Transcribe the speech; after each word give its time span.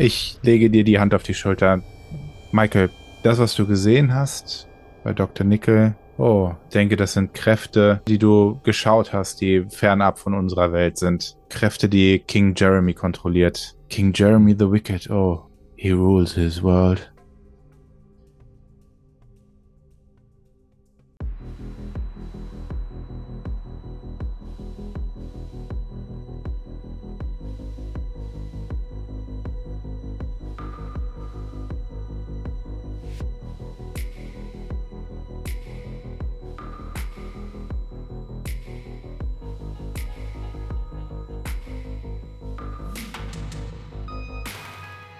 Ich 0.00 0.38
lege 0.40 0.70
dir 0.70 0.82
die 0.82 0.98
Hand 0.98 1.12
auf 1.12 1.24
die 1.24 1.34
Schulter. 1.34 1.82
Michael, 2.52 2.88
das, 3.22 3.38
was 3.38 3.54
du 3.54 3.66
gesehen 3.66 4.14
hast 4.14 4.66
bei 5.04 5.12
Dr. 5.12 5.46
Nickel, 5.46 5.94
oh, 6.16 6.52
denke, 6.72 6.96
das 6.96 7.12
sind 7.12 7.34
Kräfte, 7.34 8.00
die 8.08 8.16
du 8.16 8.60
geschaut 8.62 9.12
hast, 9.12 9.42
die 9.42 9.66
fernab 9.68 10.18
von 10.18 10.32
unserer 10.32 10.72
Welt 10.72 10.96
sind. 10.96 11.36
Kräfte, 11.50 11.90
die 11.90 12.18
King 12.18 12.54
Jeremy 12.56 12.94
kontrolliert. 12.94 13.76
King 13.90 14.14
Jeremy 14.14 14.56
the 14.58 14.70
Wicked, 14.70 15.10
oh, 15.10 15.50
he 15.76 15.90
rules 15.90 16.32
his 16.32 16.62
world. 16.62 17.09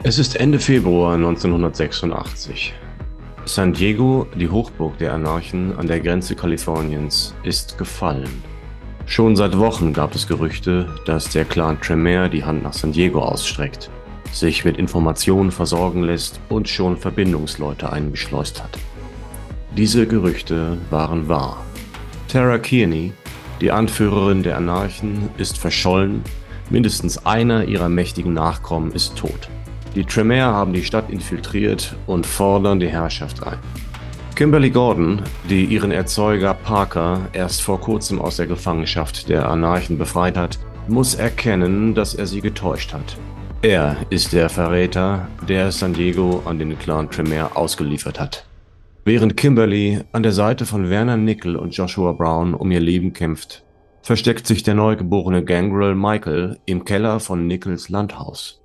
Es 0.02 0.18
ist 0.18 0.36
Ende 0.36 0.58
Februar 0.58 1.14
1986. 1.16 2.72
San 3.44 3.74
Diego, 3.74 4.26
die 4.34 4.48
Hochburg 4.48 4.96
der 4.96 5.12
Anarchen 5.12 5.76
an 5.76 5.88
der 5.88 6.00
Grenze 6.00 6.34
Kaliforniens, 6.34 7.34
ist 7.42 7.76
gefallen. 7.76 8.42
Schon 9.04 9.36
seit 9.36 9.58
Wochen 9.58 9.92
gab 9.92 10.14
es 10.14 10.26
Gerüchte, 10.26 10.88
dass 11.04 11.28
der 11.28 11.44
Clan 11.44 11.78
Tremere 11.82 12.30
die 12.30 12.42
Hand 12.42 12.62
nach 12.62 12.72
San 12.72 12.92
Diego 12.92 13.20
ausstreckt, 13.20 13.90
sich 14.32 14.64
mit 14.64 14.78
Informationen 14.78 15.50
versorgen 15.50 16.02
lässt 16.02 16.40
und 16.48 16.66
schon 16.66 16.96
Verbindungsleute 16.96 17.92
eingeschleust 17.92 18.62
hat. 18.62 18.78
Diese 19.76 20.06
Gerüchte 20.06 20.78
waren 20.88 21.28
wahr. 21.28 21.62
Tara 22.26 22.56
Kearney, 22.56 23.12
die 23.60 23.70
Anführerin 23.70 24.44
der 24.44 24.56
Anarchen, 24.56 25.28
ist 25.36 25.58
verschollen, 25.58 26.22
mindestens 26.70 27.26
einer 27.26 27.66
ihrer 27.66 27.90
mächtigen 27.90 28.32
Nachkommen 28.32 28.92
ist 28.92 29.14
tot. 29.16 29.50
Die 29.94 30.04
Tremere 30.04 30.52
haben 30.52 30.72
die 30.72 30.84
Stadt 30.84 31.10
infiltriert 31.10 31.96
und 32.06 32.24
fordern 32.24 32.78
die 32.78 32.88
Herrschaft 32.88 33.44
ein. 33.44 33.58
Kimberly 34.36 34.70
Gordon, 34.70 35.22
die 35.48 35.64
ihren 35.64 35.90
Erzeuger 35.90 36.54
Parker 36.54 37.28
erst 37.32 37.60
vor 37.62 37.80
kurzem 37.80 38.20
aus 38.20 38.36
der 38.36 38.46
Gefangenschaft 38.46 39.28
der 39.28 39.48
Anarchen 39.48 39.98
befreit 39.98 40.36
hat, 40.36 40.58
muss 40.88 41.14
erkennen, 41.14 41.94
dass 41.94 42.14
er 42.14 42.26
sie 42.26 42.40
getäuscht 42.40 42.92
hat. 42.92 43.16
Er 43.62 43.96
ist 44.08 44.32
der 44.32 44.48
Verräter, 44.48 45.28
der 45.46 45.70
San 45.72 45.92
Diego 45.92 46.42
an 46.46 46.58
den 46.58 46.78
Clan 46.78 47.10
Tremere 47.10 47.54
ausgeliefert 47.56 48.18
hat. 48.18 48.46
Während 49.04 49.36
Kimberly 49.36 50.00
an 50.12 50.22
der 50.22 50.32
Seite 50.32 50.64
von 50.64 50.88
Werner 50.88 51.16
Nickel 51.16 51.56
und 51.56 51.76
Joshua 51.76 52.12
Brown 52.12 52.54
um 52.54 52.70
ihr 52.70 52.80
Leben 52.80 53.12
kämpft, 53.12 53.64
versteckt 54.02 54.46
sich 54.46 54.62
der 54.62 54.74
neugeborene 54.74 55.44
Gangrel 55.44 55.94
Michael 55.94 56.58
im 56.64 56.84
Keller 56.84 57.20
von 57.20 57.46
Nickels 57.46 57.90
Landhaus. 57.90 58.59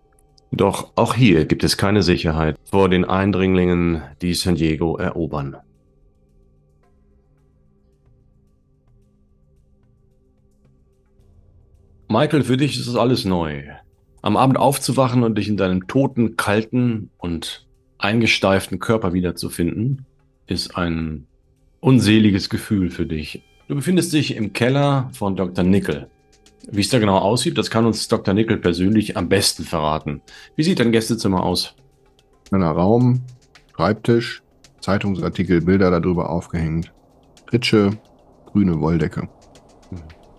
Doch 0.51 0.91
auch 0.95 1.15
hier 1.15 1.45
gibt 1.45 1.63
es 1.63 1.77
keine 1.77 2.01
Sicherheit 2.01 2.57
vor 2.63 2.89
den 2.89 3.05
Eindringlingen, 3.05 4.01
die 4.21 4.33
San 4.33 4.55
Diego 4.55 4.97
erobern. 4.97 5.57
Michael, 12.07 12.43
für 12.43 12.55
dich 12.55 12.77
ist 12.77 12.87
das 12.87 12.95
alles 12.95 13.25
neu. 13.25 13.63
Am 14.21 14.37
Abend 14.37 14.57
aufzuwachen 14.57 15.23
und 15.23 15.37
dich 15.37 15.49
in 15.49 15.57
deinem 15.57 15.87
toten, 15.87 16.37
kalten 16.37 17.09
und 17.17 17.67
eingesteiften 17.97 18.79
Körper 18.79 19.13
wiederzufinden, 19.13 20.05
ist 20.47 20.77
ein 20.77 21.27
unseliges 21.79 22.49
Gefühl 22.49 22.89
für 22.89 23.05
dich. 23.05 23.43
Du 23.67 23.75
befindest 23.75 24.13
dich 24.13 24.35
im 24.35 24.53
Keller 24.53 25.09
von 25.13 25.35
Dr. 25.35 25.63
Nickel. 25.63 26.07
Wie 26.71 26.81
es 26.81 26.89
da 26.89 26.99
genau 26.99 27.17
aussieht, 27.17 27.57
das 27.57 27.69
kann 27.69 27.85
uns 27.85 28.07
Dr. 28.07 28.33
Nickel 28.33 28.57
persönlich 28.57 29.17
am 29.17 29.29
besten 29.29 29.63
verraten. 29.63 30.21
Wie 30.55 30.63
sieht 30.63 30.79
dein 30.79 30.91
Gästezimmer 30.91 31.43
aus? 31.43 31.75
Ein 32.51 32.63
Raum, 32.63 33.21
Schreibtisch, 33.75 34.41
Zeitungsartikel, 34.79 35.61
Bilder 35.61 35.91
darüber 35.91 36.29
aufgehängt. 36.29 36.91
Pritsche, 37.45 37.97
grüne 38.45 38.79
Wolldecke. 38.79 39.27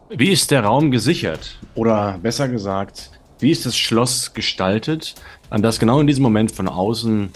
Wie 0.09 0.31
ist 0.31 0.51
der 0.51 0.65
Raum 0.65 0.91
gesichert? 0.91 1.59
Oder 1.75 2.19
besser 2.23 2.49
gesagt, 2.49 3.11
wie 3.39 3.51
ist 3.51 3.67
das 3.67 3.77
Schloss 3.77 4.33
gestaltet, 4.35 5.15
an 5.51 5.63
das 5.63 5.79
genau 5.79 6.01
in 6.01 6.07
diesem 6.07 6.23
Moment 6.23 6.53
von 6.53 6.69
außen 6.69 7.31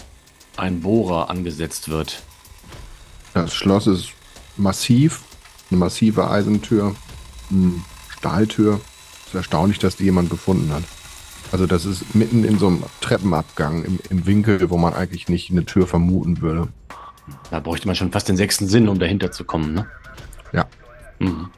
ein 0.57 0.81
Bohrer 0.81 1.29
angesetzt 1.29 1.89
wird? 1.89 2.23
Das 3.33 3.53
Schloss 3.53 3.87
ist 3.87 4.09
massiv, 4.57 5.21
eine 5.69 5.79
massive 5.79 6.29
Eisentür. 6.29 6.95
Hm. 7.49 7.83
Stahltür. 8.21 8.79
ist 9.25 9.33
erstaunlich, 9.33 9.79
dass 9.79 9.95
die 9.95 10.03
jemand 10.03 10.29
gefunden 10.29 10.71
hat. 10.71 10.83
Also 11.51 11.65
das 11.65 11.85
ist 11.85 12.13
mitten 12.13 12.43
in 12.43 12.59
so 12.59 12.67
einem 12.67 12.83
Treppenabgang 13.01 13.83
im, 13.83 13.99
im 14.11 14.27
Winkel, 14.27 14.69
wo 14.69 14.77
man 14.77 14.93
eigentlich 14.93 15.27
nicht 15.27 15.49
eine 15.49 15.65
Tür 15.65 15.87
vermuten 15.87 16.39
würde. 16.39 16.67
Da 17.49 17.59
bräuchte 17.59 17.87
man 17.87 17.95
schon 17.95 18.11
fast 18.11 18.29
den 18.29 18.37
sechsten 18.37 18.67
Sinn, 18.67 18.87
um 18.89 18.99
dahinter 18.99 19.31
zu 19.31 19.43
kommen, 19.43 19.73
ne? 19.73 19.87
Ja. 20.53 20.67
Mhm. 21.17 21.49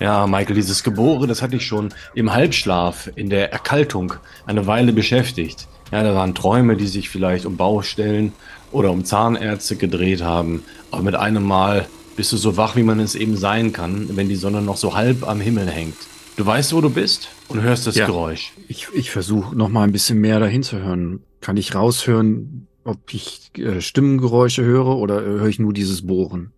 Ja, 0.00 0.26
Michael, 0.26 0.54
dieses 0.54 0.82
Gebore, 0.82 1.26
das 1.26 1.40
hatte 1.40 1.56
ich 1.56 1.64
schon 1.64 1.94
im 2.14 2.34
Halbschlaf, 2.34 3.10
in 3.14 3.30
der 3.30 3.52
Erkaltung, 3.52 4.12
eine 4.44 4.66
Weile 4.66 4.92
beschäftigt. 4.92 5.66
Ja, 5.92 6.02
da 6.02 6.14
waren 6.14 6.34
Träume, 6.34 6.76
die 6.76 6.88
sich 6.88 7.08
vielleicht 7.08 7.46
um 7.46 7.56
Baustellen 7.56 8.34
oder 8.70 8.90
um 8.90 9.06
Zahnärzte 9.06 9.76
gedreht 9.76 10.22
haben. 10.22 10.62
Aber 10.90 11.02
mit 11.02 11.14
einem 11.14 11.44
Mal 11.44 11.86
bist 12.16 12.32
du 12.32 12.36
so 12.36 12.56
wach, 12.56 12.76
wie 12.76 12.82
man 12.82 13.00
es 13.00 13.14
eben 13.14 13.36
sein 13.36 13.72
kann, 13.72 14.16
wenn 14.16 14.28
die 14.28 14.36
Sonne 14.36 14.62
noch 14.62 14.76
so 14.76 14.94
halb 14.94 15.26
am 15.26 15.40
Himmel 15.40 15.68
hängt. 15.68 15.96
Du 16.36 16.46
weißt, 16.46 16.72
wo 16.72 16.80
du 16.80 16.90
bist 16.90 17.28
und 17.48 17.62
hörst 17.62 17.86
das 17.86 17.96
ja, 17.96 18.06
Geräusch. 18.06 18.52
Ich, 18.68 18.88
ich 18.94 19.10
versuche 19.10 19.54
noch 19.54 19.68
mal 19.68 19.84
ein 19.84 19.92
bisschen 19.92 20.20
mehr 20.20 20.40
dahin 20.40 20.62
zu 20.62 20.78
hören. 20.78 21.20
Kann 21.40 21.56
ich 21.56 21.74
raushören, 21.74 22.66
ob 22.84 23.12
ich 23.12 23.50
äh, 23.58 23.80
Stimmengeräusche 23.80 24.64
höre 24.64 24.96
oder 24.96 25.22
äh, 25.22 25.26
höre 25.26 25.48
ich 25.48 25.58
nur 25.58 25.72
dieses 25.72 26.06
Bohren? 26.06 26.52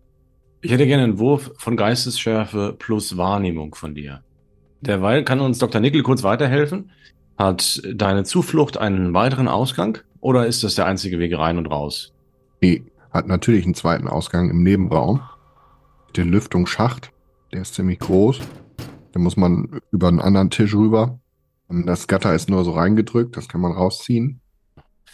Ich 0.61 0.71
hätte 0.71 0.87
gerne 0.87 1.03
einen 1.03 1.19
Wurf 1.19 1.51
von 1.57 1.77
Geistesschärfe 1.77 2.75
plus 2.77 3.17
Wahrnehmung 3.17 3.75
von 3.75 3.95
dir. 3.95 4.23
Derweil 4.81 5.23
kann 5.23 5.41
uns 5.41 5.59
Dr. 5.59 5.81
Nickel 5.81 6.03
kurz 6.03 6.23
weiterhelfen. 6.23 6.91
Hat 7.37 7.81
deine 7.93 8.23
Zuflucht 8.23 8.77
einen 8.77 9.13
weiteren 9.13 9.47
Ausgang 9.47 9.97
oder 10.21 10.47
ist 10.47 10.63
das 10.63 10.75
der 10.75 10.85
einzige 10.85 11.19
Weg 11.19 11.37
rein 11.37 11.57
und 11.57 11.67
raus? 11.67 12.13
Nee, 12.61 12.83
hat 13.11 13.27
natürlich 13.27 13.65
einen 13.65 13.75
zweiten 13.75 14.07
Ausgang 14.07 14.49
im 14.49 14.63
Nebenraum 14.63 15.21
den 16.17 16.29
Lüftungsschacht. 16.29 17.11
Der 17.53 17.61
ist 17.61 17.75
ziemlich 17.75 17.99
groß. 17.99 18.39
Da 19.11 19.19
muss 19.19 19.37
man 19.37 19.79
über 19.91 20.07
einen 20.07 20.19
anderen 20.19 20.49
Tisch 20.49 20.73
rüber. 20.73 21.19
Das 21.69 22.07
Gatter 22.07 22.35
ist 22.35 22.49
nur 22.49 22.63
so 22.63 22.71
reingedrückt, 22.71 23.37
das 23.37 23.47
kann 23.47 23.61
man 23.61 23.71
rausziehen. 23.71 24.41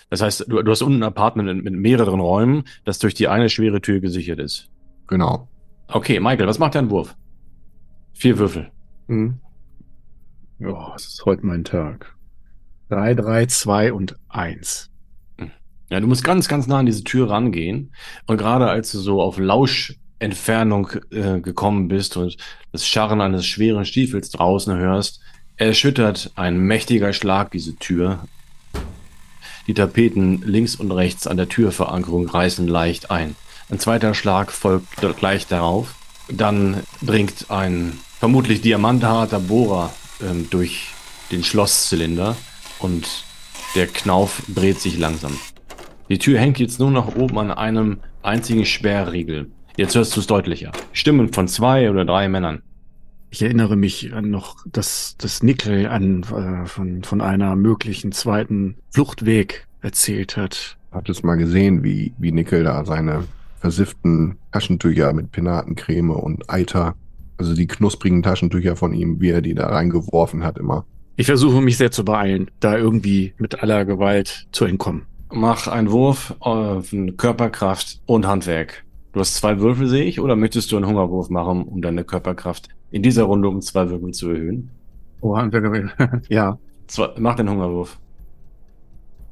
Das 0.09 0.21
heißt, 0.21 0.45
du, 0.47 0.61
du 0.61 0.71
hast 0.71 0.81
unten 0.81 0.99
ein 0.99 1.07
Apartment 1.07 1.63
mit 1.63 1.73
mehreren 1.73 2.19
Räumen, 2.19 2.63
das 2.83 2.99
durch 2.99 3.13
die 3.13 3.29
eine 3.29 3.49
schwere 3.49 3.79
Tür 3.79 4.01
gesichert 4.01 4.39
ist. 4.39 4.69
Genau. 5.07 5.47
Okay, 5.87 6.19
Michael, 6.19 6.47
was 6.47 6.59
macht 6.59 6.75
dein 6.75 6.89
Wurf? 6.89 7.15
Vier 8.13 8.37
Würfel. 8.37 8.71
Mhm. 9.07 9.39
Ja, 10.59 10.93
es 10.95 11.07
ist 11.07 11.25
heute 11.25 11.45
mein 11.45 11.63
Tag. 11.63 12.15
Drei, 12.89 13.13
drei, 13.13 13.45
zwei 13.45 13.93
und 13.93 14.17
eins. 14.27 14.91
Ja, 15.89 15.99
du 15.99 16.07
musst 16.07 16.23
ganz, 16.23 16.47
ganz 16.47 16.67
nah 16.67 16.79
an 16.79 16.85
diese 16.85 17.03
Tür 17.03 17.29
rangehen. 17.29 17.93
Und 18.25 18.37
gerade 18.37 18.67
als 18.67 18.93
du 18.93 18.99
so 18.99 19.21
auf 19.21 19.37
Lausch 19.37 19.99
Entfernung 20.21 20.89
äh, 21.11 21.39
gekommen 21.39 21.87
bist 21.87 22.15
und 22.15 22.37
das 22.71 22.87
Scharren 22.87 23.21
eines 23.21 23.45
schweren 23.45 23.85
Stiefels 23.85 24.29
draußen 24.29 24.77
hörst, 24.77 25.19
erschüttert 25.57 26.31
ein 26.35 26.57
mächtiger 26.57 27.13
Schlag 27.13 27.51
diese 27.51 27.75
Tür. 27.75 28.27
Die 29.67 29.73
Tapeten 29.73 30.41
links 30.43 30.75
und 30.75 30.91
rechts 30.91 31.27
an 31.27 31.37
der 31.37 31.49
Türverankerung 31.49 32.27
reißen 32.27 32.67
leicht 32.67 33.11
ein. 33.11 33.35
Ein 33.69 33.79
zweiter 33.79 34.13
Schlag 34.13 34.51
folgt 34.51 34.87
gleich 35.17 35.47
darauf. 35.47 35.95
Dann 36.29 36.83
dringt 37.01 37.49
ein 37.49 37.99
vermutlich 38.19 38.61
diamantharter 38.61 39.39
Bohrer 39.39 39.93
ähm, 40.21 40.47
durch 40.49 40.89
den 41.31 41.43
Schlosszylinder 41.43 42.35
und 42.79 43.23
der 43.75 43.87
Knauf 43.87 44.43
dreht 44.53 44.79
sich 44.79 44.97
langsam. 44.97 45.39
Die 46.09 46.19
Tür 46.19 46.39
hängt 46.39 46.59
jetzt 46.59 46.79
nur 46.79 46.91
noch 46.91 47.15
oben 47.15 47.37
an 47.37 47.51
einem 47.51 47.99
einzigen 48.21 48.65
Sperrriegel. 48.65 49.49
Jetzt 49.77 49.95
hörst 49.95 50.15
du 50.15 50.19
es 50.19 50.27
deutlicher. 50.27 50.71
Stimmen 50.91 51.31
von 51.31 51.47
zwei 51.47 51.89
oder 51.89 52.05
drei 52.05 52.27
Männern. 52.27 52.61
Ich 53.29 53.41
erinnere 53.41 53.77
mich 53.77 54.13
an 54.13 54.29
noch 54.29 54.57
das, 54.69 55.15
das 55.17 55.41
Nickel 55.41 55.87
an 55.87 56.23
äh, 56.23 56.65
von, 56.65 57.03
von 57.03 57.21
einer 57.21 57.55
möglichen 57.55 58.11
zweiten 58.11 58.75
Fluchtweg 58.89 59.67
erzählt 59.81 60.35
hat. 60.35 60.77
Habt 60.91 61.09
es 61.09 61.23
mal 61.23 61.35
gesehen, 61.35 61.83
wie, 61.83 62.13
wie 62.17 62.33
Nickel 62.33 62.65
da 62.65 62.83
seine 62.83 63.23
versifften 63.61 64.37
Taschentücher 64.51 65.13
mit 65.13 65.31
Penatencreme 65.31 66.11
und 66.11 66.49
Eiter, 66.49 66.95
also 67.37 67.55
die 67.55 67.67
knusprigen 67.67 68.21
Taschentücher 68.21 68.75
von 68.75 68.93
ihm, 68.93 69.21
wie 69.21 69.29
er 69.29 69.41
die 69.41 69.55
da 69.55 69.67
reingeworfen 69.67 70.43
hat 70.43 70.57
immer. 70.57 70.85
Ich 71.15 71.27
versuche 71.27 71.61
mich 71.61 71.77
sehr 71.77 71.91
zu 71.91 72.03
beeilen, 72.03 72.51
da 72.59 72.77
irgendwie 72.77 73.33
mit 73.37 73.61
aller 73.61 73.85
Gewalt 73.85 74.47
zu 74.51 74.65
entkommen. 74.65 75.03
Mach 75.31 75.67
einen 75.67 75.91
Wurf 75.91 76.35
auf 76.39 76.93
Körperkraft 77.15 78.01
und 78.05 78.27
Handwerk. 78.27 78.83
Du 79.13 79.19
hast 79.19 79.35
zwei 79.35 79.59
Würfel, 79.59 79.87
sehe 79.87 80.05
ich, 80.05 80.19
oder 80.19 80.35
möchtest 80.35 80.71
du 80.71 80.77
einen 80.77 80.87
Hungerwurf 80.87 81.29
machen, 81.29 81.63
um 81.63 81.81
deine 81.81 82.03
Körperkraft 82.03 82.69
in 82.91 83.03
dieser 83.03 83.23
Runde 83.23 83.49
um 83.49 83.61
zwei 83.61 83.89
Würfel 83.89 84.11
zu 84.11 84.29
erhöhen? 84.29 84.69
Oh, 85.19 85.35
Handwerker, 85.35 86.21
ja. 86.29 86.57
Zwei, 86.87 87.09
mach 87.17 87.35
den 87.35 87.49
Hungerwurf. 87.49 87.99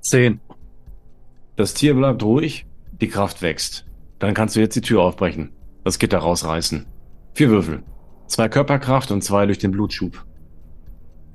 Zehn. 0.02 0.40
Das 1.56 1.74
Tier 1.74 1.94
bleibt 1.94 2.24
ruhig, 2.24 2.66
die 3.02 3.08
Kraft 3.08 3.42
wächst. 3.42 3.86
Dann 4.20 4.34
kannst 4.34 4.56
du 4.56 4.60
jetzt 4.60 4.76
die 4.76 4.82
Tür 4.82 5.02
aufbrechen. 5.02 5.52
Das 5.84 6.00
Gitter 6.00 6.20
rausreißen. 6.20 6.86
Vier 7.34 7.50
Würfel. 7.50 7.84
Zwei 8.28 8.50
Körperkraft 8.50 9.12
und 9.12 9.24
zwei 9.24 9.46
durch 9.46 9.58
den 9.58 9.72
Blutschub. 9.72 10.26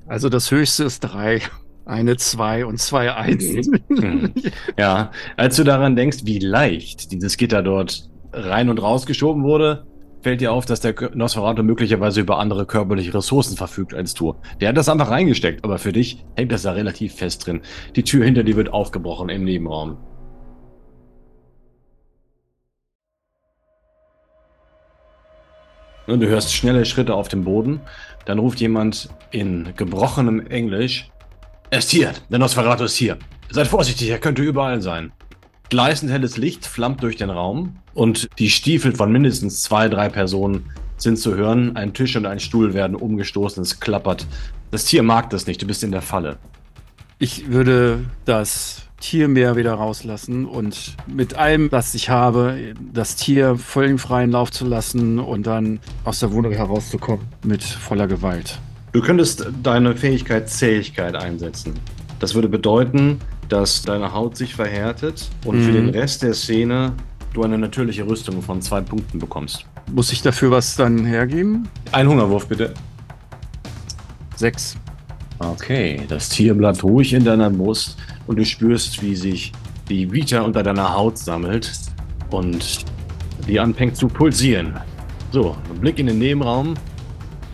Also 0.06 0.28
das 0.28 0.50
höchste 0.50 0.84
ist 0.84 1.00
drei. 1.00 1.40
Eine 1.86 2.16
zwei 2.16 2.64
und 2.64 2.78
zwei 2.78 3.12
eins. 3.14 3.68
Mhm. 3.88 4.32
Ja, 4.78 5.10
als 5.36 5.56
du 5.56 5.64
daran 5.64 5.96
denkst, 5.96 6.18
wie 6.24 6.38
leicht 6.38 7.12
dieses 7.12 7.36
Gitter 7.36 7.62
dort 7.62 8.08
rein 8.34 8.68
und 8.68 8.82
raus 8.82 9.06
geschoben 9.06 9.44
wurde, 9.44 9.86
fällt 10.22 10.40
dir 10.40 10.52
auf, 10.52 10.64
dass 10.64 10.80
der 10.80 10.94
Nosferatu 11.14 11.62
möglicherweise 11.62 12.20
über 12.20 12.38
andere 12.38 12.66
körperliche 12.66 13.14
Ressourcen 13.14 13.56
verfügt 13.56 13.94
als 13.94 14.14
du. 14.14 14.34
Der 14.60 14.70
hat 14.70 14.76
das 14.76 14.88
einfach 14.88 15.10
reingesteckt, 15.10 15.62
aber 15.64 15.78
für 15.78 15.92
dich 15.92 16.24
hängt 16.34 16.50
das 16.50 16.62
da 16.62 16.72
relativ 16.72 17.14
fest 17.14 17.46
drin. 17.46 17.60
Die 17.94 18.02
Tür 18.02 18.24
hinter 18.24 18.42
dir 18.42 18.56
wird 18.56 18.72
aufgebrochen 18.72 19.28
im 19.28 19.44
Nebenraum. 19.44 19.98
Und 26.06 26.20
du 26.20 26.26
hörst 26.26 26.52
schnelle 26.52 26.84
Schritte 26.84 27.14
auf 27.14 27.28
dem 27.28 27.44
Boden. 27.44 27.80
Dann 28.26 28.38
ruft 28.38 28.60
jemand 28.60 29.08
in 29.30 29.72
gebrochenem 29.76 30.46
Englisch: 30.46 31.10
Er 31.70 31.78
ist 31.78 31.90
hier, 31.90 32.12
der 32.30 32.38
Nosferatu 32.38 32.84
ist 32.84 32.96
hier. 32.96 33.18
Seid 33.50 33.68
vorsichtig, 33.68 34.10
er 34.10 34.18
könnte 34.18 34.42
überall 34.42 34.80
sein. 34.80 35.12
Gleißend 35.74 36.12
helles 36.12 36.36
Licht 36.36 36.66
flammt 36.66 37.02
durch 37.02 37.16
den 37.16 37.30
Raum 37.30 37.74
und 37.94 38.28
die 38.38 38.48
Stiefel 38.48 38.94
von 38.94 39.10
mindestens 39.10 39.62
zwei, 39.62 39.88
drei 39.88 40.08
Personen 40.08 40.70
sind 40.98 41.18
zu 41.18 41.34
hören. 41.34 41.74
Ein 41.74 41.92
Tisch 41.92 42.14
und 42.14 42.26
ein 42.26 42.38
Stuhl 42.38 42.74
werden 42.74 42.94
umgestoßen, 42.94 43.60
es 43.60 43.80
klappert. 43.80 44.24
Das 44.70 44.84
Tier 44.84 45.02
mag 45.02 45.30
das 45.30 45.48
nicht, 45.48 45.60
du 45.60 45.66
bist 45.66 45.82
in 45.82 45.90
der 45.90 46.00
Falle. 46.00 46.36
Ich 47.18 47.50
würde 47.50 48.04
das 48.24 48.82
Tiermeer 49.00 49.56
wieder 49.56 49.74
rauslassen 49.74 50.46
und 50.46 50.94
mit 51.08 51.34
allem, 51.34 51.72
was 51.72 51.92
ich 51.94 52.08
habe, 52.08 52.74
das 52.92 53.16
Tier 53.16 53.56
voll 53.56 53.86
im 53.86 53.98
freien 53.98 54.30
Lauf 54.30 54.52
zu 54.52 54.64
lassen 54.64 55.18
und 55.18 55.44
dann 55.44 55.80
aus 56.04 56.20
der 56.20 56.30
Wohnung 56.30 56.52
herauszukommen 56.52 57.26
mit 57.42 57.64
voller 57.64 58.06
Gewalt. 58.06 58.60
Du 58.92 59.00
könntest 59.00 59.48
deine 59.60 59.96
Fähigkeit 59.96 60.48
Zähigkeit 60.48 61.16
einsetzen. 61.16 61.74
Das 62.20 62.36
würde 62.36 62.48
bedeuten, 62.48 63.18
dass 63.54 63.82
deine 63.82 64.12
Haut 64.12 64.36
sich 64.36 64.52
verhärtet 64.52 65.30
und 65.44 65.62
für 65.62 65.70
Mhm. 65.70 65.74
den 65.74 65.88
Rest 65.90 66.24
der 66.24 66.34
Szene 66.34 66.92
du 67.34 67.44
eine 67.44 67.56
natürliche 67.56 68.04
Rüstung 68.04 68.42
von 68.42 68.60
zwei 68.60 68.80
Punkten 68.80 69.20
bekommst. 69.20 69.64
Muss 69.92 70.10
ich 70.12 70.22
dafür 70.22 70.50
was 70.50 70.74
dann 70.74 71.04
hergeben? 71.04 71.68
Ein 71.92 72.08
Hungerwurf 72.08 72.48
bitte. 72.48 72.74
Sechs. 74.34 74.76
Okay, 75.38 76.00
das 76.08 76.28
Tier 76.30 76.54
bleibt 76.54 76.82
ruhig 76.82 77.12
in 77.12 77.24
deiner 77.24 77.48
Brust 77.48 77.96
und 78.26 78.38
du 78.40 78.44
spürst, 78.44 79.00
wie 79.02 79.14
sich 79.14 79.52
die 79.88 80.10
Vita 80.10 80.40
unter 80.40 80.62
deiner 80.64 80.92
Haut 80.92 81.16
sammelt 81.18 81.70
und 82.30 82.84
die 83.46 83.60
anfängt 83.60 83.96
zu 83.96 84.08
pulsieren. 84.08 84.74
So, 85.30 85.56
ein 85.72 85.80
Blick 85.80 85.98
in 86.00 86.06
den 86.06 86.18
Nebenraum. 86.18 86.74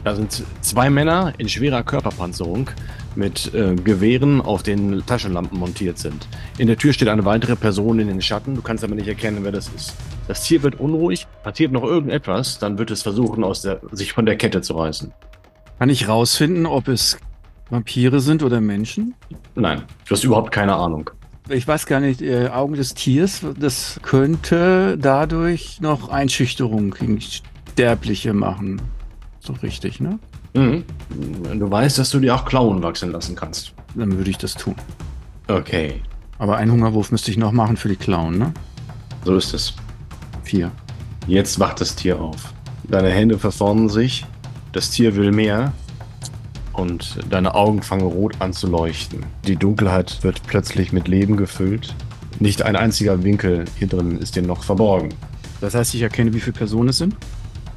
Da 0.05 0.15
sind 0.15 0.45
zwei 0.63 0.89
Männer 0.89 1.35
in 1.37 1.47
schwerer 1.49 1.83
Körperpanzerung 1.83 2.71
mit 3.17 3.53
äh, 3.55 3.75
Gewehren, 3.75 4.41
auf 4.41 4.63
denen 4.63 5.05
Taschenlampen 5.05 5.59
montiert 5.59 5.99
sind. 5.99 6.29
In 6.59 6.67
der 6.67 6.77
Tür 6.77 6.93
steht 6.93 7.09
eine 7.09 7.25
weitere 7.25 7.57
Person 7.57 7.99
in 7.99 8.09
den 8.09 8.23
Schatten, 8.23 8.55
du 8.55 8.63
kannst 8.63 8.85
aber 8.85 8.95
nicht 8.95 9.09
erkennen, 9.09 9.39
wer 9.43 9.53
das 9.53 9.69
ist. 9.69 9.95
Das 10.29 10.45
Tier 10.45 10.63
wird 10.63 10.79
unruhig, 10.79 11.27
passiert 11.43 11.73
noch 11.73 11.83
irgendetwas, 11.83 12.59
dann 12.59 12.79
wird 12.79 12.91
es 12.91 13.03
versuchen, 13.03 13.43
aus 13.45 13.63
der, 13.63 13.81
sich 13.93 14.13
von 14.13 14.27
der 14.27 14.37
Kette 14.37 14.63
zu 14.63 14.75
reißen. 14.75 15.13
Kann 15.79 15.89
ich 15.89 16.09
rausfinden, 16.09 16.67
ob 16.67 16.89
es 16.89 17.19
Vampire 17.71 18.21
sind 18.21 18.43
oder 18.43 18.61
Menschen? 18.61 19.15
Nein, 19.55 19.83
du 20.07 20.15
hast 20.15 20.25
überhaupt 20.25 20.53
keine 20.53 20.75
Ahnung. 20.75 21.11
Ich 21.49 21.67
weiß 21.67 21.87
gar 21.87 22.01
nicht, 22.01 22.23
äh, 22.23 22.49
Augen 22.49 22.75
des 22.75 22.95
Tiers, 22.95 23.45
das 23.59 23.99
könnte 24.03 24.97
dadurch 24.99 25.81
noch 25.81 26.09
Einschüchterung 26.09 26.91
gegen 26.93 27.19
Sterbliche 27.21 28.35
machen. 28.35 28.81
So 29.41 29.55
richtig, 29.55 30.01
ne? 30.01 30.19
Mhm. 30.55 30.85
Du 31.59 31.71
weißt, 31.71 31.99
dass 31.99 32.11
du 32.11 32.21
dir 32.21 32.35
auch 32.35 32.45
Klauen 32.45 32.83
wachsen 32.83 33.13
lassen 33.13 33.37
kannst. 33.37 33.73
Dann 33.95 34.17
würde 34.17 34.31
ich 34.31 34.39
das 34.39 34.55
tun. 34.55 34.75
Okay, 35.49 36.01
Aber 36.39 36.57
einen 36.57 36.71
Hungerwurf 36.71 37.11
müsste 37.11 37.31
ich 37.31 37.37
noch 37.37 37.53
machen 37.53 37.77
für 37.77 37.89
die 37.89 37.97
Clown, 37.97 38.39
ne? 38.39 38.55
so 39.25 39.37
ist 39.37 39.53
es. 39.53 39.75
Vier. 40.45 40.71
Jetzt 41.27 41.59
wacht 41.59 41.81
das 41.81 41.97
Tier 41.97 42.21
auf. 42.21 42.53
Deine 42.85 43.11
Hände 43.11 43.39
verformen 43.39 43.89
sich, 43.89 44.25
das 44.73 44.91
Tier 44.91 45.17
will 45.17 45.33
mehr 45.33 45.73
und 46.73 47.19
deine 47.29 47.55
Augen 47.55 47.83
fangen 47.83 48.07
rot 48.07 48.37
an 48.41 48.53
zu 48.53 48.69
leuchten. 48.69 49.27
Die 49.47 49.57
Dunkelheit 49.57 50.23
wird 50.23 50.43
plötzlich 50.47 50.93
mit 50.93 51.09
Leben 51.09 51.37
gefüllt. 51.37 51.95
Nicht 52.39 52.63
ein 52.63 52.77
einziger 52.77 53.23
Winkel 53.23 53.65
hier 53.79 53.89
drin 53.89 54.19
ist 54.19 54.35
dir 54.37 54.43
noch 54.43 54.65
verborgen. 54.65 55.11
Das 55.61 55.75
heißt, 55.75 55.95
ich 55.95 56.03
erkenne, 56.03 56.33
wie 56.33 56.41
viele 56.41 56.57
Personen 56.57 56.89
es 56.89 56.99
sind? 56.99 57.15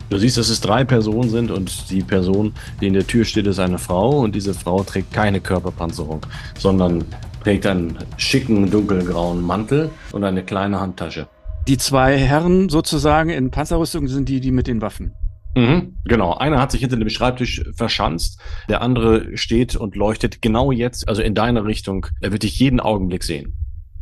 Du 0.10 0.18
siehst, 0.18 0.38
dass 0.38 0.50
es 0.50 0.62
drei 0.62 0.84
Personen 0.84 1.30
sind 1.30 1.52
und 1.52 1.90
die 1.90 2.02
Person, 2.02 2.54
die 2.82 2.88
in 2.88 2.94
der 2.94 3.08
Tür 3.08 3.26
steht, 3.26 3.48
ist 3.48 3.60
eine 3.60 3.80
Frau 3.80 4.20
und 4.20 4.36
diese 4.36 4.54
Frau 4.54 4.84
trägt 4.84 5.12
keine 5.14 5.42
Körperpanzerung, 5.42 6.26
sondern 6.58 7.04
trägt 7.44 7.66
einen 7.66 7.98
schicken 8.18 8.70
dunkelgrauen 8.70 9.42
Mantel 9.42 9.90
und 10.12 10.24
eine 10.24 10.44
kleine 10.44 10.80
Handtasche. 10.80 11.28
Die 11.68 11.78
zwei 11.78 12.18
Herren 12.18 12.70
sozusagen 12.70 13.30
in 13.30 13.50
Panzerrüstung 13.50 14.08
sind 14.08 14.30
die, 14.30 14.40
die 14.40 14.52
mit 14.52 14.68
den 14.68 14.82
Waffen. 14.82 15.14
Mhm, 15.56 15.98
genau. 16.06 16.34
Einer 16.34 16.60
hat 16.60 16.72
sich 16.72 16.82
hinter 16.82 16.98
dem 16.98 17.10
Schreibtisch 17.10 17.64
verschanzt, 17.76 18.40
der 18.70 18.82
andere 18.82 19.38
steht 19.38 19.76
und 19.76 19.96
leuchtet 19.96 20.42
genau 20.42 20.72
jetzt, 20.72 21.08
also 21.08 21.22
in 21.22 21.36
deine 21.36 21.66
Richtung. 21.66 22.08
Er 22.22 22.32
wird 22.32 22.44
dich 22.44 22.60
jeden 22.60 22.80
Augenblick 22.80 23.24
sehen. 23.24 23.56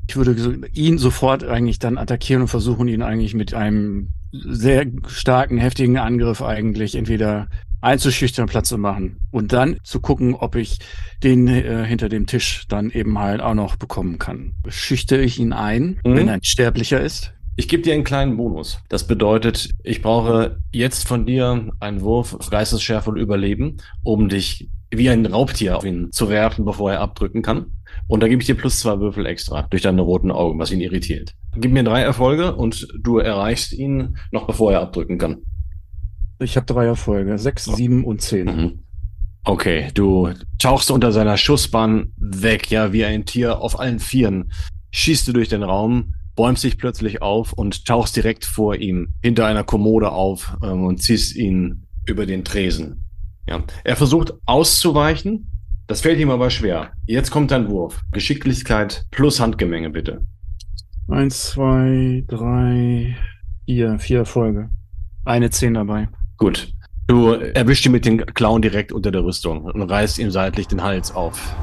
Ich 0.07 0.15
würde 0.15 0.67
ihn 0.73 0.97
sofort 0.97 1.43
eigentlich 1.43 1.79
dann 1.79 1.97
attackieren 1.97 2.43
und 2.43 2.47
versuchen, 2.47 2.87
ihn 2.87 3.01
eigentlich 3.01 3.33
mit 3.33 3.53
einem 3.53 4.09
sehr 4.31 4.85
starken, 5.07 5.57
heftigen 5.57 5.97
Angriff 5.97 6.41
eigentlich 6.41 6.95
entweder 6.95 7.47
einzuschüchtern, 7.81 8.47
Platz 8.47 8.69
zu 8.69 8.77
machen 8.77 9.17
und 9.31 9.53
dann 9.53 9.77
zu 9.83 9.99
gucken, 9.99 10.35
ob 10.35 10.55
ich 10.55 10.77
den 11.23 11.47
äh, 11.47 11.83
hinter 11.85 12.09
dem 12.09 12.27
Tisch 12.27 12.65
dann 12.69 12.91
eben 12.91 13.17
halt 13.17 13.41
auch 13.41 13.55
noch 13.55 13.75
bekommen 13.75 14.19
kann. 14.19 14.53
Schüchtere 14.67 15.21
ich 15.21 15.39
ihn 15.39 15.51
ein, 15.53 15.99
Mhm. 16.05 16.15
wenn 16.15 16.27
er 16.27 16.35
ein 16.35 16.43
Sterblicher 16.43 17.01
ist? 17.01 17.33
Ich 17.57 17.67
gebe 17.67 17.83
dir 17.83 17.93
einen 17.93 18.03
kleinen 18.05 18.37
Bonus. 18.37 18.79
Das 18.89 19.05
bedeutet, 19.07 19.71
ich 19.83 20.01
brauche 20.01 20.57
jetzt 20.71 21.07
von 21.07 21.25
dir 21.25 21.69
einen 21.79 22.01
Wurf 22.01 22.33
auf 22.33 22.49
Geistesschärfe 22.49 23.09
und 23.09 23.17
Überleben, 23.17 23.77
um 24.03 24.29
dich 24.29 24.69
wie 24.89 25.09
ein 25.09 25.25
Raubtier 25.25 25.77
auf 25.77 25.85
ihn 25.85 26.11
zu 26.11 26.29
werfen, 26.29 26.65
bevor 26.65 26.91
er 26.91 27.01
abdrücken 27.01 27.41
kann. 27.41 27.67
Und 28.07 28.21
da 28.21 28.27
gebe 28.27 28.41
ich 28.41 28.47
dir 28.47 28.55
plus 28.55 28.79
zwei 28.79 28.99
Würfel 28.99 29.25
extra 29.25 29.63
durch 29.63 29.81
deine 29.81 30.01
roten 30.01 30.31
Augen, 30.31 30.59
was 30.59 30.71
ihn 30.71 30.81
irritiert. 30.81 31.33
Gib 31.55 31.71
mir 31.71 31.83
drei 31.83 32.01
Erfolge 32.01 32.55
und 32.55 32.87
du 32.99 33.17
erreichst 33.17 33.73
ihn 33.73 34.17
noch 34.31 34.47
bevor 34.47 34.73
er 34.73 34.81
abdrücken 34.81 35.17
kann. 35.17 35.37
Ich 36.39 36.55
habe 36.55 36.65
drei 36.65 36.85
Erfolge, 36.85 37.37
sechs, 37.37 37.65
sieben 37.65 38.03
und 38.03 38.21
zehn. 38.21 38.45
Mhm. 38.45 38.79
Okay, 39.43 39.89
du 39.93 40.29
tauchst 40.59 40.91
unter 40.91 41.11
seiner 41.11 41.37
Schussbahn 41.37 42.13
weg, 42.17 42.69
ja, 42.69 42.93
wie 42.93 43.05
ein 43.05 43.25
Tier 43.25 43.59
auf 43.59 43.79
allen 43.79 43.99
Vieren. 43.99 44.51
Schießt 44.91 45.27
du 45.27 45.33
durch 45.33 45.49
den 45.49 45.63
Raum, 45.63 46.13
bäumst 46.35 46.63
dich 46.63 46.77
plötzlich 46.77 47.21
auf 47.21 47.53
und 47.53 47.85
tauchst 47.85 48.15
direkt 48.15 48.45
vor 48.45 48.75
ihm 48.75 49.13
hinter 49.23 49.45
einer 49.45 49.63
Kommode 49.63 50.11
auf 50.11 50.55
ähm, 50.63 50.85
und 50.85 51.01
ziehst 51.01 51.35
ihn 51.35 51.87
über 52.05 52.25
den 52.25 52.43
Tresen. 52.43 53.03
Ja. 53.47 53.63
Er 53.83 53.95
versucht 53.95 54.33
auszuweichen, 54.45 55.50
das 55.91 55.99
fällt 55.99 56.21
ihm 56.21 56.29
aber 56.29 56.49
schwer. 56.49 56.93
Jetzt 57.05 57.31
kommt 57.31 57.51
dein 57.51 57.69
Wurf. 57.69 58.01
Geschicklichkeit 58.13 59.03
plus 59.11 59.41
Handgemenge, 59.41 59.89
bitte. 59.89 60.21
Eins, 61.09 61.49
zwei, 61.49 62.23
drei, 62.29 63.17
vier, 63.65 63.99
vier 63.99 64.19
Erfolge. 64.19 64.69
Eine 65.25 65.49
zehn 65.49 65.73
dabei. 65.73 66.07
Gut. 66.37 66.71
Du 67.07 67.31
erwischst 67.31 67.85
ihn 67.85 67.91
mit 67.91 68.05
dem 68.05 68.25
Clown 68.25 68.61
direkt 68.61 68.93
unter 68.93 69.11
der 69.11 69.25
Rüstung 69.25 69.65
und 69.65 69.81
reißt 69.81 70.17
ihm 70.19 70.31
seitlich 70.31 70.69
den 70.69 70.81
Hals 70.81 71.13
auf. 71.13 71.57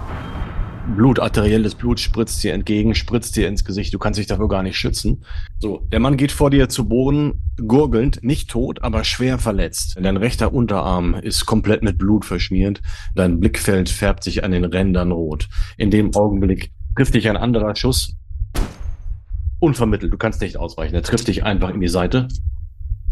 Blut, 0.96 1.20
arterielles 1.20 1.74
Blut 1.74 2.00
spritzt 2.00 2.42
dir 2.42 2.54
entgegen, 2.54 2.94
spritzt 2.94 3.36
dir 3.36 3.46
ins 3.46 3.64
Gesicht. 3.64 3.92
Du 3.92 3.98
kannst 3.98 4.18
dich 4.18 4.26
dafür 4.26 4.48
gar 4.48 4.62
nicht 4.62 4.76
schützen. 4.76 5.22
So, 5.58 5.86
der 5.92 6.00
Mann 6.00 6.16
geht 6.16 6.32
vor 6.32 6.50
dir 6.50 6.68
zu 6.68 6.88
Boden, 6.88 7.42
gurgelnd, 7.58 8.22
nicht 8.22 8.50
tot, 8.50 8.82
aber 8.82 9.04
schwer 9.04 9.38
verletzt. 9.38 9.96
Dein 10.00 10.16
rechter 10.16 10.52
Unterarm 10.52 11.14
ist 11.14 11.46
komplett 11.46 11.82
mit 11.82 11.98
Blut 11.98 12.24
verschmiert. 12.24 12.80
Dein 13.14 13.38
Blickfeld 13.38 13.90
färbt 13.90 14.24
sich 14.24 14.44
an 14.44 14.50
den 14.50 14.64
Rändern 14.64 15.12
rot. 15.12 15.48
In 15.76 15.90
dem 15.90 16.14
Augenblick 16.14 16.72
trifft 16.96 17.14
dich 17.14 17.28
ein 17.28 17.36
anderer 17.36 17.76
Schuss. 17.76 18.16
Unvermittelt, 19.60 20.12
du 20.12 20.16
kannst 20.16 20.40
nicht 20.40 20.56
ausweichen. 20.56 20.94
Er 20.94 21.02
trifft 21.02 21.28
dich 21.28 21.44
einfach 21.44 21.70
in 21.70 21.80
die 21.80 21.88
Seite. 21.88 22.28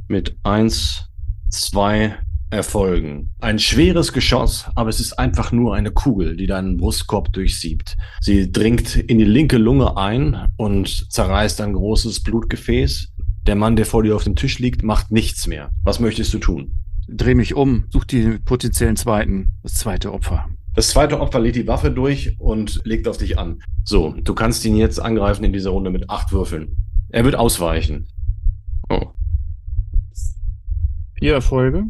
Mit 0.09 0.37
eins, 0.45 1.11
zwei, 1.51 2.17
erfolgen. 2.51 3.35
Ein 3.41 3.59
schweres 3.59 4.13
Geschoss, 4.13 4.67
aber 4.75 4.89
es 4.89 5.01
ist 5.01 5.19
einfach 5.19 5.53
nur 5.53 5.75
eine 5.75 5.91
Kugel, 5.91 6.37
die 6.37 6.47
deinen 6.47 6.77
Brustkorb 6.77 7.33
durchsiebt. 7.33 7.97
Sie 8.21 8.51
dringt 8.51 8.97
in 8.97 9.19
die 9.19 9.25
linke 9.25 9.59
Lunge 9.59 9.97
ein 9.97 10.49
und 10.57 11.13
zerreißt 11.13 11.61
ein 11.61 11.73
großes 11.73 12.23
Blutgefäß. 12.23 13.13
Der 13.47 13.57
Mann, 13.57 13.77
der 13.77 13.87
vor 13.87 14.03
dir 14.03 14.17
auf 14.17 14.25
dem 14.25 14.37
Tisch 14.37 14.59
liegt, 14.59 14.83
macht 14.83 15.11
nichts 15.11 15.47
mehr. 15.47 15.71
Was 15.85 16.01
möchtest 16.01 16.33
du 16.35 16.39
tun? 16.39 16.75
Dreh 17.09 17.35
mich 17.35 17.55
um, 17.55 17.85
such 17.91 18.05
die 18.05 18.39
potenziellen 18.45 18.97
zweiten, 18.97 19.53
das 19.63 19.75
zweite 19.75 20.13
Opfer. 20.13 20.49
Das 20.75 20.89
zweite 20.89 21.21
Opfer 21.21 21.41
legt 21.41 21.57
die 21.57 21.67
Waffe 21.67 21.91
durch 21.91 22.39
und 22.39 22.83
legt 22.85 23.09
auf 23.09 23.17
dich 23.17 23.39
an. 23.39 23.61
So, 23.85 24.15
du 24.23 24.35
kannst 24.35 24.65
ihn 24.65 24.77
jetzt 24.77 25.01
angreifen 25.01 25.45
in 25.45 25.53
dieser 25.53 25.71
Runde 25.71 25.91
mit 25.91 26.11
acht 26.11 26.33
Würfeln. 26.33 26.77
Er 27.09 27.25
wird 27.25 27.35
ausweichen. 27.35 28.09
Oh. 28.91 29.13
Vier 31.15 31.35
Erfolge. 31.35 31.85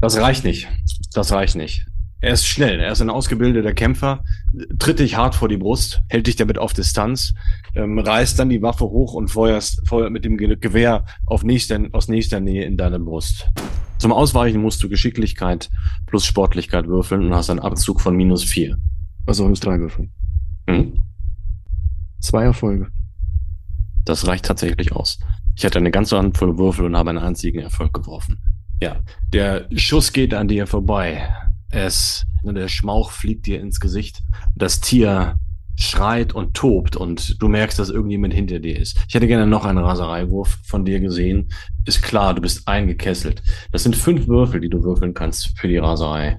Das 0.00 0.16
reicht 0.16 0.44
nicht. 0.44 0.68
Das 1.12 1.32
reicht 1.32 1.56
nicht. 1.56 1.86
Er 2.20 2.32
ist 2.32 2.46
schnell, 2.46 2.80
er 2.80 2.90
ist 2.90 3.00
ein 3.00 3.10
ausgebildeter 3.10 3.74
Kämpfer, 3.74 4.24
tritt 4.80 4.98
dich 4.98 5.16
hart 5.16 5.36
vor 5.36 5.48
die 5.48 5.56
Brust, 5.56 6.02
hält 6.08 6.26
dich 6.26 6.34
damit 6.34 6.58
auf 6.58 6.72
Distanz, 6.72 7.32
ähm, 7.76 7.96
reißt 7.96 8.36
dann 8.36 8.48
die 8.48 8.60
Waffe 8.60 8.86
hoch 8.86 9.14
und 9.14 9.28
feuerst, 9.28 9.86
feuert 9.86 10.10
mit 10.10 10.24
dem 10.24 10.36
Gewehr 10.36 11.04
auf 11.26 11.44
nächster, 11.44 11.80
aus 11.92 12.08
nächster 12.08 12.40
Nähe 12.40 12.64
in 12.64 12.76
deine 12.76 12.98
Brust. 12.98 13.48
Zum 13.98 14.12
Ausweichen 14.12 14.60
musst 14.60 14.82
du 14.82 14.88
Geschicklichkeit 14.88 15.70
plus 16.06 16.26
Sportlichkeit 16.26 16.88
würfeln 16.88 17.24
und 17.24 17.34
hast 17.34 17.50
einen 17.50 17.60
Abzug 17.60 18.00
von 18.00 18.16
minus 18.16 18.42
vier. 18.42 18.76
Also 19.26 19.44
minus 19.44 19.60
drei 19.60 19.78
würfeln. 19.78 20.12
Hm? 20.68 21.04
Zwei 22.20 22.44
Erfolge. 22.44 22.88
Das 24.04 24.26
reicht 24.26 24.44
tatsächlich 24.44 24.90
aus. 24.90 25.20
Ich 25.56 25.64
hatte 25.64 25.78
eine 25.78 25.92
ganze 25.92 26.18
Handvoll 26.18 26.58
Würfel 26.58 26.84
und 26.84 26.96
habe 26.96 27.10
einen 27.10 27.18
einzigen 27.18 27.60
Erfolg 27.60 27.92
geworfen. 27.94 28.38
Ja, 28.80 29.00
der 29.32 29.68
Schuss 29.74 30.12
geht 30.12 30.34
an 30.34 30.46
dir 30.46 30.66
vorbei. 30.66 31.28
Es, 31.70 32.24
der 32.44 32.68
Schmauch 32.68 33.10
fliegt 33.10 33.46
dir 33.46 33.60
ins 33.60 33.80
Gesicht. 33.80 34.22
Das 34.54 34.80
Tier 34.80 35.38
schreit 35.74 36.32
und 36.32 36.54
tobt 36.54 36.96
und 36.96 37.40
du 37.40 37.48
merkst, 37.48 37.78
dass 37.78 37.90
irgendjemand 37.90 38.34
hinter 38.34 38.58
dir 38.58 38.78
ist. 38.78 38.98
Ich 39.08 39.14
hätte 39.14 39.26
gerne 39.26 39.46
noch 39.46 39.64
einen 39.64 39.78
Rasereiwurf 39.78 40.58
von 40.64 40.84
dir 40.84 41.00
gesehen. 41.00 41.50
Ist 41.86 42.02
klar, 42.02 42.34
du 42.34 42.40
bist 42.40 42.66
eingekesselt. 42.66 43.42
Das 43.72 43.82
sind 43.82 43.96
fünf 43.96 44.26
Würfel, 44.26 44.60
die 44.60 44.68
du 44.68 44.82
würfeln 44.82 45.14
kannst 45.14 45.58
für 45.58 45.68
die 45.68 45.78
Raserei. 45.78 46.38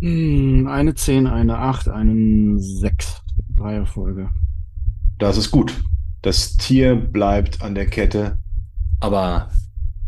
Hm, 0.00 0.66
eine 0.68 0.94
10, 0.94 1.26
eine 1.26 1.58
8, 1.58 1.88
einen 1.88 2.58
6. 2.58 3.22
Drei 3.54 3.74
Erfolge. 3.74 4.30
Das 5.18 5.36
ist 5.36 5.50
gut. 5.50 5.72
Das 6.26 6.56
Tier 6.56 6.96
bleibt 6.96 7.62
an 7.62 7.76
der 7.76 7.86
Kette, 7.86 8.40
aber 8.98 9.48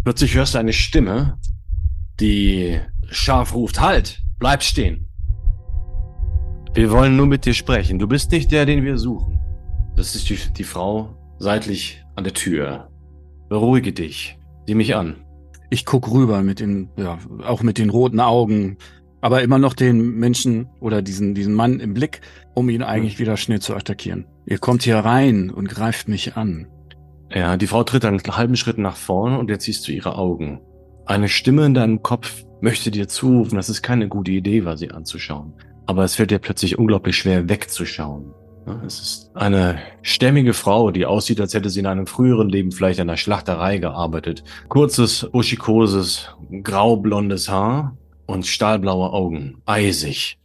plötzlich 0.02 0.34
hörst 0.34 0.54
du 0.54 0.58
eine 0.58 0.72
Stimme, 0.72 1.38
die 2.18 2.80
scharf 3.08 3.54
ruft, 3.54 3.80
halt, 3.80 4.20
bleib 4.40 4.64
stehen. 4.64 5.06
Wir 6.74 6.90
wollen 6.90 7.16
nur 7.16 7.26
mit 7.26 7.46
dir 7.46 7.54
sprechen. 7.54 8.00
Du 8.00 8.08
bist 8.08 8.32
nicht 8.32 8.50
der, 8.50 8.66
den 8.66 8.82
wir 8.82 8.98
suchen. 8.98 9.38
Das 9.94 10.16
ist 10.16 10.28
die, 10.28 10.40
die 10.56 10.64
Frau 10.64 11.16
seitlich 11.38 12.04
an 12.16 12.24
der 12.24 12.34
Tür. 12.34 12.88
Beruhige 13.48 13.92
dich. 13.92 14.40
Sieh 14.66 14.74
mich 14.74 14.96
an. 14.96 15.24
Ich 15.70 15.84
guck 15.84 16.10
rüber 16.10 16.42
mit 16.42 16.58
den, 16.58 16.90
ja, 16.96 17.18
auch 17.44 17.62
mit 17.62 17.78
den 17.78 17.90
roten 17.90 18.18
Augen, 18.18 18.76
aber 19.20 19.42
immer 19.42 19.58
noch 19.60 19.74
den 19.74 20.16
Menschen 20.16 20.68
oder 20.80 21.00
diesen, 21.00 21.36
diesen 21.36 21.54
Mann 21.54 21.78
im 21.78 21.94
Blick, 21.94 22.22
um 22.58 22.68
ihn 22.68 22.82
eigentlich 22.82 23.18
wieder 23.18 23.36
schnell 23.36 23.60
zu 23.60 23.74
attackieren. 23.74 24.26
Ihr 24.44 24.58
kommt 24.58 24.82
hier 24.82 24.98
rein 24.98 25.50
und 25.50 25.68
greift 25.68 26.08
mich 26.08 26.36
an. 26.36 26.66
Ja, 27.32 27.56
die 27.56 27.66
Frau 27.66 27.84
tritt 27.84 28.04
einen 28.04 28.20
halben 28.20 28.56
Schritt 28.56 28.78
nach 28.78 28.96
vorne 28.96 29.38
und 29.38 29.48
jetzt 29.48 29.64
siehst 29.64 29.86
du 29.86 29.92
ihre 29.92 30.16
Augen. 30.16 30.60
Eine 31.06 31.28
Stimme 31.28 31.66
in 31.66 31.74
deinem 31.74 32.02
Kopf 32.02 32.44
möchte 32.60 32.90
dir 32.90 33.06
zurufen, 33.08 33.56
dass 33.56 33.68
es 33.68 33.82
keine 33.82 34.08
gute 34.08 34.32
Idee 34.32 34.64
war, 34.64 34.76
sie 34.76 34.90
anzuschauen. 34.90 35.54
Aber 35.86 36.04
es 36.04 36.16
fällt 36.16 36.30
dir 36.30 36.38
plötzlich 36.38 36.78
unglaublich 36.78 37.16
schwer 37.16 37.48
wegzuschauen. 37.48 38.34
Es 38.84 39.00
ist 39.00 39.30
eine 39.34 39.78
stämmige 40.02 40.52
Frau, 40.52 40.90
die 40.90 41.06
aussieht, 41.06 41.40
als 41.40 41.54
hätte 41.54 41.70
sie 41.70 41.80
in 41.80 41.86
einem 41.86 42.06
früheren 42.06 42.48
Leben 42.48 42.72
vielleicht 42.72 43.00
an 43.00 43.08
der 43.08 43.16
Schlachterei 43.16 43.78
gearbeitet. 43.78 44.42
Kurzes, 44.68 45.28
buschikoses, 45.32 46.34
graublondes 46.62 47.48
Haar 47.48 47.96
und 48.26 48.46
stahlblaue 48.46 49.12
Augen. 49.12 49.62
Eisig. 49.64 50.38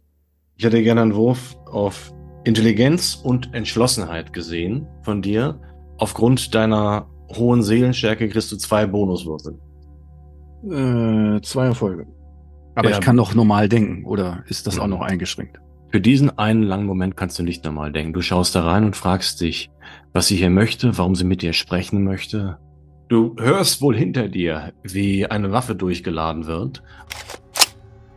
Ich 0.56 0.64
hätte 0.64 0.82
gerne 0.82 1.02
einen 1.02 1.14
Wurf 1.14 1.56
auf 1.74 2.14
Intelligenz 2.44 3.14
und 3.22 3.52
Entschlossenheit 3.54 4.32
gesehen 4.32 4.86
von 5.02 5.22
dir. 5.22 5.58
Aufgrund 5.98 6.54
deiner 6.54 7.06
hohen 7.34 7.62
Seelenstärke 7.62 8.28
kriegst 8.28 8.52
du 8.52 8.56
zwei 8.56 8.86
Bonuswürfel. 8.86 9.58
Äh, 10.64 11.40
zwei 11.42 11.66
Erfolge. 11.66 12.06
Aber 12.74 12.90
ja. 12.90 12.96
ich 12.96 13.00
kann 13.00 13.16
doch 13.16 13.34
normal 13.34 13.68
denken, 13.68 14.04
oder 14.04 14.44
ist 14.48 14.66
das 14.66 14.78
auch 14.78 14.86
noch 14.86 15.00
eingeschränkt? 15.00 15.60
Für 15.90 16.00
diesen 16.00 16.38
einen 16.38 16.64
langen 16.64 16.86
Moment 16.86 17.16
kannst 17.16 17.38
du 17.38 17.44
nicht 17.44 17.64
normal 17.64 17.92
denken. 17.92 18.12
Du 18.12 18.20
schaust 18.20 18.54
da 18.56 18.64
rein 18.64 18.84
und 18.84 18.96
fragst 18.96 19.40
dich, 19.40 19.70
was 20.12 20.26
sie 20.26 20.36
hier 20.36 20.50
möchte, 20.50 20.98
warum 20.98 21.14
sie 21.14 21.24
mit 21.24 21.42
dir 21.42 21.52
sprechen 21.52 22.02
möchte. 22.02 22.58
Du 23.08 23.36
hörst 23.38 23.80
wohl 23.80 23.96
hinter 23.96 24.28
dir, 24.28 24.72
wie 24.82 25.26
eine 25.26 25.52
Waffe 25.52 25.76
durchgeladen 25.76 26.46
wird 26.46 26.82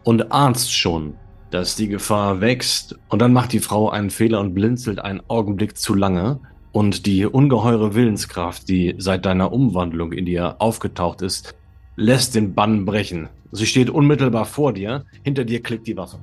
und 0.03 0.31
ahnst 0.31 0.73
schon, 0.73 1.15
dass 1.51 1.75
die 1.75 1.87
Gefahr 1.87 2.41
wächst 2.41 2.97
und 3.09 3.19
dann 3.19 3.33
macht 3.33 3.53
die 3.53 3.59
Frau 3.59 3.89
einen 3.89 4.09
Fehler 4.09 4.39
und 4.39 4.53
blinzelt 4.53 4.99
einen 4.99 5.21
Augenblick 5.27 5.77
zu 5.77 5.93
lange 5.93 6.39
und 6.71 7.05
die 7.05 7.25
ungeheure 7.25 7.95
Willenskraft, 7.95 8.67
die 8.69 8.95
seit 8.97 9.25
deiner 9.25 9.51
Umwandlung 9.51 10.11
in 10.11 10.25
dir 10.25 10.57
aufgetaucht 10.59 11.21
ist, 11.21 11.55
lässt 11.95 12.35
den 12.35 12.53
Bann 12.53 12.85
brechen. 12.85 13.29
Sie 13.51 13.65
steht 13.65 13.89
unmittelbar 13.89 14.45
vor 14.45 14.73
dir, 14.73 15.05
hinter 15.23 15.45
dir 15.45 15.63
klickt 15.63 15.87
die 15.87 15.97
Waffe. 15.97 16.19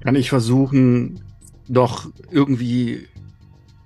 Kann 0.00 0.16
ich 0.16 0.30
versuchen, 0.30 1.22
doch 1.68 2.08
irgendwie 2.30 3.06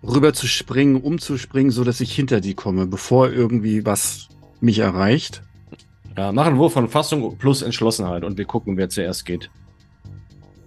rüber 0.03 0.33
zu 0.33 0.47
springen, 0.47 0.97
umzuspringen, 0.97 1.71
so 1.71 1.85
dass 1.85 2.01
ich 2.01 2.13
hinter 2.15 2.41
die 2.41 2.55
komme, 2.55 2.87
bevor 2.87 3.31
irgendwie 3.31 3.85
was 3.85 4.29
mich 4.61 4.79
erreicht? 4.79 5.43
Ja, 6.17 6.33
machen 6.33 6.59
Wurf 6.59 6.73
von 6.73 6.89
Fassung 6.89 7.37
plus 7.39 7.63
Entschlossenheit 7.63 8.25
und 8.25 8.39
wir 8.39 8.45
gucken, 8.45 8.77
wer 8.77 8.89
zuerst 8.89 9.27
geht. 9.27 9.51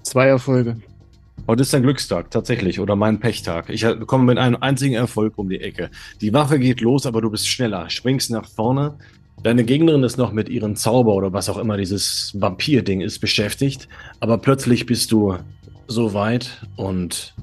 Zwei 0.07 0.27
Erfolge. 0.27 0.77
Heute 1.47 1.63
ist 1.63 1.73
dein 1.73 1.83
Glückstag, 1.83 2.31
tatsächlich, 2.31 2.79
oder 2.79 2.95
mein 2.95 3.19
Pechtag. 3.19 3.69
Ich 3.69 3.85
komme 4.05 4.23
mit 4.23 4.37
einem 4.37 4.55
einzigen 4.61 4.95
Erfolg 4.95 5.33
um 5.37 5.49
die 5.49 5.59
Ecke. 5.59 5.91
Die 6.21 6.31
Waffe 6.31 6.59
geht 6.59 6.79
los, 6.79 7.05
aber 7.05 7.19
du 7.21 7.29
bist 7.29 7.45
schneller, 7.49 7.89
springst 7.89 8.31
nach 8.31 8.47
vorne, 8.47 8.97
Deine 9.43 9.65
Gegnerin 9.65 10.03
ist 10.03 10.17
noch 10.17 10.31
mit 10.31 10.49
ihrem 10.49 10.75
Zauber 10.77 11.13
oder 11.13 11.31
was 11.31 11.47
auch 11.47 11.57
immer 11.57 11.77
dieses 11.77 12.33
Vampir-Ding 12.39 13.01
ist 13.01 13.19
beschäftigt, 13.19 13.87
aber 14.21 14.37
plötzlich 14.39 14.85
bist 14.85 15.11
du 15.11 15.35
so 15.87 16.13
weit 16.13 16.65
und 16.75 17.35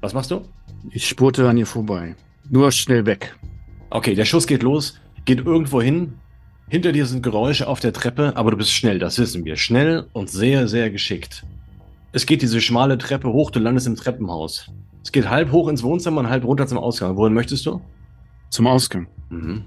was 0.00 0.12
machst 0.14 0.30
du? 0.30 0.42
Ich 0.90 1.08
spurte 1.08 1.48
an 1.48 1.56
ihr 1.56 1.66
vorbei. 1.66 2.14
Nur 2.48 2.70
schnell 2.70 3.06
weg. 3.06 3.34
Okay, 3.90 4.14
der 4.14 4.24
Schuss 4.24 4.46
geht 4.46 4.62
los, 4.62 5.00
geht 5.24 5.44
irgendwo 5.44 5.82
hin. 5.82 6.12
Hinter 6.68 6.92
dir 6.92 7.06
sind 7.06 7.22
Geräusche 7.22 7.66
auf 7.66 7.80
der 7.80 7.92
Treppe, 7.92 8.36
aber 8.36 8.52
du 8.52 8.58
bist 8.58 8.72
schnell, 8.72 8.98
das 9.00 9.18
wissen 9.18 9.44
wir. 9.44 9.56
Schnell 9.56 10.06
und 10.12 10.30
sehr, 10.30 10.68
sehr 10.68 10.90
geschickt. 10.90 11.42
Es 12.14 12.26
geht 12.26 12.42
diese 12.42 12.60
schmale 12.60 12.98
Treppe 12.98 13.32
hoch, 13.32 13.50
du 13.50 13.58
landest 13.58 13.86
im 13.86 13.96
Treppenhaus. 13.96 14.70
Es 15.02 15.12
geht 15.12 15.30
halb 15.30 15.50
hoch 15.50 15.68
ins 15.68 15.82
Wohnzimmer 15.82 16.20
und 16.20 16.28
halb 16.28 16.44
runter 16.44 16.66
zum 16.66 16.76
Ausgang. 16.76 17.16
Wohin 17.16 17.32
möchtest 17.32 17.64
du? 17.64 17.80
Zum 18.50 18.66
Ausgang. 18.66 19.06
Mhm. 19.30 19.62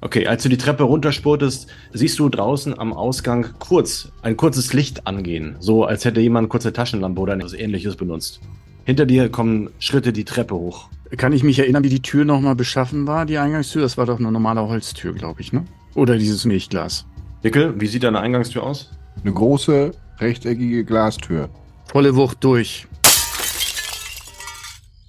Okay, 0.00 0.26
als 0.26 0.42
du 0.42 0.48
die 0.48 0.56
Treppe 0.56 0.82
runterspurtest, 0.82 1.68
siehst 1.92 2.18
du 2.18 2.28
draußen 2.28 2.76
am 2.76 2.92
Ausgang 2.92 3.54
kurz 3.60 4.10
ein 4.22 4.36
kurzes 4.36 4.72
Licht 4.72 5.06
angehen, 5.06 5.56
so 5.60 5.84
als 5.84 6.04
hätte 6.04 6.20
jemand 6.20 6.44
eine 6.44 6.48
kurze 6.48 6.72
Taschenlampe 6.72 7.20
oder 7.20 7.34
etwas 7.34 7.52
ähnliches 7.52 7.94
benutzt. 7.94 8.40
Hinter 8.84 9.06
dir 9.06 9.28
kommen 9.28 9.70
Schritte 9.78 10.12
die 10.12 10.24
Treppe 10.24 10.56
hoch. 10.56 10.88
Kann 11.16 11.32
ich 11.32 11.44
mich 11.44 11.60
erinnern, 11.60 11.84
wie 11.84 11.88
die 11.88 12.02
Tür 12.02 12.24
nochmal 12.24 12.56
beschaffen 12.56 13.06
war, 13.06 13.26
die 13.26 13.38
Eingangstür? 13.38 13.82
Das 13.82 13.96
war 13.96 14.06
doch 14.06 14.18
eine 14.18 14.32
normale 14.32 14.66
Holztür, 14.66 15.12
glaube 15.12 15.40
ich, 15.40 15.52
ne? 15.52 15.64
Oder 15.94 16.18
dieses 16.18 16.44
Milchglas. 16.44 17.06
Dickel, 17.44 17.80
wie 17.80 17.86
sieht 17.86 18.02
deine 18.02 18.18
Eingangstür 18.18 18.64
aus? 18.64 18.90
Eine 19.22 19.32
große, 19.32 19.92
rechteckige 20.18 20.84
Glastür. 20.84 21.48
Volle 21.86 22.14
Wucht 22.16 22.44
durch. 22.44 22.86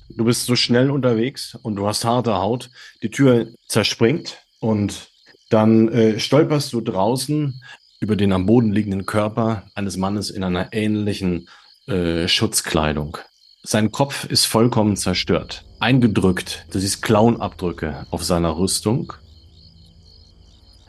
Du 0.09 0.25
bist 0.25 0.45
so 0.45 0.55
schnell 0.55 0.89
unterwegs 0.89 1.57
und 1.61 1.75
du 1.75 1.87
hast 1.87 2.05
harte 2.05 2.35
Haut. 2.37 2.69
Die 3.03 3.09
Tür 3.09 3.47
zerspringt 3.67 4.37
und 4.59 5.09
dann 5.49 5.89
äh, 5.89 6.19
stolperst 6.19 6.73
du 6.73 6.81
draußen 6.81 7.61
über 7.99 8.15
den 8.15 8.31
am 8.31 8.45
Boden 8.45 8.71
liegenden 8.71 9.05
Körper 9.05 9.63
eines 9.75 9.97
Mannes 9.97 10.29
in 10.29 10.43
einer 10.43 10.73
ähnlichen 10.73 11.49
äh, 11.87 12.27
Schutzkleidung. 12.27 13.17
Sein 13.63 13.91
Kopf 13.91 14.25
ist 14.25 14.45
vollkommen 14.45 14.95
zerstört, 14.95 15.65
eingedrückt. 15.79 16.65
Du 16.71 16.79
siehst 16.79 17.01
Klauenabdrücke 17.01 18.05
auf 18.11 18.23
seiner 18.23 18.57
Rüstung. 18.57 19.13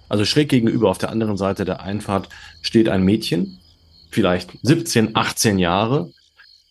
Also 0.08 0.24
schräg 0.24 0.48
gegenüber 0.48 0.90
auf 0.90 0.98
der 0.98 1.10
anderen 1.10 1.36
Seite 1.36 1.64
der 1.64 1.82
Einfahrt 1.82 2.28
steht 2.62 2.88
ein 2.88 3.02
Mädchen, 3.02 3.58
vielleicht 4.10 4.52
17, 4.62 5.14
18 5.14 5.58
Jahre, 5.58 6.10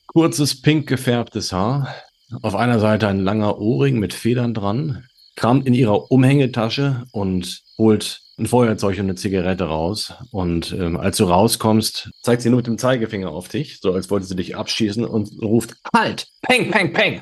kurzes 0.07 0.61
pink 0.61 0.87
gefärbtes 0.87 1.51
Haar, 1.51 1.93
auf 2.41 2.55
einer 2.55 2.79
Seite 2.79 3.07
ein 3.07 3.19
langer 3.19 3.59
Ohrring 3.59 3.99
mit 3.99 4.13
Federn 4.13 4.53
dran, 4.53 5.05
kramt 5.35 5.65
in 5.65 5.73
ihrer 5.73 6.11
Umhängetasche 6.11 7.05
und 7.11 7.61
holt 7.77 8.21
ein 8.37 8.45
Feuerzeug 8.45 8.95
und 8.97 9.05
eine 9.05 9.15
Zigarette 9.15 9.65
raus. 9.65 10.13
Und 10.31 10.71
ähm, 10.73 10.97
als 10.97 11.17
du 11.17 11.25
rauskommst, 11.25 12.09
zeigt 12.21 12.41
sie 12.41 12.49
nur 12.49 12.57
mit 12.57 12.67
dem 12.67 12.77
Zeigefinger 12.77 13.29
auf 13.29 13.47
dich, 13.47 13.79
so 13.79 13.93
als 13.93 14.09
wollte 14.09 14.25
sie 14.25 14.35
dich 14.35 14.55
abschießen 14.55 15.05
und 15.05 15.29
ruft, 15.41 15.75
halt, 15.95 16.27
peng, 16.41 16.71
peng, 16.71 16.93
peng. 16.93 17.21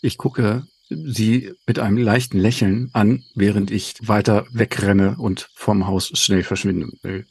Ich 0.00 0.16
gucke 0.16 0.64
sie 0.90 1.52
mit 1.66 1.78
einem 1.78 1.98
leichten 1.98 2.38
Lächeln 2.38 2.90
an, 2.92 3.24
während 3.34 3.70
ich 3.70 3.94
weiter 4.00 4.46
wegrenne 4.52 5.16
und 5.18 5.48
vom 5.54 5.86
Haus 5.86 6.10
schnell 6.14 6.42
verschwinden 6.42 6.92
will. 7.02 7.26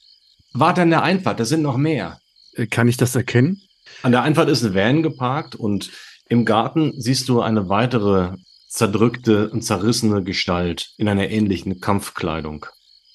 Warte 0.60 0.82
an 0.82 0.90
der 0.90 1.04
Einfahrt, 1.04 1.40
da 1.40 1.46
sind 1.46 1.62
noch 1.62 1.78
mehr. 1.78 2.20
Äh, 2.54 2.66
Kann 2.66 2.88
ich 2.88 2.98
das 2.98 3.16
erkennen? 3.16 3.62
An 4.02 4.12
der 4.12 4.24
Einfahrt 4.24 4.50
ist 4.50 4.64
ein 4.64 4.74
Van 4.74 5.04
geparkt 5.04 5.56
und 5.56 5.92
im 6.30 6.46
Garten 6.46 6.94
siehst 6.98 7.30
du 7.30 7.42
eine 7.42 7.70
weitere 7.70 8.36
zerdrückte 8.68 9.50
und 9.50 9.62
zerrissene 9.62 10.24
Gestalt 10.24 10.90
in 10.98 11.08
einer 11.10 11.30
ähnlichen 11.30 11.80
Kampfkleidung. 11.80 12.66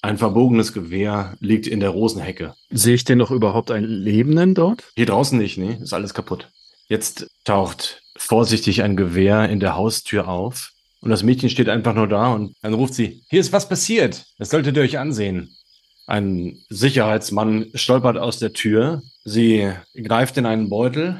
Ein 0.01 0.17
verbogenes 0.17 0.71
Gewehr 0.71 1.35
liegt 1.41 1.67
in 1.67 1.81
der 1.81 1.89
Rosenhecke. 1.89 2.53
Sehe 2.71 2.95
ich 2.95 3.03
denn 3.03 3.17
noch 3.17 3.31
überhaupt 3.31 3.71
einen 3.71 3.87
Lebenden 3.87 4.55
dort? 4.55 4.83
Hier 4.95 5.05
draußen 5.05 5.37
nicht, 5.37 5.57
nee, 5.57 5.77
ist 5.81 5.93
alles 5.93 6.13
kaputt. 6.13 6.49
Jetzt 6.87 7.27
taucht 7.43 8.01
vorsichtig 8.15 8.83
ein 8.83 8.95
Gewehr 8.95 9.49
in 9.49 9.59
der 9.59 9.75
Haustür 9.75 10.29
auf 10.29 10.71
und 11.01 11.09
das 11.09 11.23
Mädchen 11.23 11.49
steht 11.49 11.67
einfach 11.67 11.93
nur 11.93 12.07
da 12.07 12.33
und 12.33 12.55
dann 12.61 12.73
ruft 12.73 12.93
sie, 12.93 13.21
hier 13.29 13.41
ist 13.41 13.51
was 13.51 13.67
passiert, 13.67 14.25
das 14.37 14.49
solltet 14.49 14.77
ihr 14.77 14.83
euch 14.83 14.97
ansehen. 14.97 15.53
Ein 16.05 16.61
Sicherheitsmann 16.69 17.71
stolpert 17.75 18.17
aus 18.17 18.37
der 18.39 18.53
Tür, 18.53 19.03
sie 19.23 19.71
greift 19.95 20.37
in 20.37 20.45
einen 20.45 20.69
Beutel 20.69 21.17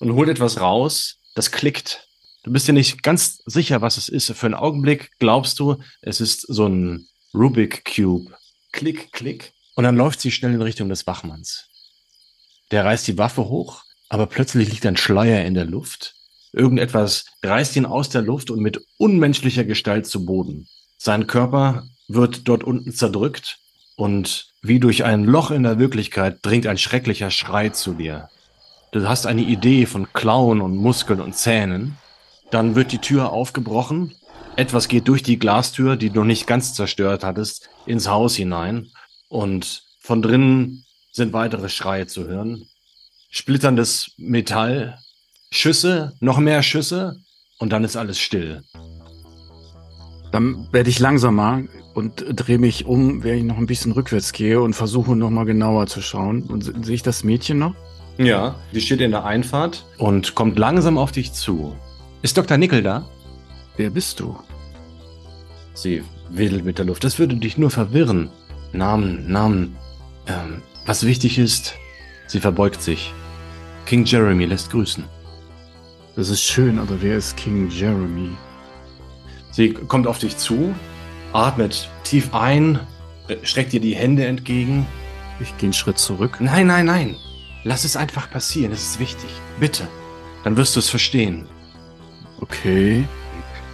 und 0.00 0.14
holt 0.14 0.28
etwas 0.28 0.60
raus, 0.60 1.18
das 1.34 1.52
klickt. 1.52 2.08
Du 2.42 2.52
bist 2.52 2.66
dir 2.66 2.72
nicht 2.72 3.02
ganz 3.02 3.42
sicher, 3.46 3.80
was 3.80 3.96
es 3.96 4.08
ist. 4.08 4.30
Für 4.32 4.46
einen 4.46 4.54
Augenblick 4.54 5.10
glaubst 5.18 5.58
du, 5.60 5.76
es 6.02 6.20
ist 6.20 6.42
so 6.42 6.66
ein 6.66 7.06
Rubik 7.32 7.84
Cube. 7.84 8.34
Klick, 8.72 9.12
klick. 9.12 9.52
Und 9.76 9.84
dann 9.84 9.96
läuft 9.96 10.20
sie 10.20 10.30
schnell 10.30 10.52
in 10.52 10.62
Richtung 10.62 10.88
des 10.88 11.06
Wachmanns. 11.06 11.68
Der 12.70 12.84
reißt 12.84 13.06
die 13.06 13.18
Waffe 13.18 13.48
hoch, 13.48 13.82
aber 14.08 14.26
plötzlich 14.26 14.70
liegt 14.70 14.84
ein 14.84 14.96
Schleier 14.96 15.44
in 15.44 15.54
der 15.54 15.64
Luft. 15.64 16.14
Irgendetwas 16.52 17.24
reißt 17.42 17.76
ihn 17.76 17.86
aus 17.86 18.08
der 18.08 18.22
Luft 18.22 18.50
und 18.50 18.60
mit 18.60 18.84
unmenschlicher 18.98 19.64
Gestalt 19.64 20.06
zu 20.06 20.26
Boden. 20.26 20.68
Sein 20.98 21.26
Körper 21.26 21.88
wird 22.08 22.46
dort 22.46 22.62
unten 22.62 22.92
zerdrückt 22.92 23.58
und 23.96 24.48
wie 24.62 24.80
durch 24.80 25.04
ein 25.04 25.24
Loch 25.24 25.50
in 25.50 25.62
der 25.62 25.78
Wirklichkeit 25.78 26.38
dringt 26.42 26.66
ein 26.66 26.78
schrecklicher 26.78 27.30
Schrei 27.30 27.68
zu 27.68 27.94
dir. 27.94 28.28
Du 28.92 29.08
hast 29.08 29.26
eine 29.26 29.42
Idee 29.42 29.86
von 29.86 30.12
Klauen 30.12 30.60
und 30.60 30.76
Muskeln 30.76 31.20
und 31.20 31.34
Zähnen. 31.34 31.98
Dann 32.50 32.74
wird 32.74 32.92
die 32.92 32.98
Tür 32.98 33.32
aufgebrochen. 33.32 34.14
Etwas 34.56 34.88
geht 34.88 35.08
durch 35.08 35.22
die 35.22 35.38
Glastür, 35.38 35.96
die 35.96 36.10
du 36.10 36.22
nicht 36.24 36.46
ganz 36.46 36.74
zerstört 36.74 37.24
hattest, 37.24 37.68
ins 37.86 38.08
Haus 38.08 38.36
hinein. 38.36 38.90
Und 39.28 39.82
von 39.98 40.22
drinnen 40.22 40.84
sind 41.12 41.32
weitere 41.32 41.68
Schreie 41.68 42.06
zu 42.06 42.24
hören. 42.24 42.68
Splitterndes 43.30 44.12
Metall, 44.16 44.98
Schüsse, 45.50 46.14
noch 46.20 46.38
mehr 46.38 46.62
Schüsse 46.62 47.16
und 47.58 47.70
dann 47.70 47.84
ist 47.84 47.96
alles 47.96 48.18
still. 48.18 48.62
Dann 50.34 50.66
werde 50.72 50.90
ich 50.90 50.98
langsamer 50.98 51.62
und 51.94 52.24
drehe 52.28 52.58
mich 52.58 52.86
um, 52.86 53.22
während 53.22 53.42
ich 53.42 53.46
noch 53.46 53.56
ein 53.56 53.66
bisschen 53.66 53.92
rückwärts 53.92 54.32
gehe 54.32 54.60
und 54.60 54.74
versuche 54.74 55.14
noch 55.14 55.30
mal 55.30 55.44
genauer 55.44 55.86
zu 55.86 56.02
schauen. 56.02 56.42
Und 56.42 56.64
se- 56.64 56.74
sehe 56.82 56.96
ich 56.96 57.04
das 57.04 57.22
Mädchen 57.22 57.58
noch? 57.60 57.76
Ja, 58.18 58.56
die 58.72 58.80
steht 58.80 59.00
in 59.00 59.12
der 59.12 59.24
Einfahrt 59.24 59.84
und 59.96 60.34
kommt 60.34 60.58
langsam 60.58 60.98
auf 60.98 61.12
dich 61.12 61.32
zu. 61.32 61.76
Ist 62.22 62.36
Dr. 62.36 62.56
Nickel 62.56 62.82
da? 62.82 63.08
Wer 63.76 63.90
bist 63.90 64.18
du? 64.18 64.36
Sie 65.72 66.02
wedelt 66.30 66.64
mit 66.64 66.78
der 66.78 66.86
Luft. 66.86 67.04
Das 67.04 67.20
würde 67.20 67.36
dich 67.36 67.56
nur 67.56 67.70
verwirren. 67.70 68.28
Namen, 68.72 69.30
Namen. 69.30 69.76
Ähm, 70.26 70.62
was 70.84 71.06
wichtig 71.06 71.38
ist, 71.38 71.74
sie 72.26 72.40
verbeugt 72.40 72.82
sich. 72.82 73.12
King 73.86 74.04
Jeremy 74.04 74.46
lässt 74.46 74.72
grüßen. 74.72 75.04
Das 76.16 76.28
ist 76.28 76.42
schön, 76.42 76.80
aber 76.80 77.00
wer 77.02 77.18
ist 77.18 77.36
King 77.36 77.68
Jeremy? 77.70 78.30
Sie 79.54 79.72
kommt 79.72 80.08
auf 80.08 80.18
dich 80.18 80.36
zu, 80.36 80.74
atmet 81.32 81.88
tief 82.02 82.34
ein, 82.34 82.80
äh, 83.28 83.36
streckt 83.44 83.72
dir 83.72 83.78
die 83.78 83.94
Hände 83.94 84.26
entgegen. 84.26 84.84
Ich 85.38 85.56
gehe 85.58 85.68
einen 85.68 85.72
Schritt 85.72 85.96
zurück. 85.96 86.38
Nein, 86.40 86.66
nein, 86.66 86.86
nein. 86.86 87.14
Lass 87.62 87.84
es 87.84 87.96
einfach 87.96 88.28
passieren. 88.28 88.72
Es 88.72 88.82
ist 88.82 88.98
wichtig. 88.98 89.30
Bitte. 89.60 89.86
Dann 90.42 90.56
wirst 90.56 90.74
du 90.74 90.80
es 90.80 90.90
verstehen. 90.90 91.46
Okay. 92.40 93.04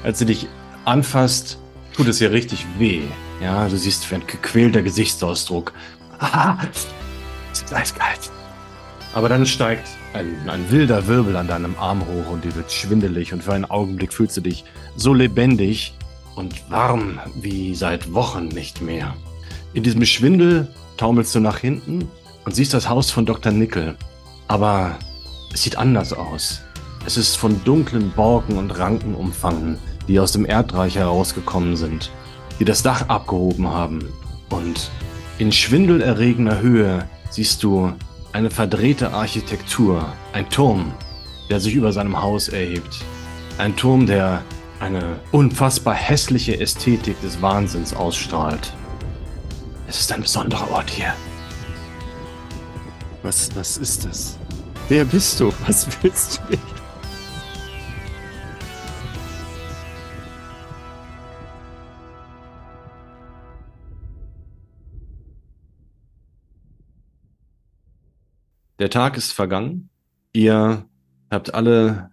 Als 0.04 0.18
sie 0.18 0.26
dich 0.26 0.48
anfasst, 0.84 1.58
tut 1.96 2.08
es 2.08 2.20
ihr 2.20 2.30
richtig 2.30 2.66
weh. 2.78 3.00
Ja, 3.42 3.66
du 3.66 3.78
siehst 3.78 4.04
für 4.04 4.16
ein 4.16 4.26
gequälter 4.26 4.82
Gesichtsausdruck. 4.82 5.72
Ah, 6.18 6.58
es 7.52 7.62
ist 7.62 7.72
eiskalt. 7.72 8.30
Aber 9.12 9.28
dann 9.28 9.44
steigt 9.44 9.88
ein, 10.12 10.48
ein 10.48 10.70
wilder 10.70 11.06
Wirbel 11.06 11.36
an 11.36 11.48
deinem 11.48 11.76
Arm 11.78 12.02
hoch 12.02 12.30
und 12.30 12.44
dir 12.44 12.54
wird 12.54 12.70
schwindelig 12.70 13.32
und 13.32 13.42
für 13.42 13.52
einen 13.52 13.64
Augenblick 13.64 14.12
fühlst 14.12 14.36
du 14.36 14.40
dich 14.40 14.64
so 14.96 15.12
lebendig 15.12 15.94
und 16.36 16.70
warm 16.70 17.18
wie 17.34 17.74
seit 17.74 18.12
Wochen 18.12 18.48
nicht 18.48 18.80
mehr. 18.80 19.14
In 19.74 19.82
diesem 19.82 20.04
Schwindel 20.04 20.72
taumelst 20.96 21.34
du 21.34 21.40
nach 21.40 21.58
hinten 21.58 22.08
und 22.44 22.54
siehst 22.54 22.72
das 22.72 22.88
Haus 22.88 23.10
von 23.10 23.26
Dr. 23.26 23.52
Nickel. 23.52 23.96
Aber 24.48 24.96
es 25.52 25.62
sieht 25.62 25.76
anders 25.76 26.12
aus. 26.12 26.62
Es 27.04 27.16
ist 27.16 27.36
von 27.36 27.62
dunklen 27.64 28.12
Borken 28.12 28.58
und 28.58 28.78
Ranken 28.78 29.14
umfangen, 29.14 29.78
die 30.06 30.20
aus 30.20 30.32
dem 30.32 30.44
Erdreich 30.44 30.96
herausgekommen 30.96 31.76
sind, 31.76 32.10
die 32.58 32.64
das 32.64 32.82
Dach 32.82 33.08
abgehoben 33.08 33.68
haben. 33.68 34.00
Und 34.50 34.90
in 35.38 35.50
schwindelerregender 35.50 36.60
Höhe 36.60 37.08
siehst 37.30 37.62
du 37.62 37.92
eine 38.32 38.50
verdrehte 38.50 39.12
Architektur, 39.12 40.12
ein 40.32 40.48
Turm, 40.48 40.92
der 41.48 41.60
sich 41.60 41.74
über 41.74 41.92
seinem 41.92 42.20
Haus 42.20 42.48
erhebt. 42.48 43.04
Ein 43.58 43.76
Turm, 43.76 44.06
der 44.06 44.42
eine 44.78 45.20
unfassbar 45.32 45.94
hässliche 45.94 46.58
Ästhetik 46.58 47.20
des 47.20 47.42
Wahnsinns 47.42 47.92
ausstrahlt. 47.92 48.72
Es 49.88 50.00
ist 50.00 50.12
ein 50.12 50.22
besonderer 50.22 50.70
Ort 50.70 50.88
hier. 50.88 51.12
Was, 53.22 53.54
was 53.54 53.76
ist 53.76 54.06
das? 54.06 54.38
Wer 54.88 55.04
bist 55.04 55.38
du? 55.40 55.52
Was 55.66 55.86
willst 56.02 56.40
du? 56.48 56.56
Der 68.80 68.88
Tag 68.88 69.18
ist 69.18 69.32
vergangen. 69.32 69.90
Ihr 70.32 70.86
habt 71.30 71.52
alle 71.52 72.08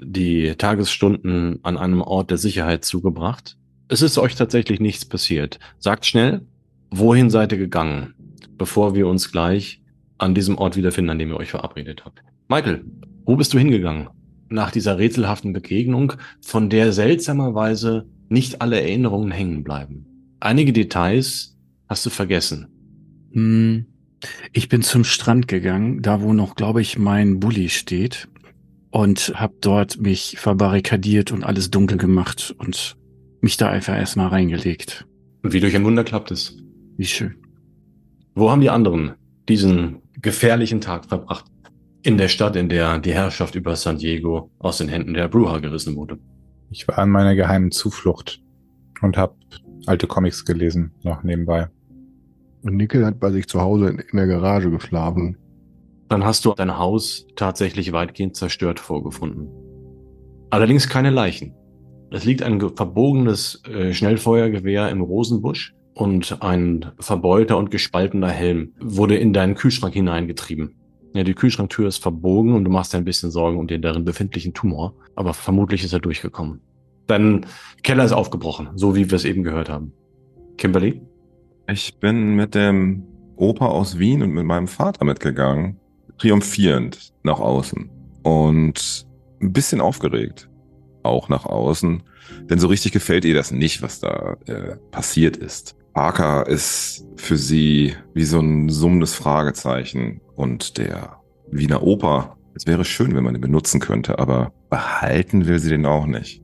die 0.00 0.54
Tagesstunden 0.56 1.58
an 1.64 1.76
einem 1.76 2.00
Ort 2.00 2.30
der 2.30 2.38
Sicherheit 2.38 2.84
zugebracht. 2.84 3.56
Es 3.88 4.02
ist 4.02 4.18
euch 4.18 4.36
tatsächlich 4.36 4.78
nichts 4.78 5.04
passiert. 5.04 5.58
Sagt 5.80 6.06
schnell, 6.06 6.46
wohin 6.92 7.28
seid 7.28 7.50
ihr 7.50 7.58
gegangen, 7.58 8.14
bevor 8.56 8.94
wir 8.94 9.08
uns 9.08 9.32
gleich 9.32 9.82
an 10.16 10.32
diesem 10.32 10.58
Ort 10.58 10.76
wiederfinden, 10.76 11.10
an 11.10 11.18
dem 11.18 11.30
ihr 11.30 11.36
euch 11.36 11.50
verabredet 11.50 12.04
habt. 12.04 12.22
Michael, 12.48 12.84
wo 13.24 13.34
bist 13.34 13.52
du 13.52 13.58
hingegangen? 13.58 14.08
Nach 14.48 14.70
dieser 14.70 14.98
rätselhaften 14.98 15.52
Begegnung, 15.52 16.12
von 16.40 16.70
der 16.70 16.92
seltsamerweise 16.92 18.06
nicht 18.28 18.62
alle 18.62 18.80
Erinnerungen 18.80 19.32
hängen 19.32 19.64
bleiben. 19.64 20.06
Einige 20.38 20.72
Details 20.72 21.58
hast 21.88 22.06
du 22.06 22.10
vergessen. 22.10 22.68
Hm, 23.32 23.86
ich 24.52 24.68
bin 24.68 24.82
zum 24.82 25.04
Strand 25.04 25.48
gegangen, 25.48 26.02
da 26.02 26.20
wo 26.22 26.32
noch, 26.32 26.54
glaube 26.54 26.80
ich, 26.80 26.98
mein 26.98 27.40
Bulli 27.40 27.68
steht 27.68 28.28
und 28.90 29.32
habe 29.34 29.54
dort 29.60 30.00
mich 30.00 30.36
verbarrikadiert 30.38 31.32
und 31.32 31.44
alles 31.44 31.70
dunkel 31.70 31.98
gemacht 31.98 32.54
und 32.58 32.96
mich 33.40 33.56
da 33.56 33.68
einfach 33.68 33.96
erstmal 33.96 34.28
reingelegt. 34.28 35.06
Und 35.42 35.52
wie 35.52 35.60
durch 35.60 35.74
ein 35.74 35.84
Wunder 35.84 36.04
klappt 36.04 36.30
es. 36.30 36.56
Wie 36.96 37.06
schön. 37.06 37.34
Wo 38.34 38.50
haben 38.50 38.60
die 38.60 38.70
anderen 38.70 39.14
diesen 39.48 40.02
gefährlichen 40.20 40.80
Tag 40.80 41.06
verbracht? 41.06 41.46
In 42.02 42.18
der 42.18 42.28
Stadt, 42.28 42.56
in 42.56 42.68
der 42.68 42.98
die 42.98 43.12
Herrschaft 43.12 43.54
über 43.54 43.76
San 43.76 43.98
Diego 43.98 44.50
aus 44.58 44.78
den 44.78 44.88
Händen 44.88 45.14
der 45.14 45.28
Bruja 45.28 45.58
gerissen 45.58 45.96
wurde. 45.96 46.18
Ich 46.70 46.86
war 46.88 46.98
an 46.98 47.10
meiner 47.10 47.34
geheimen 47.34 47.70
Zuflucht 47.70 48.40
und 49.02 49.16
habe 49.16 49.34
alte 49.86 50.06
Comics 50.06 50.44
gelesen, 50.44 50.92
noch 51.02 51.22
nebenbei. 51.22 51.68
Nickel 52.62 53.04
hat 53.04 53.18
bei 53.20 53.30
sich 53.30 53.48
zu 53.48 53.60
Hause 53.60 53.88
in, 53.88 53.98
in 53.98 54.16
der 54.16 54.26
Garage 54.26 54.70
geschlafen. 54.70 55.36
Dann 56.08 56.24
hast 56.24 56.44
du 56.44 56.52
dein 56.52 56.78
Haus 56.78 57.26
tatsächlich 57.36 57.92
weitgehend 57.92 58.36
zerstört 58.36 58.80
vorgefunden. 58.80 59.48
Allerdings 60.50 60.88
keine 60.88 61.10
Leichen. 61.10 61.54
Es 62.10 62.24
liegt 62.24 62.42
ein 62.42 62.58
ge- 62.58 62.70
verbogenes 62.74 63.62
äh, 63.66 63.94
Schnellfeuergewehr 63.94 64.90
im 64.90 65.00
Rosenbusch 65.00 65.74
und 65.94 66.42
ein 66.42 66.92
verbeulter 66.98 67.56
und 67.56 67.70
gespaltener 67.70 68.28
Helm 68.28 68.74
wurde 68.80 69.16
in 69.16 69.32
deinen 69.32 69.54
Kühlschrank 69.54 69.94
hineingetrieben. 69.94 70.74
Ja, 71.14 71.24
die 71.24 71.34
Kühlschranktür 71.34 71.88
ist 71.88 71.98
verbogen 72.02 72.54
und 72.54 72.64
du 72.64 72.70
machst 72.70 72.92
dir 72.92 72.98
ein 72.98 73.04
bisschen 73.04 73.30
Sorgen 73.30 73.58
um 73.58 73.66
den 73.66 73.82
darin 73.82 74.04
befindlichen 74.04 74.54
Tumor, 74.54 74.94
aber 75.16 75.34
vermutlich 75.34 75.84
ist 75.84 75.92
er 75.92 76.00
durchgekommen. 76.00 76.60
Dein 77.06 77.46
Keller 77.82 78.04
ist 78.04 78.12
aufgebrochen, 78.12 78.68
so 78.74 78.94
wie 78.94 79.10
wir 79.10 79.16
es 79.16 79.24
eben 79.24 79.42
gehört 79.42 79.68
haben. 79.68 79.92
Kimberly? 80.56 81.02
Ich 81.68 81.98
bin 81.98 82.34
mit 82.34 82.54
dem 82.54 83.04
Opa 83.36 83.66
aus 83.66 83.98
Wien 83.98 84.22
und 84.22 84.30
mit 84.30 84.44
meinem 84.44 84.68
Vater 84.68 85.04
mitgegangen, 85.04 85.78
triumphierend 86.18 87.12
nach 87.22 87.40
außen 87.40 87.90
und 88.22 89.06
ein 89.40 89.52
bisschen 89.52 89.80
aufgeregt 89.80 90.48
auch 91.02 91.28
nach 91.28 91.46
außen, 91.46 92.02
denn 92.48 92.58
so 92.58 92.68
richtig 92.68 92.92
gefällt 92.92 93.24
ihr 93.24 93.34
das 93.34 93.50
nicht, 93.50 93.82
was 93.82 94.00
da 94.00 94.36
äh, 94.46 94.76
passiert 94.90 95.36
ist. 95.36 95.76
Parker 95.94 96.46
ist 96.46 97.06
für 97.16 97.36
sie 97.36 97.96
wie 98.14 98.24
so 98.24 98.40
ein 98.40 98.68
summendes 98.68 99.14
Fragezeichen 99.14 100.20
und 100.34 100.78
der 100.78 101.18
Wiener 101.50 101.82
Oper. 101.82 102.36
Es 102.54 102.66
wäre 102.66 102.84
schön, 102.84 103.14
wenn 103.14 103.24
man 103.24 103.34
den 103.34 103.40
benutzen 103.40 103.80
könnte, 103.80 104.18
aber 104.18 104.52
behalten 104.70 105.46
will 105.46 105.58
sie 105.58 105.70
den 105.70 105.86
auch 105.86 106.06
nicht. 106.06 106.42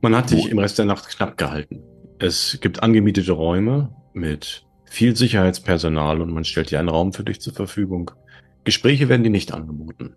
Man 0.00 0.16
hat 0.16 0.30
sich 0.30 0.50
im 0.50 0.58
Rest 0.58 0.78
der 0.78 0.84
Nacht 0.84 1.08
knapp 1.08 1.36
gehalten. 1.38 1.82
Es 2.22 2.58
gibt 2.60 2.84
angemietete 2.84 3.32
Räume 3.32 3.88
mit 4.12 4.64
viel 4.84 5.16
Sicherheitspersonal 5.16 6.20
und 6.20 6.32
man 6.32 6.44
stellt 6.44 6.70
dir 6.70 6.78
einen 6.78 6.88
Raum 6.88 7.12
für 7.12 7.24
dich 7.24 7.40
zur 7.40 7.52
Verfügung. 7.52 8.12
Gespräche 8.62 9.08
werden 9.08 9.24
dir 9.24 9.30
nicht 9.30 9.52
angeboten. 9.52 10.14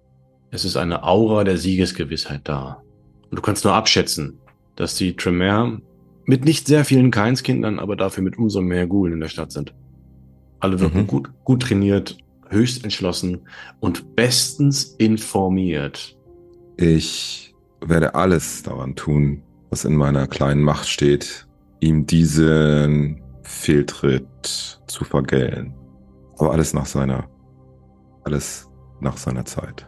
Es 0.52 0.66
ist 0.66 0.78
eine 0.78 1.04
Aura 1.04 1.44
der 1.44 1.58
Siegesgewissheit 1.58 2.42
da. 2.44 2.84
Und 3.32 3.38
du 3.38 3.42
kannst 3.42 3.64
nur 3.64 3.74
abschätzen, 3.74 4.38
dass 4.76 4.94
die 4.94 5.16
Tremere 5.16 5.82
mit 6.26 6.46
nicht 6.46 6.68
sehr 6.68 6.86
vielen 6.86 7.10
Keinskindern, 7.10 7.80
aber 7.80 7.96
dafür 7.96 8.24
mit 8.24 8.38
umso 8.38 8.62
mehr 8.62 8.86
Gulen 8.86 9.14
in 9.14 9.20
der 9.22 9.30
Stadt 9.30 9.52
sind. 9.52 9.74
Alle 10.60 10.80
wirken 10.80 11.02
mhm. 11.02 11.08
gut, 11.08 11.32
gut 11.44 11.64
trainiert, 11.64 12.20
höchst 12.50 12.84
entschlossen 12.84 13.48
und 13.80 14.16
bestens 14.16 14.84
informiert. 15.00 16.16
Ich 16.78 17.56
werde 17.82 18.14
alles 18.14 18.62
daran 18.62 18.96
tun, 18.96 19.42
was 19.72 19.86
in 19.86 19.96
meiner 19.96 20.28
kleinen 20.28 20.62
Macht 20.62 20.88
steht, 20.88 21.45
ihm 21.80 22.06
diesen 22.06 23.22
Fehltritt 23.44 24.80
zu 24.88 25.04
vergällen. 25.04 25.74
Aber 26.38 26.52
alles 26.52 26.74
nach 26.74 26.86
seiner, 26.86 27.28
alles 28.24 28.70
nach 29.00 29.18
seiner 29.18 29.46
Zeit. 29.46 29.88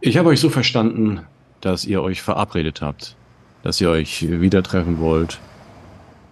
Ich 0.00 0.16
habe 0.16 0.30
euch 0.30 0.40
so 0.40 0.50
verstanden, 0.50 1.20
dass 1.60 1.84
ihr 1.84 2.02
euch 2.02 2.22
verabredet 2.22 2.82
habt, 2.82 3.16
dass 3.62 3.80
ihr 3.80 3.88
euch 3.88 4.28
wieder 4.28 4.62
treffen 4.62 4.98
wollt 4.98 5.38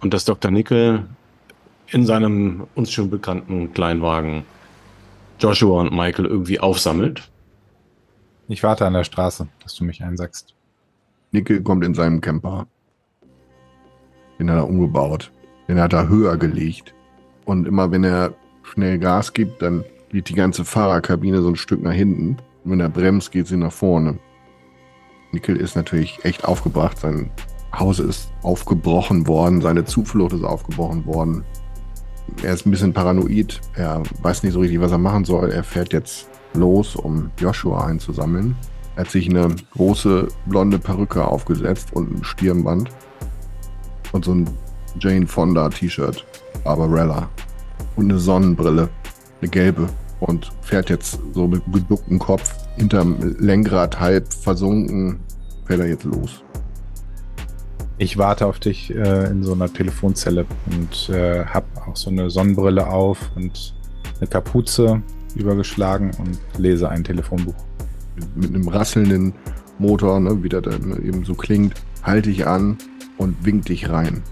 und 0.01 0.13
dass 0.13 0.25
Dr. 0.25 0.51
Nickel 0.51 1.07
in 1.87 2.05
seinem 2.05 2.67
uns 2.75 2.91
schon 2.91 3.11
bekannten 3.11 3.73
Kleinwagen 3.73 4.45
Joshua 5.39 5.83
und 5.83 5.93
Michael 5.93 6.27
irgendwie 6.27 6.61
aufsammelt. 6.61 7.31
Ich 8.51 8.65
warte 8.65 8.85
an 8.85 8.95
der 8.95 9.05
Straße, 9.05 9.47
dass 9.63 9.77
du 9.77 9.85
mich 9.85 10.03
einsackst. 10.03 10.57
Nickel 11.31 11.63
kommt 11.63 11.85
in 11.85 11.95
seinem 11.95 12.21
Camper. 12.21 12.67
Den 14.41 14.51
hat 14.51 14.57
er 14.57 14.69
umgebaut. 14.69 15.31
Den 15.69 15.79
hat 15.79 15.93
er 15.93 16.09
höher 16.09 16.37
gelegt. 16.37 16.93
Und 17.45 17.69
immer 17.69 17.93
wenn 17.93 18.03
er 18.03 18.35
schnell 18.65 18.99
Gas 18.99 19.35
gibt, 19.35 19.63
dann 19.63 19.85
geht 20.09 20.31
die 20.31 20.35
ganze 20.35 20.65
Fahrerkabine 20.65 21.43
so 21.43 21.49
ein 21.51 21.55
Stück 21.55 21.81
nach 21.81 21.93
hinten. 21.93 22.39
Und 22.65 22.73
wenn 22.73 22.81
er 22.81 22.89
bremst, 22.89 23.31
geht 23.31 23.47
sie 23.47 23.57
nach 23.57 23.71
vorne. 23.71 24.19
Nickel 25.31 25.57
ist 25.57 25.77
natürlich 25.77 26.19
echt 26.25 26.45
aufgebracht. 26.45 26.99
Sein 26.99 27.31
Haus 27.73 28.01
ist 28.01 28.33
aufgebrochen 28.43 29.29
worden, 29.29 29.61
seine 29.61 29.85
Zuflucht 29.85 30.33
ist 30.33 30.43
aufgebrochen 30.43 31.07
worden. 31.07 31.45
Er 32.43 32.55
ist 32.55 32.67
ein 32.67 32.73
bisschen 32.73 32.93
paranoid. 32.93 33.61
Er 33.77 34.03
weiß 34.23 34.43
nicht 34.43 34.55
so 34.55 34.59
richtig, 34.59 34.81
was 34.81 34.91
er 34.91 34.99
machen 34.99 35.25
soll. 35.25 35.53
Er 35.53 35.63
fährt 35.63 35.93
jetzt 35.93 36.29
los, 36.55 36.97
um 36.97 37.31
Joshua 37.39 37.87
einzusammeln. 37.87 38.57
Er 38.97 39.05
hat 39.05 39.11
sich 39.11 39.29
eine 39.29 39.55
große 39.73 40.29
blonde 40.47 40.79
Perücke 40.79 41.25
aufgesetzt 41.25 41.93
und 41.93 42.13
ein 42.13 42.25
Stirnband 42.25 42.91
und 44.13 44.25
so 44.25 44.33
ein 44.33 44.51
Jane 44.99 45.27
Fonda 45.27 45.69
T-Shirt, 45.69 46.25
Barbarella 46.65 47.29
und 47.97 48.11
eine 48.11 48.19
Sonnenbrille, 48.19 48.89
eine 49.41 49.51
gelbe 49.51 49.89
und 50.21 50.51
fährt 50.63 50.91
jetzt 50.91 51.19
so 51.33 51.47
mit 51.47 51.63
geducktem 51.73 52.19
Kopf 52.19 52.53
hinterm 52.77 53.17
Lenkrad 53.39 53.99
halb 53.99 54.33
versunken, 54.33 55.21
fährt 55.67 55.81
er 55.81 55.89
jetzt 55.89 56.05
los. 56.05 56.43
Ich 57.99 58.17
warte 58.17 58.47
auf 58.47 58.59
dich 58.59 58.95
äh, 58.95 59.27
in 59.27 59.43
so 59.43 59.53
einer 59.53 59.73
Telefonzelle 59.73 60.47
und 60.67 61.15
äh, 61.15 61.45
hab 61.45 61.65
auch 61.87 61.97
so 61.97 62.11
eine 62.11 62.31
Sonnenbrille 62.31 62.87
auf 62.87 63.19
und 63.37 63.75
eine 64.19 64.27
Kapuze 64.27 65.03
übergeschlagen 65.35 66.11
und 66.19 66.39
lese 66.59 66.89
ein 66.89 67.05
Telefonbuch. 67.05 67.55
Mit 68.35 68.55
einem 68.55 68.69
rasselnden 68.69 69.35
Motor, 69.79 70.21
ne, 70.21 70.43
wie 70.43 70.49
das 70.49 70.65
eben 70.67 71.25
so 71.25 71.35
klingt, 71.35 71.75
halte 72.03 72.31
ich 72.31 72.47
an 72.47 72.77
und 73.19 73.45
wink 73.45 73.67
dich 73.67 73.89
rein. 73.89 74.23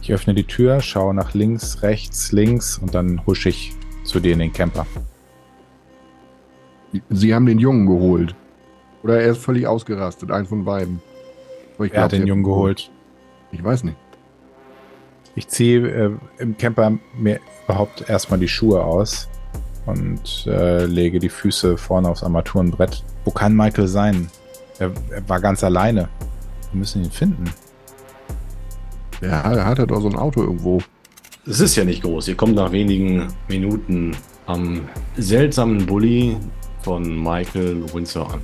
Ich 0.00 0.12
öffne 0.12 0.34
die 0.34 0.44
Tür, 0.44 0.80
schaue 0.80 1.14
nach 1.14 1.34
links, 1.34 1.82
rechts, 1.82 2.32
links 2.32 2.78
und 2.78 2.94
dann 2.94 3.24
husche 3.26 3.50
ich 3.50 3.74
zu 4.04 4.20
dir 4.20 4.32
in 4.32 4.38
den 4.38 4.52
Camper. 4.52 4.86
Sie 7.10 7.34
haben 7.34 7.46
den 7.46 7.58
Jungen 7.58 7.86
geholt. 7.86 8.34
Oder 9.02 9.20
er 9.20 9.32
ist 9.32 9.38
völlig 9.38 9.66
ausgerastet, 9.66 10.30
ein 10.30 10.46
von 10.46 10.64
beiden. 10.64 11.00
er 11.78 11.88
glaub, 11.88 12.04
hat 12.04 12.12
den 12.12 12.26
Jungen 12.26 12.42
geholt. 12.42 12.90
Ich 13.52 13.62
weiß 13.62 13.84
nicht. 13.84 13.96
Ich 15.34 15.48
ziehe 15.48 15.86
äh, 15.86 16.10
im 16.38 16.56
Camper 16.56 16.98
mir 17.16 17.38
überhaupt 17.64 18.08
erstmal 18.08 18.40
die 18.40 18.48
Schuhe 18.48 18.82
aus 18.82 19.28
und 19.88 20.46
äh, 20.46 20.84
lege 20.84 21.18
die 21.18 21.28
Füße 21.28 21.76
vorne 21.76 22.08
aufs 22.08 22.22
Armaturenbrett. 22.22 23.02
Wo 23.24 23.30
kann 23.30 23.56
Michael 23.56 23.88
sein? 23.88 24.30
Er, 24.78 24.92
er 25.10 25.28
war 25.28 25.40
ganz 25.40 25.64
alleine. 25.64 26.08
Wir 26.72 26.78
müssen 26.78 27.04
ihn 27.04 27.10
finden. 27.10 27.44
Ja, 29.20 29.52
er 29.52 29.64
hat 29.64 29.78
ja 29.78 29.86
doch 29.86 30.00
so 30.00 30.08
ein 30.08 30.16
Auto 30.16 30.42
irgendwo. 30.42 30.80
Es 31.46 31.60
ist 31.60 31.76
ja 31.76 31.84
nicht 31.84 32.02
groß. 32.02 32.28
Ihr 32.28 32.36
kommt 32.36 32.54
nach 32.54 32.72
wenigen 32.72 33.28
Minuten 33.48 34.14
am 34.46 34.88
seltsamen 35.16 35.86
Bulli 35.86 36.36
von 36.82 37.22
Michael 37.22 37.82
Windsor 37.92 38.34
an. 38.34 38.40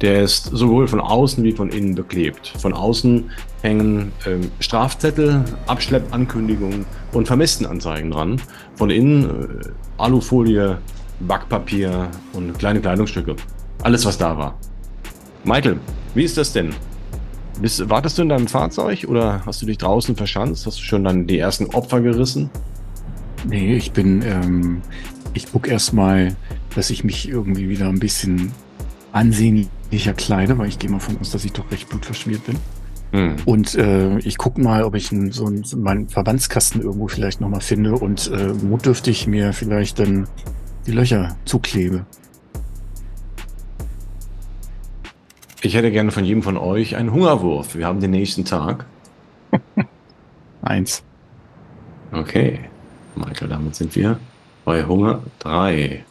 Der 0.00 0.22
ist 0.22 0.44
sowohl 0.44 0.88
von 0.88 1.00
außen 1.00 1.44
wie 1.44 1.52
von 1.52 1.68
innen 1.68 1.94
beklebt. 1.94 2.54
Von 2.58 2.72
außen 2.72 3.30
hängen 3.62 4.12
ähm, 4.26 4.50
Strafzettel, 4.58 5.44
Abschleppankündigungen 5.66 6.86
und 7.12 7.26
Vermisstenanzeigen 7.26 8.10
dran. 8.10 8.40
Von 8.76 8.88
innen 8.88 9.24
äh, 9.24 9.68
Alufolie, 9.98 10.78
Backpapier 11.20 12.08
und 12.32 12.58
kleine 12.58 12.80
Kleidungsstücke. 12.80 13.36
Alles, 13.82 14.06
was 14.06 14.16
da 14.16 14.36
war. 14.36 14.58
Michael, 15.44 15.78
wie 16.14 16.24
ist 16.24 16.38
das 16.38 16.52
denn? 16.52 16.74
Bist, 17.60 17.88
wartest 17.90 18.16
du 18.16 18.22
in 18.22 18.30
deinem 18.30 18.48
Fahrzeug 18.48 19.04
oder 19.06 19.44
hast 19.44 19.60
du 19.60 19.66
dich 19.66 19.76
draußen 19.76 20.16
verschanzt? 20.16 20.66
Hast 20.66 20.78
du 20.78 20.82
schon 20.82 21.04
dann 21.04 21.26
die 21.26 21.38
ersten 21.38 21.66
Opfer 21.66 22.00
gerissen? 22.00 22.48
Nee, 23.46 23.74
ich 23.76 23.92
bin, 23.92 24.22
ähm, 24.22 24.80
ich 25.34 25.50
guck 25.52 25.68
erstmal, 25.68 26.36
dass 26.74 26.88
ich 26.88 27.04
mich 27.04 27.28
irgendwie 27.28 27.68
wieder 27.68 27.88
ein 27.88 28.00
bisschen 28.00 28.52
ansehnlicher 29.12 30.14
kleide, 30.14 30.58
weil 30.58 30.68
ich 30.68 30.78
gehe 30.78 30.90
mal 30.90 31.00
von 31.00 31.18
aus, 31.18 31.30
dass 31.30 31.44
ich 31.44 31.52
doch 31.52 31.70
recht 31.70 31.88
blutverschmiert 31.88 32.44
bin. 32.46 32.56
Hm. 33.12 33.36
Und 33.44 33.74
äh, 33.74 34.18
ich 34.18 34.38
gucke 34.38 34.60
mal, 34.60 34.84
ob 34.84 34.94
ich 34.94 35.10
einen, 35.10 35.32
so 35.32 35.46
einen, 35.46 35.64
meinen 35.76 36.08
Verbandskasten 36.08 36.80
irgendwo 36.80 37.08
vielleicht 37.08 37.40
nochmal 37.40 37.60
finde 37.60 37.94
und 37.94 38.30
äh, 38.30 38.52
notdürftig 38.52 39.26
mir 39.26 39.52
vielleicht 39.52 39.98
dann 39.98 40.28
die 40.86 40.92
Löcher 40.92 41.36
zuklebe. 41.44 42.06
Ich 45.62 45.74
hätte 45.74 45.90
gerne 45.90 46.10
von 46.10 46.24
jedem 46.24 46.42
von 46.42 46.56
euch 46.56 46.96
einen 46.96 47.12
Hungerwurf. 47.12 47.74
Wir 47.74 47.86
haben 47.86 48.00
den 48.00 48.12
nächsten 48.12 48.44
Tag. 48.44 48.86
Eins. 50.62 51.02
Okay. 52.12 52.60
Michael, 53.14 53.48
damit 53.48 53.74
sind 53.74 53.94
wir 53.94 54.18
bei 54.64 54.84
Hunger 54.84 55.22
drei. 55.38 56.04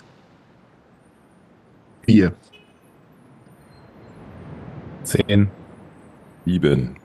Vier. 2.05 2.33
Zehn. 5.09 5.49
Sieben. 6.45 6.95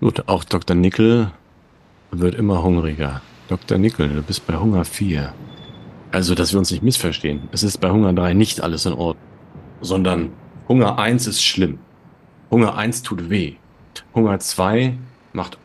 Gut, 0.00 0.26
auch 0.26 0.42
Dr. 0.42 0.74
Nickel 0.74 1.30
wird 2.10 2.34
immer 2.34 2.62
hungriger. 2.62 3.20
Dr. 3.48 3.76
Nickel, 3.76 4.08
du 4.08 4.22
bist 4.22 4.46
bei 4.46 4.56
Hunger 4.56 4.86
4. 4.86 5.34
Also, 6.12 6.34
dass 6.34 6.52
wir 6.52 6.58
uns 6.58 6.70
nicht 6.70 6.82
missverstehen. 6.82 7.42
Es 7.52 7.62
ist 7.62 7.76
bei 7.76 7.90
Hunger 7.90 8.14
3 8.14 8.32
nicht 8.32 8.62
alles 8.62 8.86
in 8.86 8.94
Ordnung. 8.94 9.26
Sondern 9.82 10.30
Hunger 10.66 10.98
1 10.98 11.26
ist 11.26 11.44
schlimm. 11.44 11.78
Hunger 12.50 12.74
1 12.74 13.02
tut 13.02 13.28
weh. 13.28 13.56
Hunger 14.14 14.38
2 14.38 14.96
macht 15.34 15.58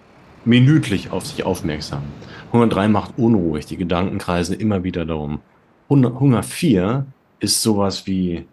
minütlich 0.44 1.12
auf 1.12 1.26
sich 1.26 1.46
aufmerksam. 1.46 2.04
Hunger 2.52 2.68
3 2.68 2.90
macht 2.90 3.18
unruhig. 3.18 3.66
Die 3.66 3.78
Gedanken 3.78 4.18
kreisen 4.18 4.60
immer 4.60 4.84
wieder 4.84 5.06
darum. 5.06 5.40
Hunger 5.88 6.44
4 6.44 7.06
ist 7.40 7.62
sowas 7.62 8.08
wie 8.08 8.46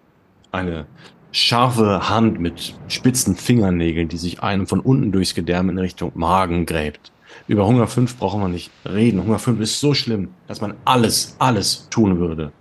eine 0.53 0.87
scharfe 1.35 2.09
Hand 2.09 2.39
mit 2.39 2.75
spitzen 2.87 3.35
Fingernägeln, 3.35 4.09
die 4.09 4.17
sich 4.17 4.43
einem 4.43 4.67
von 4.69 4.79
unten 4.81 5.11
durchs 5.11 5.35
Gedärm 5.35 5.69
in 5.69 5.79
Richtung 5.79 6.13
Magen 6.15 6.65
gräbt. 6.65 7.11
Über 7.49 7.67
Hunger 7.67 7.89
5 7.89 8.17
brauchen 8.19 8.41
wir 8.41 8.49
nicht 8.49 8.71
reden. 8.87 9.23
Hunger 9.23 9.41
5 9.41 9.61
ist 9.61 9.81
so 9.81 9.95
schlimm, 9.95 10.29
dass 10.47 10.61
man 10.61 10.75
alles, 10.85 11.35
alles 11.41 11.89
tun 11.91 12.21
würde, 12.21 12.53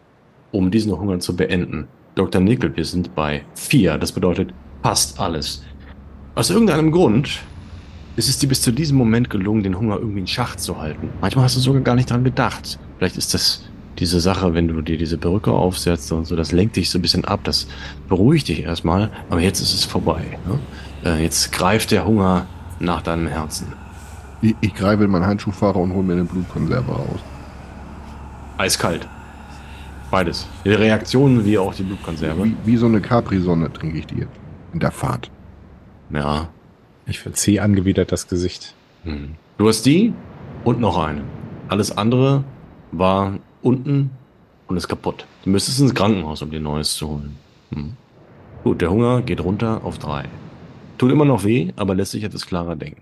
um 0.51 0.71
diesen 0.71 0.91
Hunger 0.91 1.19
zu 1.19 1.35
beenden. 1.35 1.87
Dr. 2.15 2.41
Nickel, 2.41 2.75
wir 2.75 2.83
sind 2.83 3.13
bei 3.13 3.43
vier. 3.53 3.99
Das 3.99 4.11
bedeutet 4.11 4.53
fast 4.81 5.19
alles. 5.19 5.63
Aus 6.33 6.49
irgendeinem 6.49 6.91
Grund 6.91 7.41
ist 8.15 8.27
es 8.27 8.39
dir 8.39 8.47
bis 8.47 8.63
zu 8.63 8.71
diesem 8.71 8.97
Moment 8.97 9.29
gelungen, 9.29 9.61
den 9.61 9.77
Hunger 9.77 9.97
irgendwie 9.97 10.21
in 10.21 10.27
Schach 10.27 10.55
zu 10.55 10.79
halten. 10.79 11.09
Manchmal 11.21 11.45
hast 11.45 11.55
du 11.55 11.59
sogar 11.59 11.81
gar 11.81 11.95
nicht 11.95 12.09
dran 12.09 12.23
gedacht. 12.23 12.79
Vielleicht 12.97 13.17
ist 13.17 13.35
das 13.35 13.65
diese 13.99 14.19
Sache, 14.19 14.53
wenn 14.53 14.67
du 14.67 14.81
dir 14.81 14.97
diese 14.97 15.17
Perücke 15.17 15.51
aufsetzt 15.51 16.11
und 16.11 16.25
so, 16.25 16.35
das 16.35 16.51
lenkt 16.51 16.75
dich 16.75 16.89
so 16.89 16.99
ein 16.99 17.01
bisschen 17.01 17.25
ab, 17.25 17.41
das 17.43 17.67
beruhigt 18.07 18.47
dich 18.47 18.63
erstmal, 18.63 19.11
aber 19.29 19.41
jetzt 19.41 19.61
ist 19.61 19.73
es 19.73 19.85
vorbei. 19.85 20.23
Ne? 20.47 20.59
Äh, 21.05 21.23
jetzt 21.23 21.51
greift 21.51 21.91
der 21.91 22.05
Hunger 22.05 22.47
nach 22.79 23.01
deinem 23.01 23.27
Herzen. 23.27 23.73
Ich, 24.41 24.55
ich 24.61 24.73
greife 24.73 25.03
in 25.03 25.11
meinen 25.11 25.25
Handschuhfahrer 25.25 25.77
und 25.77 25.93
hole 25.93 26.03
mir 26.03 26.13
eine 26.13 26.25
Blutkonserve 26.25 26.91
raus. 26.91 27.19
Eiskalt. 28.57 29.07
Beides. 30.11 30.47
Die 30.63 30.69
Reaktionen 30.69 31.45
wie 31.45 31.57
auch 31.57 31.73
die 31.73 31.83
Blutkonserve. 31.83 32.43
Wie, 32.43 32.55
wie 32.65 32.77
so 32.77 32.85
eine 32.85 33.01
Capri-Sonne 33.01 33.71
trinke 33.73 33.97
ich 33.97 34.05
die 34.05 34.27
in 34.73 34.79
der 34.79 34.91
Fahrt. 34.91 35.31
Ja. 36.11 36.49
Ich 37.05 37.19
verziehe 37.19 37.61
angewidert 37.61 38.11
das 38.11 38.27
Gesicht. 38.27 38.75
Hm. 39.03 39.35
Du 39.57 39.67
hast 39.67 39.85
die 39.85 40.13
und 40.63 40.79
noch 40.79 40.97
eine. 40.97 41.21
Alles 41.67 41.95
andere 41.95 42.43
war 42.91 43.39
unten 43.63 44.11
und 44.67 44.77
ist 44.77 44.87
kaputt. 44.87 45.25
Du 45.43 45.49
müsstest 45.49 45.79
ins 45.79 45.95
Krankenhaus, 45.95 46.41
um 46.41 46.51
dir 46.51 46.59
Neues 46.59 46.95
zu 46.95 47.07
holen. 47.07 47.35
Hm. 47.73 47.93
Gut, 48.63 48.81
der 48.81 48.91
Hunger 48.91 49.21
geht 49.21 49.43
runter 49.43 49.81
auf 49.83 49.97
drei. 49.97 50.25
Tut 50.97 51.11
immer 51.11 51.25
noch 51.25 51.43
weh, 51.43 51.71
aber 51.75 51.95
lässt 51.95 52.11
sich 52.11 52.23
etwas 52.23 52.45
klarer 52.45 52.75
denken. 52.75 53.01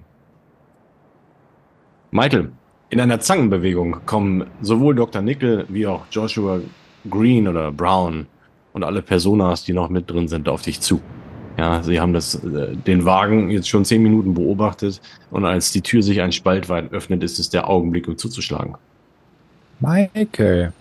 Michael, 2.12 2.52
in 2.90 3.00
einer 3.00 3.20
Zangenbewegung 3.20 3.98
kommen 4.06 4.46
sowohl 4.62 4.96
Dr. 4.96 5.22
Nickel 5.22 5.66
wie 5.70 5.88
auch 5.88 6.06
Joshua 6.12 6.60
Green 7.10 7.48
oder 7.48 7.72
Brown 7.72 8.28
und 8.74 8.84
alle 8.84 9.02
Personas, 9.02 9.64
die 9.64 9.74
noch 9.74 9.90
mit 9.90 10.10
drin 10.10 10.28
sind, 10.28 10.50
auf 10.50 10.62
dich 10.62 10.82
zu. 10.82 11.02
Ja, 11.58 11.84
sie 11.84 12.00
haben 12.00 12.14
das, 12.14 12.36
äh, 12.36 12.76
den 12.76 13.06
Wagen 13.06 13.50
jetzt 13.50 13.70
schon 13.70 13.86
zehn 13.86 14.02
Minuten 14.02 14.34
beobachtet 14.34 15.02
und 15.30 15.46
als 15.46 15.72
die 15.72 15.82
Tür 15.82 16.02
sich 16.02 16.22
ein 16.22 16.32
Spalt 16.32 16.70
weit 16.70 16.92
öffnet, 16.92 17.24
ist 17.24 17.40
es 17.40 17.50
der 17.50 17.70
Augenblick, 17.70 18.08
um 18.08 18.18
zuzuschlagen. 18.18 18.76
Michael. 19.82 20.74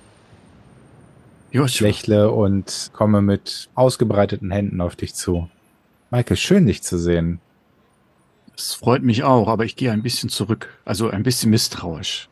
Joshua. 1.52 1.88
Ich 1.88 2.06
lächle 2.06 2.30
und 2.30 2.90
komme 2.92 3.22
mit 3.22 3.70
ausgebreiteten 3.74 4.50
Händen 4.50 4.82
auf 4.82 4.94
dich 4.94 5.14
zu. 5.14 5.48
Michael, 6.10 6.36
schön 6.36 6.66
dich 6.66 6.82
zu 6.82 6.98
sehen. 6.98 7.40
Es 8.54 8.74
freut 8.74 9.02
mich 9.02 9.24
auch, 9.24 9.48
aber 9.48 9.64
ich 9.64 9.76
gehe 9.76 9.90
ein 9.90 10.02
bisschen 10.02 10.28
zurück. 10.28 10.68
Also 10.84 11.08
ein 11.08 11.22
bisschen 11.22 11.48
misstrauisch. 11.50 12.28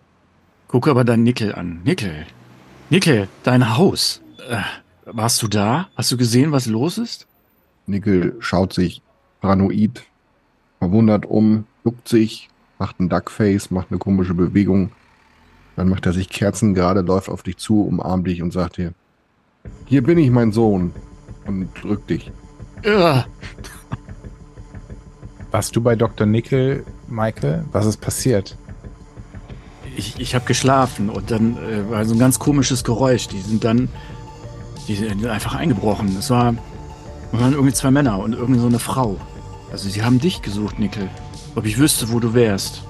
Gucke 0.67 0.91
aber 0.91 1.05
dein 1.05 1.23
Nickel 1.23 1.55
an. 1.55 1.81
Nickel. 1.85 2.27
Nickel, 2.91 3.29
dein 3.45 3.79
Haus. 3.79 4.21
Äh, 4.51 4.61
warst 5.07 5.43
du 5.43 5.49
da? 5.49 5.89
Hast 5.97 6.13
du 6.13 6.19
gesehen, 6.19 6.53
was 6.53 6.67
los 6.67 6.99
ist? 6.99 7.27
Nickel 7.87 8.37
schaut 8.41 8.75
sich 8.75 9.01
paranoid, 9.41 10.05
verwundert 10.81 11.25
um, 11.25 11.65
duckt 11.83 12.09
sich, 12.09 12.51
macht 12.79 13.01
ein 13.01 13.09
Duckface, 13.09 13.71
macht 13.71 13.91
eine 13.91 13.99
komische 13.99 14.35
Bewegung. 14.35 14.93
Dann 15.79 15.89
macht 15.89 16.07
er 16.07 16.13
sich 16.13 16.29
Kerzen 16.29 16.75
gerade, 16.75 17.03
läuft 17.03 17.29
auf 17.29 17.45
dich 17.45 17.57
zu, 17.57 17.83
umarmt 17.83 18.27
dich 18.27 18.43
und 18.43 18.53
sagt 18.53 18.79
dir, 18.79 18.95
hier 19.87 20.03
bin 20.03 20.19
ich, 20.19 20.29
mein 20.29 20.51
Sohn. 20.51 20.93
Und 21.47 21.69
drückt 21.81 22.11
dich. 22.11 22.33
Ugh. 22.85 23.25
Warst 25.53 25.77
du 25.77 25.81
bei 25.81 25.95
Dr. 25.95 26.27
Nickel, 26.27 26.85
Michael? 27.07 27.65
Was 27.71 27.87
ist 27.87 28.01
passiert? 28.01 28.57
Ich, 29.97 30.19
ich 30.19 30.35
habe 30.35 30.47
geschlafen 30.47 31.11
und 31.11 31.31
dann 31.31 31.57
äh, 31.59 31.89
war 31.89 32.05
so 32.05 32.15
ein 32.17 32.19
ganz 32.19 32.41
komisches 32.41 32.83
Geräusch. 32.83 33.29
Die 33.29 33.41
sind 33.41 33.63
dann 33.63 33.89
die 34.89 34.97
sind 34.97 35.25
einfach 35.27 35.55
eingebrochen. 35.55 36.17
Es 36.19 36.29
war, 36.29 36.57
es 37.33 37.41
waren 37.41 37.53
irgendwie 37.53 37.73
zwei 37.73 37.93
Männer 37.93 38.19
und 38.19 38.33
irgendwie 38.33 38.61
so 38.61 38.67
eine 38.67 38.81
Frau. 38.81 39.17
Also 39.71 39.89
sie 39.89 40.03
haben 40.03 40.19
dich 40.19 40.43
gesucht, 40.43 40.81
Nickel. 40.81 41.09
Ob 41.55 41.67
ich 41.67 41.79
wüsste, 41.79 42.11
wo 42.11 42.19
du 42.19 42.35
wärst. 42.35 42.83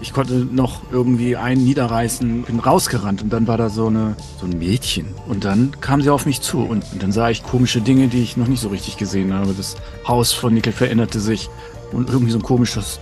Ich 0.00 0.12
konnte 0.12 0.34
noch 0.34 0.82
irgendwie 0.92 1.36
einen 1.36 1.64
niederreißen, 1.64 2.42
bin 2.42 2.60
rausgerannt 2.60 3.22
und 3.22 3.32
dann 3.32 3.46
war 3.46 3.56
da 3.56 3.70
so, 3.70 3.86
eine, 3.86 4.14
so 4.38 4.46
ein 4.46 4.58
Mädchen. 4.58 5.06
Und 5.26 5.44
dann 5.44 5.72
kam 5.80 6.02
sie 6.02 6.10
auf 6.10 6.26
mich 6.26 6.42
zu 6.42 6.60
und, 6.60 6.84
und 6.92 7.02
dann 7.02 7.12
sah 7.12 7.30
ich 7.30 7.42
komische 7.42 7.80
Dinge, 7.80 8.08
die 8.08 8.22
ich 8.22 8.36
noch 8.36 8.46
nicht 8.46 8.60
so 8.60 8.68
richtig 8.68 8.98
gesehen 8.98 9.32
habe. 9.32 9.54
Das 9.54 9.76
Haus 10.06 10.32
von 10.32 10.52
Nickel 10.52 10.72
veränderte 10.72 11.18
sich 11.18 11.48
und 11.92 12.10
irgendwie 12.10 12.32
so 12.32 12.38
ein 12.38 12.42
komisches 12.42 13.00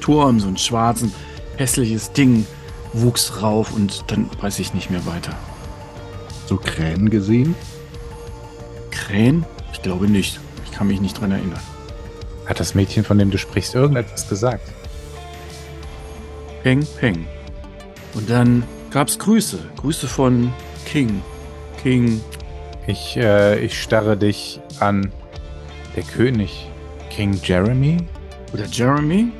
Turm, 0.00 0.38
so 0.38 0.48
ein 0.48 0.56
schwarzen, 0.56 1.12
hässliches 1.56 2.12
Ding 2.12 2.46
wuchs 2.92 3.42
rauf 3.42 3.72
und 3.74 4.04
dann 4.08 4.30
weiß 4.40 4.58
ich 4.60 4.72
nicht 4.72 4.90
mehr 4.90 5.04
weiter. 5.06 5.34
So 6.46 6.56
Krähen 6.56 7.10
gesehen? 7.10 7.54
Krähen? 8.90 9.44
Ich 9.72 9.82
glaube 9.82 10.08
nicht. 10.08 10.40
Ich 10.64 10.72
kann 10.72 10.86
mich 10.86 11.00
nicht 11.00 11.20
dran 11.20 11.32
erinnern. 11.32 11.60
Hat 12.46 12.58
das 12.60 12.74
Mädchen, 12.74 13.04
von 13.04 13.18
dem 13.18 13.30
du 13.30 13.38
sprichst, 13.38 13.74
irgendetwas 13.74 14.28
gesagt? 14.28 14.72
Peng, 16.62 16.86
peng. 16.98 17.26
Und 18.14 18.28
dann 18.28 18.64
gab's 18.90 19.18
Grüße. 19.18 19.58
Grüße 19.76 20.08
von 20.08 20.52
King. 20.84 21.22
King. 21.82 22.20
Ich, 22.86 23.16
äh, 23.16 23.58
ich 23.64 23.80
starre 23.80 24.16
dich 24.16 24.60
an. 24.80 25.12
Der 25.96 26.02
König. 26.02 26.68
King 27.08 27.38
Jeremy? 27.42 27.98
Oder 28.52 28.66
Jeremy? 28.66 29.32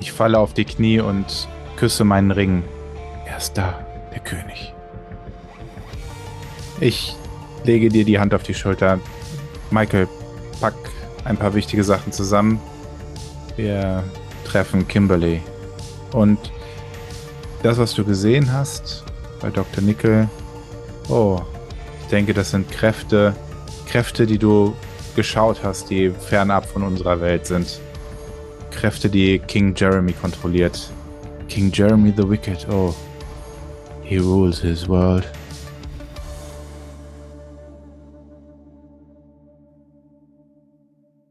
Ich 0.00 0.12
falle 0.12 0.38
auf 0.38 0.54
die 0.54 0.64
Knie 0.64 1.00
und 1.00 1.48
küsse 1.76 2.04
meinen 2.04 2.30
Ring. 2.30 2.62
Er 3.24 3.38
ist 3.38 3.56
da, 3.56 3.86
der 4.12 4.20
König. 4.20 4.72
Ich 6.80 7.16
lege 7.64 7.88
dir 7.88 8.04
die 8.04 8.18
Hand 8.18 8.34
auf 8.34 8.42
die 8.42 8.54
Schulter. 8.54 8.98
Michael, 9.70 10.08
pack 10.60 10.74
ein 11.24 11.36
paar 11.36 11.54
wichtige 11.54 11.84
Sachen 11.84 12.12
zusammen. 12.12 12.60
Wir 13.56 14.04
treffen 14.44 14.86
Kimberly. 14.86 15.40
Und 16.12 16.52
das, 17.62 17.78
was 17.78 17.94
du 17.94 18.04
gesehen 18.04 18.52
hast 18.52 19.04
bei 19.40 19.50
Dr. 19.50 19.82
Nickel, 19.82 20.28
oh, 21.08 21.40
ich 22.00 22.06
denke, 22.08 22.34
das 22.34 22.50
sind 22.50 22.70
Kräfte, 22.70 23.34
Kräfte, 23.86 24.26
die 24.26 24.38
du 24.38 24.74
geschaut 25.14 25.60
hast, 25.62 25.90
die 25.90 26.10
fernab 26.10 26.66
von 26.66 26.82
unserer 26.82 27.20
Welt 27.20 27.46
sind. 27.46 27.80
Kräfte, 28.70 29.08
die 29.08 29.38
King 29.38 29.74
Jeremy 29.74 30.12
kontrolliert. 30.12 30.90
King 31.48 31.72
Jeremy 31.72 32.12
the 32.16 32.28
Wicked, 32.28 32.66
oh. 32.70 32.94
He 34.02 34.18
rules 34.18 34.60
his 34.60 34.86
world. 34.88 35.24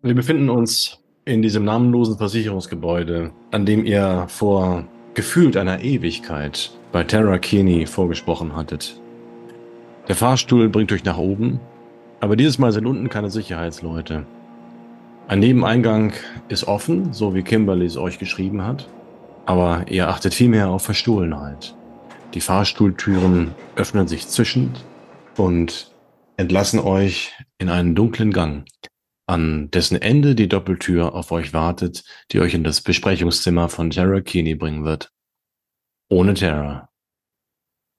Wir 0.02 0.14
befinden 0.14 0.50
uns 0.50 1.00
in 1.26 1.42
diesem 1.42 1.64
namenlosen 1.64 2.18
Versicherungsgebäude, 2.18 3.32
an 3.52 3.66
dem 3.66 3.86
ihr 3.86 4.26
vor 4.28 4.86
gefühlt 5.16 5.58
einer 5.58 5.82
Ewigkeit 5.82 6.72
bei 6.92 7.04
Tara 7.04 7.38
Keeney 7.40 7.88
vorgesprochen 7.88 8.56
hattet. 8.56 9.00
Der 10.08 10.16
Fahrstuhl 10.16 10.70
bringt 10.70 10.92
euch 10.92 11.04
nach 11.04 11.18
oben, 11.18 11.60
aber 12.20 12.36
dieses 12.36 12.60
Mal 12.60 12.72
sind 12.72 12.86
unten 12.86 13.10
keine 13.10 13.32
Sicherheitsleute. 13.32 14.26
Ein 15.28 15.40
Nebeneingang 15.40 16.14
ist 16.50 16.68
offen, 16.68 17.14
so 17.14 17.34
wie 17.34 17.42
Kimberly 17.42 17.86
es 17.86 17.98
euch 17.98 18.20
geschrieben 18.20 18.64
hat, 18.64 18.88
aber 19.46 19.86
ihr 19.90 20.10
achtet 20.10 20.34
vielmehr 20.34 20.70
auf 20.70 20.84
Verstohlenheit. 20.84 21.76
Die 22.34 22.42
Fahrstuhltüren 22.42 23.56
öffnen 23.76 24.08
sich 24.08 24.28
zischend 24.28 24.84
und 25.38 25.92
entlassen 26.38 26.80
euch 26.80 27.34
in 27.58 27.70
einen 27.70 27.96
dunklen 27.96 28.32
Gang, 28.32 28.66
an 29.28 29.72
dessen 29.72 30.02
Ende 30.02 30.36
die 30.36 30.48
Doppeltür 30.48 31.14
auf 31.14 31.32
euch 31.32 31.54
wartet, 31.54 32.04
die 32.32 32.40
euch 32.40 32.54
in 32.54 32.64
das 32.64 32.82
Besprechungszimmer 32.82 33.70
von 33.70 33.90
Tara 33.90 34.22
Keeney 34.22 34.56
bringen 34.56 34.84
wird. 34.84 35.12
Ohne 36.10 36.36
Tara. 36.36 36.90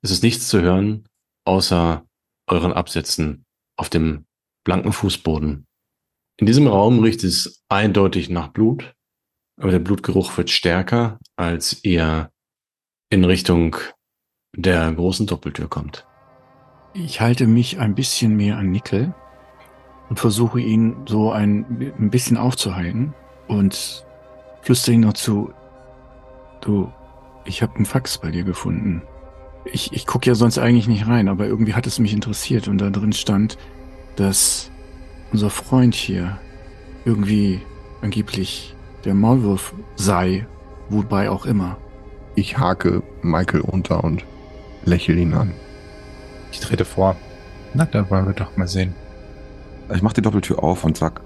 Es 0.02 0.10
ist 0.10 0.22
nichts 0.22 0.48
zu 0.48 0.60
hören, 0.60 1.08
außer 1.44 2.06
euren 2.48 2.72
Absätzen 2.72 3.44
auf 3.76 3.88
dem 3.88 4.26
blanken 4.64 4.92
Fußboden. 4.92 5.66
In 6.38 6.46
diesem 6.46 6.66
Raum 6.66 7.00
riecht 7.00 7.24
es 7.24 7.64
eindeutig 7.68 8.28
nach 8.28 8.48
Blut, 8.48 8.94
aber 9.58 9.72
der 9.72 9.78
Blutgeruch 9.78 10.36
wird 10.36 10.50
stärker, 10.50 11.18
als 11.36 11.82
ihr 11.84 12.30
in 13.10 13.24
Richtung 13.24 13.76
der 14.54 14.92
großen 14.92 15.26
Doppeltür 15.26 15.68
kommt. 15.68 16.06
Ich 16.94 17.20
halte 17.20 17.46
mich 17.46 17.78
ein 17.78 17.94
bisschen 17.94 18.36
mehr 18.36 18.56
an 18.58 18.70
Nickel 18.70 19.14
und 20.08 20.18
versuche 20.18 20.60
ihn 20.60 20.96
so 21.06 21.32
ein, 21.32 21.92
ein 21.98 22.10
bisschen 22.10 22.36
aufzuhalten 22.36 23.14
und 23.48 24.04
flüstere 24.62 24.94
ihn 24.94 25.00
noch 25.00 25.14
zu. 25.14 25.52
Du, 26.60 26.92
ich 27.44 27.62
habe 27.62 27.76
einen 27.76 27.86
Fax 27.86 28.18
bei 28.18 28.30
dir 28.30 28.44
gefunden. 28.44 29.02
Ich, 29.64 29.92
ich 29.92 30.06
gucke 30.06 30.28
ja 30.28 30.34
sonst 30.34 30.58
eigentlich 30.58 30.88
nicht 30.88 31.06
rein, 31.08 31.28
aber 31.28 31.46
irgendwie 31.46 31.74
hat 31.74 31.86
es 31.86 31.98
mich 31.98 32.12
interessiert 32.12 32.68
und 32.68 32.78
da 32.78 32.90
drin 32.90 33.12
stand, 33.12 33.58
dass 34.14 34.70
unser 35.32 35.50
Freund 35.50 35.94
hier 35.94 36.38
irgendwie 37.04 37.60
angeblich 38.00 38.74
der 39.04 39.14
Maulwurf 39.14 39.74
sei, 39.96 40.46
wobei 40.88 41.30
auch 41.30 41.46
immer. 41.46 41.76
Ich 42.34 42.58
hake 42.58 43.02
Michael 43.22 43.62
unter 43.62 44.04
und 44.04 44.24
lächle 44.84 45.16
ihn 45.16 45.34
an. 45.34 45.52
Ich 46.52 46.60
trete 46.60 46.84
vor. 46.84 47.16
Na, 47.74 47.84
dann 47.86 48.08
wollen 48.10 48.26
wir 48.26 48.32
doch 48.32 48.56
mal 48.56 48.68
sehen. 48.68 48.94
Ich 49.94 50.02
mach 50.02 50.12
die 50.12 50.22
Doppeltür 50.22 50.62
auf 50.62 50.84
und 50.84 50.96
sag, 50.96 51.20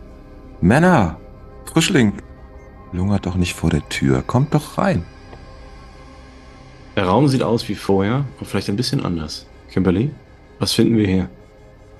Männer, 0.60 1.18
Frischling, 1.72 2.12
lungert 2.92 3.26
doch 3.26 3.36
nicht 3.36 3.54
vor 3.54 3.70
der 3.70 3.88
Tür, 3.88 4.22
kommt 4.22 4.54
doch 4.54 4.78
rein. 4.78 5.04
Der 6.96 7.06
Raum 7.06 7.28
sieht 7.28 7.42
aus 7.42 7.68
wie 7.68 7.74
vorher 7.74 8.24
und 8.38 8.46
vielleicht 8.46 8.68
ein 8.68 8.76
bisschen 8.76 9.04
anders. 9.04 9.46
Kimberly, 9.70 10.10
was 10.58 10.72
finden 10.72 10.96
wir 10.96 11.06
hier? 11.06 11.30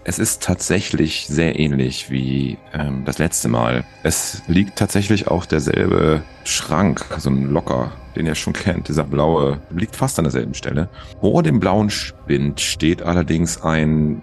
Es 0.03 0.19
ist 0.19 0.43
tatsächlich 0.43 1.27
sehr 1.27 1.59
ähnlich 1.59 2.11
wie 2.11 2.59
ähm, 2.73 3.05
das 3.05 3.19
letzte 3.19 3.49
Mal. 3.49 3.85
Es 4.03 4.43
liegt 4.47 4.77
tatsächlich 4.77 5.29
auch 5.29 5.47
derselbe 5.47 6.23
Schrank, 6.45 7.05
so 7.19 7.31
ein 7.31 7.51
Locker, 7.51 7.93
den 8.17 8.27
ihr 8.27 8.35
schon 8.35 8.55
kennt, 8.55 8.89
dieser 8.89 9.05
blaue, 9.05 9.61
liegt 9.71 9.97
fast 9.97 10.19
an 10.19 10.25
derselben 10.25 10.55
Stelle. 10.55 10.89
Vor 11.21 11.43
dem 11.43 11.61
blauen 11.61 11.91
Spind 11.91 12.61
steht 12.61 13.03
allerdings 13.03 13.63
ein, 13.63 14.23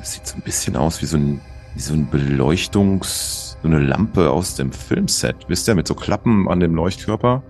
es 0.00 0.12
sieht 0.12 0.26
so 0.26 0.36
ein 0.36 0.42
bisschen 0.42 0.76
aus 0.76 1.00
wie 1.00 1.06
so 1.06 1.16
ein, 1.16 1.40
wie 1.74 1.80
so 1.80 1.94
ein 1.94 2.08
Beleuchtungs, 2.10 3.58
so 3.62 3.68
eine 3.68 3.78
Lampe 3.78 4.30
aus 4.30 4.54
dem 4.54 4.72
Filmset, 4.72 5.36
wisst 5.48 5.68
ihr, 5.68 5.74
mit 5.74 5.86
so 5.86 5.94
Klappen 5.94 6.48
an 6.48 6.60
dem 6.60 6.74
Leuchtkörper 6.74 7.42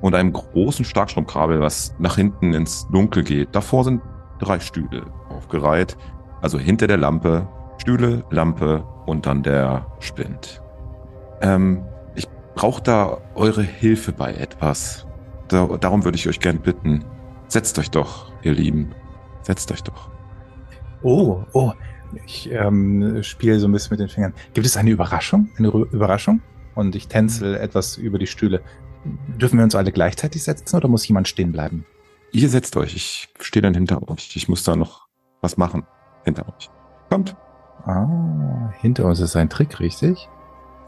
und 0.00 0.14
einem 0.14 0.32
großen 0.32 0.84
Starkstromkabel, 0.84 1.60
was 1.60 1.94
nach 1.98 2.16
hinten 2.16 2.54
ins 2.54 2.86
Dunkel 2.88 3.24
geht. 3.24 3.48
Davor 3.52 3.84
sind 3.84 4.00
drei 4.38 4.60
Stühle 4.60 5.06
aufgereiht, 5.28 5.96
also 6.40 6.58
hinter 6.58 6.86
der 6.86 6.96
Lampe, 6.96 7.48
Stühle, 7.78 8.24
Lampe 8.30 8.84
und 9.06 9.26
dann 9.26 9.42
der 9.42 9.86
Spind. 10.00 10.62
Ähm, 11.40 11.84
ich 12.14 12.26
brauche 12.54 12.82
da 12.82 13.18
eure 13.34 13.62
Hilfe 13.62 14.12
bei 14.12 14.34
etwas. 14.34 15.06
Da, 15.48 15.66
darum 15.78 16.04
würde 16.04 16.16
ich 16.16 16.28
euch 16.28 16.40
gern 16.40 16.58
bitten. 16.60 17.04
Setzt 17.48 17.78
euch 17.78 17.90
doch, 17.90 18.32
ihr 18.42 18.52
Lieben. 18.52 18.94
Setzt 19.42 19.72
euch 19.72 19.82
doch. 19.82 20.10
Oh, 21.02 21.44
oh. 21.52 21.72
Ich 22.24 22.50
ähm, 22.50 23.22
spiele 23.22 23.58
so 23.60 23.68
ein 23.68 23.72
bisschen 23.72 23.90
mit 23.92 24.00
den 24.00 24.08
Fingern. 24.08 24.34
Gibt 24.54 24.66
es 24.66 24.76
eine 24.76 24.90
Überraschung? 24.90 25.48
Eine 25.58 25.68
Ru- 25.68 25.90
Überraschung? 25.92 26.40
Und 26.74 26.94
ich 26.94 27.08
tänzel 27.08 27.54
etwas 27.56 27.96
über 27.96 28.18
die 28.18 28.26
Stühle. 28.26 28.62
Dürfen 29.40 29.58
wir 29.58 29.64
uns 29.64 29.74
alle 29.74 29.92
gleichzeitig 29.92 30.42
setzen 30.42 30.76
oder 30.76 30.88
muss 30.88 31.06
jemand 31.08 31.28
stehen 31.28 31.52
bleiben? 31.52 31.84
Ihr 32.32 32.48
setzt 32.48 32.76
euch. 32.76 32.94
Ich 32.94 33.28
stehe 33.40 33.62
dann 33.62 33.74
hinter 33.74 34.06
euch. 34.10 34.36
Ich 34.36 34.48
muss 34.48 34.62
da 34.64 34.76
noch 34.76 35.06
was 35.40 35.56
machen. 35.56 35.84
Hinter 36.24 36.46
euch. 36.48 36.70
Kommt. 37.10 37.36
Ah, 37.84 38.72
hinter 38.80 39.06
uns 39.06 39.20
ist 39.20 39.34
ein 39.36 39.48
Trick, 39.48 39.80
richtig? 39.80 40.28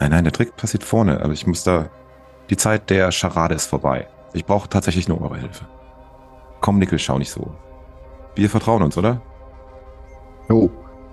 Nein, 0.01 0.11
nein, 0.11 0.25
der 0.25 0.33
Trick 0.33 0.57
passiert 0.57 0.85
vorne. 0.85 1.23
Aber 1.23 1.33
ich 1.33 1.47
muss 1.47 1.65
da. 1.65 1.89
Die 2.51 2.57
Zeit 2.57 2.91
der 2.91 3.11
Scharade 3.13 3.55
ist 3.55 3.67
vorbei. 3.67 4.09
Ich 4.33 4.45
brauche 4.45 4.69
tatsächlich 4.69 5.09
nur 5.09 5.21
eure 5.23 5.39
Hilfe. 5.39 5.67
Komm, 6.61 6.79
Nickel, 6.79 6.99
schau 6.99 7.19
nicht 7.19 7.31
so. 7.31 7.55
Wir 8.35 8.51
vertrauen 8.51 8.83
uns, 8.83 8.99
oder? 8.99 9.23
Oh, 10.49 10.69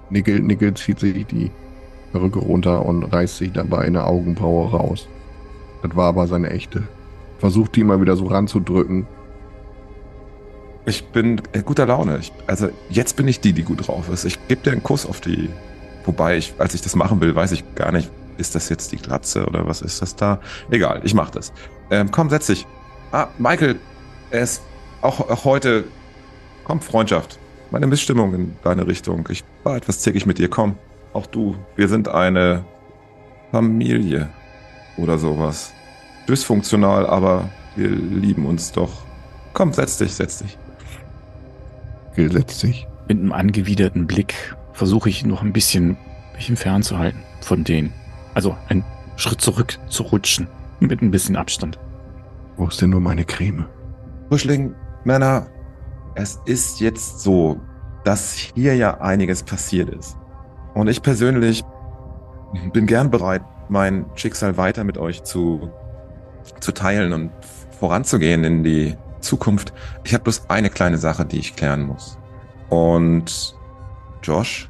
Nickel, 0.09 0.39
Nickel 0.39 0.73
zieht 0.73 0.99
sich 0.99 1.25
die 1.27 1.51
Perücke 2.11 2.39
runter 2.39 2.85
und 2.85 3.03
reißt 3.03 3.37
sich 3.37 3.51
dabei 3.51 3.79
eine 3.79 4.05
Augenbraue 4.05 4.71
raus. 4.71 5.07
Das 5.83 5.95
war 5.95 6.07
aber 6.07 6.27
seine 6.27 6.49
echte. 6.49 6.83
Versucht 7.39 7.75
die 7.75 7.83
mal 7.83 8.01
wieder 8.01 8.15
so 8.15 8.25
ranzudrücken. 8.25 9.05
Ich 10.85 11.05
bin 11.07 11.41
in 11.51 11.65
guter 11.65 11.85
Laune. 11.85 12.17
Ich, 12.19 12.31
also 12.47 12.69
jetzt 12.89 13.15
bin 13.17 13.27
ich 13.27 13.41
die, 13.41 13.53
die 13.53 13.63
gut 13.63 13.87
drauf 13.87 14.09
ist. 14.09 14.25
Ich 14.25 14.47
gebe 14.47 14.61
dir 14.61 14.71
einen 14.71 14.83
Kuss 14.83 15.05
auf 15.05 15.19
die. 15.21 15.49
Wobei, 16.05 16.37
ich, 16.37 16.53
als 16.57 16.73
ich 16.73 16.81
das 16.81 16.95
machen 16.95 17.19
will, 17.19 17.35
weiß 17.35 17.51
ich 17.51 17.75
gar 17.75 17.91
nicht, 17.91 18.09
ist 18.37 18.55
das 18.55 18.69
jetzt 18.69 18.93
die 18.93 18.97
Glatze 18.97 19.45
oder 19.45 19.67
was 19.67 19.81
ist 19.81 20.01
das 20.01 20.15
da? 20.15 20.39
Egal, 20.71 21.01
ich 21.03 21.13
mach 21.13 21.29
das. 21.29 21.51
Ähm, 21.91 22.11
komm, 22.11 22.29
setz 22.29 22.47
dich. 22.47 22.65
Ah, 23.11 23.27
Michael, 23.37 23.77
er 24.31 24.41
ist 24.41 24.61
auch, 25.01 25.19
auch 25.29 25.43
heute. 25.43 25.85
Komm, 26.63 26.81
Freundschaft. 26.81 27.39
Meine 27.71 27.87
Missstimmung 27.87 28.33
in 28.33 28.55
deine 28.63 28.87
Richtung. 28.87 29.27
Ich 29.29 29.43
war 29.63 29.75
etwas 29.75 29.99
zickig 29.99 30.25
mit 30.25 30.37
dir. 30.37 30.49
Komm, 30.49 30.75
auch 31.13 31.25
du. 31.25 31.55
Wir 31.75 31.87
sind 31.87 32.07
eine 32.07 32.63
Familie 33.51 34.29
oder 34.97 35.17
sowas. 35.17 35.73
Dysfunktional, 36.27 37.05
aber 37.05 37.49
wir 37.75 37.89
lieben 37.89 38.45
uns 38.45 38.71
doch. 38.71 38.91
Komm, 39.53 39.73
setz 39.73 39.97
dich, 39.97 40.13
setz 40.13 40.39
dich. 40.39 40.57
Nickel 42.17 42.31
setzt 42.31 42.59
sich. 42.59 42.87
Mit 43.07 43.19
einem 43.19 43.31
angewiderten 43.31 44.07
Blick 44.07 44.55
versuche 44.73 45.09
ich 45.09 45.23
noch 45.23 45.43
ein 45.43 45.53
bisschen 45.53 45.97
mich 46.35 46.51
fernzuhalten 46.55 47.21
von 47.41 47.63
denen. 47.63 47.93
Also 48.33 48.55
einen 48.69 48.83
Schritt 49.15 49.39
zurück 49.39 49.77
zu 49.87 50.03
rutschen. 50.03 50.47
Mit 50.79 51.01
ein 51.01 51.11
bisschen 51.11 51.35
Abstand. 51.35 51.79
Wo 52.55 52.67
ist 52.67 52.81
denn 52.81 52.89
nur 52.89 53.01
meine 53.01 53.23
Creme? 53.23 53.65
Frischling, 54.29 54.73
Männer, 55.03 55.47
es 56.17 56.41
ist 56.45 56.79
jetzt 56.79 57.19
so, 57.19 57.59
dass 58.03 58.33
hier 58.33 58.75
ja 58.75 58.99
einiges 58.99 59.43
passiert 59.43 59.89
ist. 59.89 60.17
Und 60.73 60.87
ich 60.87 61.01
persönlich 61.01 61.63
bin 62.73 62.87
gern 62.87 63.11
bereit, 63.11 63.43
mein 63.69 64.05
Schicksal 64.15 64.57
weiter 64.57 64.83
mit 64.83 64.97
euch 64.97 65.23
zu, 65.23 65.69
zu 66.59 66.71
teilen 66.71 67.13
und 67.13 67.31
voranzugehen 67.79 68.43
in 68.43 68.63
die 68.63 68.95
Zukunft. 69.19 69.73
Ich 70.03 70.13
habe 70.13 70.23
bloß 70.23 70.49
eine 70.49 70.69
kleine 70.69 70.97
Sache, 70.97 71.25
die 71.25 71.39
ich 71.39 71.55
klären 71.55 71.83
muss. 71.83 72.17
Und 72.69 73.55
Josh, 74.23 74.69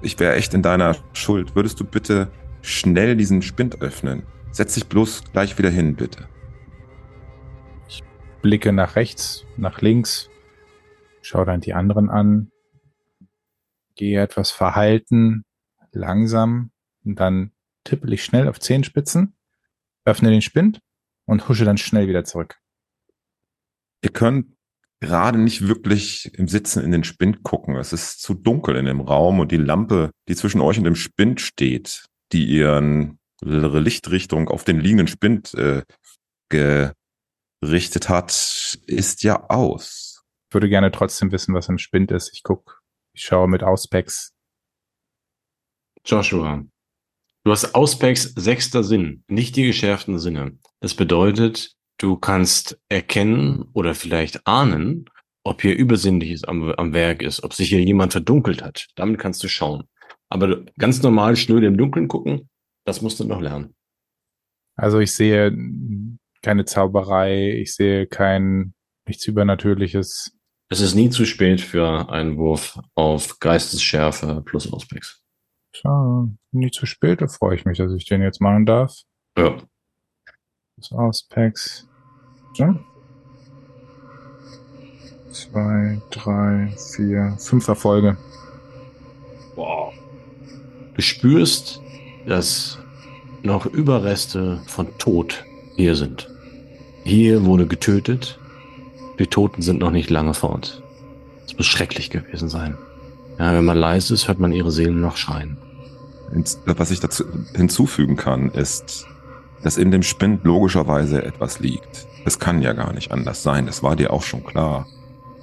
ich 0.00 0.18
wäre 0.20 0.36
echt 0.36 0.54
in 0.54 0.62
deiner 0.62 0.96
Schuld. 1.12 1.56
Würdest 1.56 1.80
du 1.80 1.84
bitte 1.84 2.30
schnell 2.62 3.16
diesen 3.16 3.42
Spind 3.42 3.80
öffnen? 3.80 4.22
Setz 4.52 4.74
dich 4.74 4.86
bloß 4.86 5.24
gleich 5.32 5.58
wieder 5.58 5.70
hin, 5.70 5.96
bitte. 5.96 6.28
Blicke 8.42 8.72
nach 8.72 8.94
rechts, 8.94 9.44
nach 9.56 9.80
links, 9.80 10.30
schau 11.22 11.44
dann 11.44 11.60
die 11.60 11.74
anderen 11.74 12.10
an, 12.10 12.50
gehe 13.94 14.20
etwas 14.20 14.50
verhalten, 14.50 15.44
langsam, 15.92 16.70
und 17.04 17.18
dann 17.18 17.52
tippel 17.84 18.12
ich 18.12 18.24
schnell 18.24 18.48
auf 18.48 18.60
Zehenspitzen, 18.60 19.34
öffne 20.04 20.30
den 20.30 20.42
Spind 20.42 20.80
und 21.26 21.48
husche 21.48 21.64
dann 21.64 21.78
schnell 21.78 22.08
wieder 22.08 22.24
zurück. 22.24 22.56
Ihr 24.02 24.10
könnt 24.10 24.54
gerade 25.00 25.38
nicht 25.38 25.66
wirklich 25.66 26.32
im 26.34 26.48
Sitzen 26.48 26.84
in 26.84 26.92
den 26.92 27.04
Spind 27.04 27.42
gucken. 27.42 27.76
Es 27.76 27.92
ist 27.92 28.20
zu 28.20 28.34
dunkel 28.34 28.76
in 28.76 28.84
dem 28.84 29.00
Raum 29.00 29.40
und 29.40 29.52
die 29.52 29.56
Lampe, 29.56 30.10
die 30.28 30.36
zwischen 30.36 30.60
euch 30.60 30.78
und 30.78 30.84
dem 30.84 30.96
Spind 30.96 31.40
steht, 31.40 32.06
die 32.32 32.44
ihren 32.46 33.18
ihre 33.44 33.80
Lichtrichtung 33.80 34.48
auf 34.48 34.64
den 34.64 34.80
liegenden 34.80 35.06
Spind 35.06 35.54
äh, 35.54 35.82
gerichtet 37.60 38.08
hat, 38.08 38.78
ist 38.86 39.22
ja 39.22 39.48
aus. 39.48 40.07
Ich 40.48 40.54
würde 40.54 40.68
gerne 40.68 40.90
trotzdem 40.90 41.30
wissen, 41.30 41.54
was 41.54 41.68
im 41.68 41.78
Spind 41.78 42.10
ist. 42.10 42.32
Ich 42.32 42.42
guck, 42.42 42.82
ich 43.12 43.22
schaue 43.22 43.48
mit 43.48 43.62
Auspex. 43.62 44.34
Joshua, 46.04 46.64
du 47.44 47.50
hast 47.50 47.74
Auspex 47.74 48.32
sechster 48.34 48.82
Sinn, 48.82 49.24
nicht 49.28 49.56
die 49.56 49.66
geschärften 49.66 50.18
Sinne. 50.18 50.58
Das 50.80 50.94
bedeutet, 50.94 51.74
du 51.98 52.16
kannst 52.16 52.80
erkennen 52.88 53.68
oder 53.74 53.94
vielleicht 53.94 54.46
ahnen, 54.46 55.04
ob 55.44 55.60
hier 55.60 55.76
Übersinnliches 55.76 56.44
am, 56.44 56.72
am 56.72 56.94
Werk 56.94 57.22
ist, 57.22 57.42
ob 57.42 57.52
sich 57.52 57.68
hier 57.68 57.82
jemand 57.82 58.12
verdunkelt 58.12 58.62
hat. 58.62 58.86
Damit 58.94 59.20
kannst 59.20 59.42
du 59.44 59.48
schauen. 59.48 59.84
Aber 60.30 60.64
ganz 60.78 61.02
normal 61.02 61.36
schnöde 61.36 61.66
im 61.66 61.76
Dunkeln 61.76 62.08
gucken, 62.08 62.48
das 62.84 63.02
musst 63.02 63.20
du 63.20 63.24
noch 63.24 63.40
lernen. 63.40 63.74
Also 64.76 64.98
ich 65.00 65.12
sehe 65.12 65.54
keine 66.40 66.64
Zauberei, 66.64 67.52
ich 67.52 67.74
sehe 67.74 68.06
kein 68.06 68.74
nichts 69.06 69.26
Übernatürliches. 69.26 70.37
Es 70.70 70.80
ist 70.80 70.94
nie 70.94 71.08
zu 71.08 71.24
spät 71.24 71.62
für 71.62 72.10
einen 72.10 72.36
Wurf 72.36 72.78
auf 72.94 73.38
Geistesschärfe 73.38 74.42
plus 74.44 74.70
Auspex. 74.70 75.22
Schau, 75.72 76.28
nicht 76.52 76.74
zu 76.74 76.84
spät, 76.84 77.22
da 77.22 77.28
freue 77.28 77.56
ich 77.56 77.64
mich, 77.64 77.78
dass 77.78 77.92
ich 77.92 78.04
den 78.04 78.20
jetzt 78.20 78.40
machen 78.40 78.66
darf. 78.66 78.94
Ja. 79.38 79.56
Das 80.76 80.92
Auspacks. 80.92 81.88
So. 82.52 82.78
Zwei, 85.30 86.02
drei, 86.10 86.74
vier, 86.94 87.34
fünf 87.38 87.66
Erfolge. 87.68 88.18
Wow. 89.54 89.94
Du 90.94 91.02
spürst, 91.02 91.80
dass 92.26 92.78
noch 93.42 93.64
Überreste 93.66 94.60
von 94.66 94.98
Tod 94.98 95.44
hier 95.76 95.94
sind. 95.94 96.28
Hier 97.04 97.44
wurde 97.44 97.66
getötet. 97.66 98.38
Die 99.18 99.26
Toten 99.26 99.62
sind 99.62 99.80
noch 99.80 99.90
nicht 99.90 100.10
lange 100.10 100.34
fort. 100.34 100.82
Es 101.46 101.56
muss 101.56 101.66
schrecklich 101.66 102.10
gewesen 102.10 102.48
sein. 102.48 102.76
Ja, 103.38 103.52
wenn 103.54 103.64
man 103.64 103.76
leise 103.76 104.14
ist, 104.14 104.28
hört 104.28 104.38
man 104.38 104.52
ihre 104.52 104.70
Seelen 104.70 105.00
noch 105.00 105.16
schreien. 105.16 105.58
Was 106.66 106.90
ich 106.90 107.00
dazu 107.00 107.24
hinzufügen 107.54 108.16
kann, 108.16 108.50
ist, 108.50 109.06
dass 109.62 109.76
in 109.76 109.90
dem 109.90 110.02
Spind 110.02 110.44
logischerweise 110.44 111.24
etwas 111.24 111.58
liegt. 111.58 112.06
Es 112.24 112.38
kann 112.38 112.62
ja 112.62 112.72
gar 112.74 112.92
nicht 112.92 113.10
anders 113.12 113.42
sein, 113.42 113.66
das 113.66 113.82
war 113.82 113.96
dir 113.96 114.12
auch 114.12 114.22
schon 114.22 114.44
klar. 114.44 114.86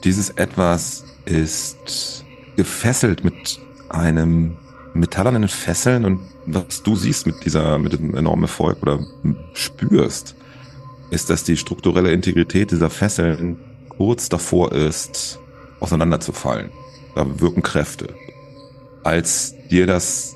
Dieses 0.04 0.30
etwas 0.30 1.06
ist 1.26 2.24
gefesselt 2.56 3.24
mit 3.24 3.60
einem 3.90 4.58
metallernen 4.94 5.48
Fesseln 5.48 6.06
und 6.06 6.20
was 6.46 6.84
du 6.84 6.96
siehst 6.96 7.26
mit 7.26 7.44
dieser, 7.44 7.80
mit 7.80 7.94
dem 7.94 8.16
enormen 8.16 8.44
Erfolg 8.44 8.82
oder 8.82 9.00
spürst, 9.54 10.36
ist, 11.10 11.30
dass 11.30 11.44
die 11.44 11.58
strukturelle 11.58 12.12
Integrität 12.12 12.72
dieser 12.72 12.90
Fesseln 12.90 13.58
kurz 13.90 14.30
davor 14.30 14.72
ist, 14.72 15.40
auseinanderzufallen. 15.80 16.72
Da 17.16 17.40
wirken 17.40 17.62
Kräfte. 17.62 18.14
als 19.04 19.54
dir 19.70 19.86
das 19.86 20.36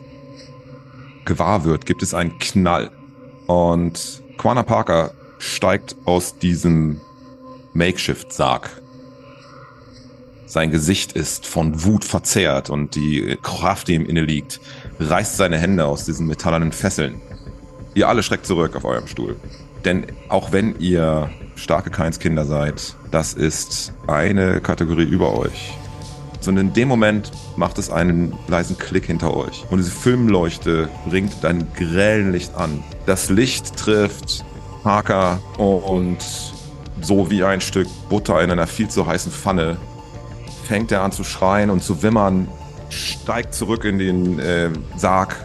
gewahr 1.25 1.65
wird, 1.65 1.85
gibt 1.85 2.03
es 2.03 2.13
einen 2.13 2.37
Knall. 2.39 2.91
Und 3.47 4.21
Quana 4.37 4.63
Parker 4.63 5.11
steigt 5.39 5.95
aus 6.05 6.37
diesem 6.37 7.01
Makeshift-Sarg. 7.73 8.69
Sein 10.45 10.71
Gesicht 10.71 11.13
ist 11.13 11.45
von 11.45 11.83
Wut 11.83 12.03
verzerrt 12.03 12.69
und 12.69 12.95
die 12.95 13.37
Kraft, 13.41 13.87
die 13.87 13.95
ihm 13.95 14.05
inne 14.05 14.21
liegt, 14.21 14.59
reißt 14.99 15.37
seine 15.37 15.57
Hände 15.57 15.85
aus 15.85 16.05
diesen 16.05 16.27
metallenen 16.27 16.71
Fesseln. 16.71 17.21
Ihr 17.95 18.07
alle 18.07 18.23
schreckt 18.23 18.45
zurück 18.45 18.75
auf 18.75 18.85
eurem 18.85 19.07
Stuhl. 19.07 19.35
Denn 19.85 20.07
auch 20.27 20.51
wenn 20.51 20.79
ihr 20.79 21.29
starke 21.55 21.89
Keinskinder 21.89 22.45
seid, 22.45 22.95
das 23.11 23.33
ist 23.33 23.93
eine 24.07 24.61
Kategorie 24.61 25.03
über 25.03 25.37
euch. 25.37 25.73
Und 26.47 26.57
in 26.57 26.73
dem 26.73 26.87
Moment 26.87 27.31
macht 27.57 27.77
es 27.77 27.89
einen 27.89 28.33
leisen 28.47 28.77
Klick 28.77 29.05
hinter 29.05 29.35
euch. 29.35 29.65
Und 29.69 29.77
diese 29.77 29.91
Filmleuchte 29.91 30.89
bringt 31.07 31.45
ein 31.45 31.67
grellen 31.75 32.31
Licht 32.31 32.55
an. 32.55 32.83
Das 33.05 33.29
Licht 33.29 33.75
trifft 33.75 34.45
Parker 34.83 35.39
und 35.57 36.17
so 37.01 37.29
wie 37.29 37.43
ein 37.43 37.61
Stück 37.61 37.87
Butter 38.09 38.41
in 38.41 38.51
einer 38.51 38.67
viel 38.67 38.87
zu 38.87 39.05
heißen 39.05 39.31
Pfanne 39.31 39.77
fängt 40.69 40.91
er 40.91 41.01
an 41.01 41.11
zu 41.11 41.23
schreien 41.23 41.71
und 41.71 41.83
zu 41.83 42.03
wimmern, 42.03 42.47
steigt 42.91 43.55
zurück 43.55 43.85
in 43.85 43.97
den 43.97 44.37
äh, 44.37 44.69
Sarg, 44.97 45.35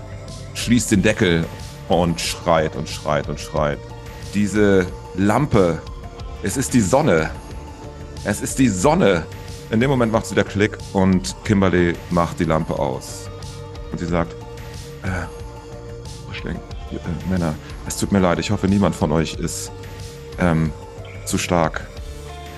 schließt 0.53 0.91
den 0.91 1.01
Deckel 1.01 1.47
und 1.89 2.21
schreit 2.21 2.77
und 2.77 2.91
schreit 2.91 3.27
und 3.31 3.41
schreit. 3.41 3.79
Diese 4.35 4.87
Lampe, 5.15 5.81
es 6.43 6.57
ist 6.57 6.75
die 6.75 6.81
Sonne. 6.81 7.31
Es 8.25 8.41
ist 8.41 8.59
die 8.59 8.69
Sonne. 8.69 9.25
In 9.71 9.79
dem 9.79 9.89
Moment 9.89 10.11
macht 10.13 10.27
sie 10.27 10.35
der 10.35 10.45
Klick 10.45 10.77
und 10.93 11.37
Kimberly 11.45 11.95
macht 12.11 12.41
die 12.41 12.45
Lampe 12.45 12.77
aus. 12.77 13.31
Und 13.93 13.99
sie 13.99 14.07
sagt, 14.07 14.33
äh, 15.05 15.09
Buschling, 16.27 16.57
äh, 16.91 17.31
Männer, 17.31 17.55
es 17.87 17.97
tut 17.97 18.11
mir 18.11 18.19
leid, 18.19 18.41
ich 18.41 18.51
hoffe, 18.51 18.67
niemand 18.67 18.97
von 18.97 19.13
euch 19.13 19.35
ist 19.35 19.71
ähm, 20.41 20.73
zu 21.27 21.39
stark 21.39 21.87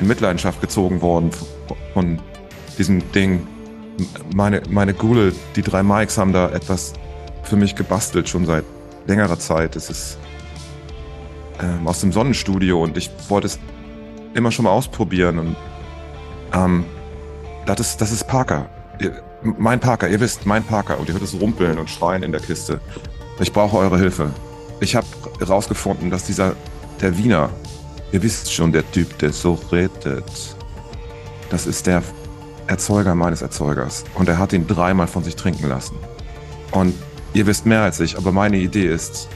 in 0.00 0.06
Mitleidenschaft 0.06 0.62
gezogen 0.62 1.02
worden 1.02 1.30
von 1.92 2.20
diesem 2.78 3.12
Ding. 3.12 3.46
Meine, 4.34 4.62
meine 4.70 4.94
Gule, 4.94 5.34
die 5.56 5.62
drei 5.62 5.82
Mikes 5.82 6.16
haben 6.16 6.32
da 6.32 6.48
etwas 6.50 6.94
für 7.42 7.56
mich 7.56 7.74
gebastelt, 7.74 8.28
schon 8.28 8.46
seit 8.46 8.64
längerer 9.06 9.38
Zeit. 9.38 9.76
Es 9.76 9.90
ist 9.90 10.18
ähm, 11.60 11.86
aus 11.86 12.00
dem 12.00 12.12
Sonnenstudio 12.12 12.82
und 12.82 12.96
ich 12.96 13.10
wollte 13.28 13.46
es 13.46 13.58
immer 14.34 14.50
schon 14.52 14.64
mal 14.64 14.70
ausprobieren. 14.70 15.38
Und 15.38 15.56
ähm, 16.52 16.84
das 17.64 17.80
ist, 17.80 18.00
das 18.00 18.12
ist 18.12 18.26
Parker. 18.26 18.68
Ihr, 19.00 19.22
mein 19.42 19.80
Parker, 19.80 20.08
ihr 20.08 20.20
wisst, 20.20 20.46
mein 20.46 20.62
Parker. 20.64 20.98
Und 20.98 21.08
ihr 21.08 21.14
hört 21.14 21.22
es 21.22 21.38
rumpeln 21.40 21.78
und 21.78 21.90
schreien 21.90 22.22
in 22.22 22.32
der 22.32 22.40
Kiste. 22.40 22.80
Ich 23.40 23.52
brauche 23.52 23.76
eure 23.76 23.98
Hilfe. 23.98 24.30
Ich 24.80 24.94
habe 24.94 25.06
herausgefunden, 25.38 26.10
dass 26.10 26.24
dieser, 26.24 26.54
der 27.00 27.16
Wiener, 27.16 27.50
ihr 28.12 28.22
wisst 28.22 28.52
schon, 28.52 28.72
der 28.72 28.90
Typ, 28.90 29.18
der 29.18 29.32
so 29.32 29.58
redet, 29.72 30.56
das 31.50 31.66
ist 31.66 31.86
der 31.86 32.02
Erzeuger 32.66 33.14
meines 33.14 33.42
Erzeugers. 33.42 34.04
Und 34.14 34.28
er 34.28 34.38
hat 34.38 34.52
ihn 34.52 34.66
dreimal 34.66 35.06
von 35.06 35.22
sich 35.22 35.36
trinken 35.36 35.68
lassen. 35.68 35.96
Und 36.72 36.94
ihr 37.32 37.46
wisst 37.46 37.66
mehr 37.66 37.82
als 37.82 38.00
ich, 38.00 38.16
aber 38.16 38.32
meine 38.32 38.56
Idee 38.56 38.86
ist, 38.86 39.28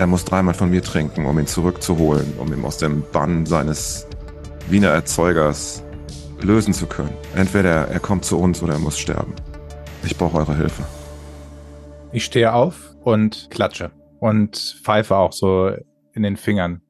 er 0.00 0.06
muss 0.06 0.24
dreimal 0.24 0.54
von 0.54 0.70
mir 0.70 0.82
trinken, 0.82 1.26
um 1.26 1.38
ihn 1.38 1.46
zurückzuholen, 1.46 2.32
um 2.38 2.50
ihn 2.54 2.64
aus 2.64 2.78
dem 2.78 3.04
Bann 3.12 3.44
seines 3.44 4.06
Wiener 4.70 4.88
Erzeugers 4.88 5.84
lösen 6.40 6.72
zu 6.72 6.86
können. 6.86 7.12
Entweder 7.34 7.86
er 7.88 8.00
kommt 8.00 8.24
zu 8.24 8.38
uns 8.38 8.62
oder 8.62 8.72
er 8.72 8.78
muss 8.78 8.98
sterben. 8.98 9.34
Ich 10.02 10.16
brauche 10.16 10.38
eure 10.38 10.56
Hilfe. 10.56 10.84
Ich 12.12 12.24
stehe 12.24 12.54
auf 12.54 12.96
und 13.04 13.48
klatsche 13.50 13.90
und 14.20 14.80
pfeife 14.82 15.16
auch 15.16 15.34
so 15.34 15.70
in 16.14 16.22
den 16.22 16.38
Fingern 16.38 16.80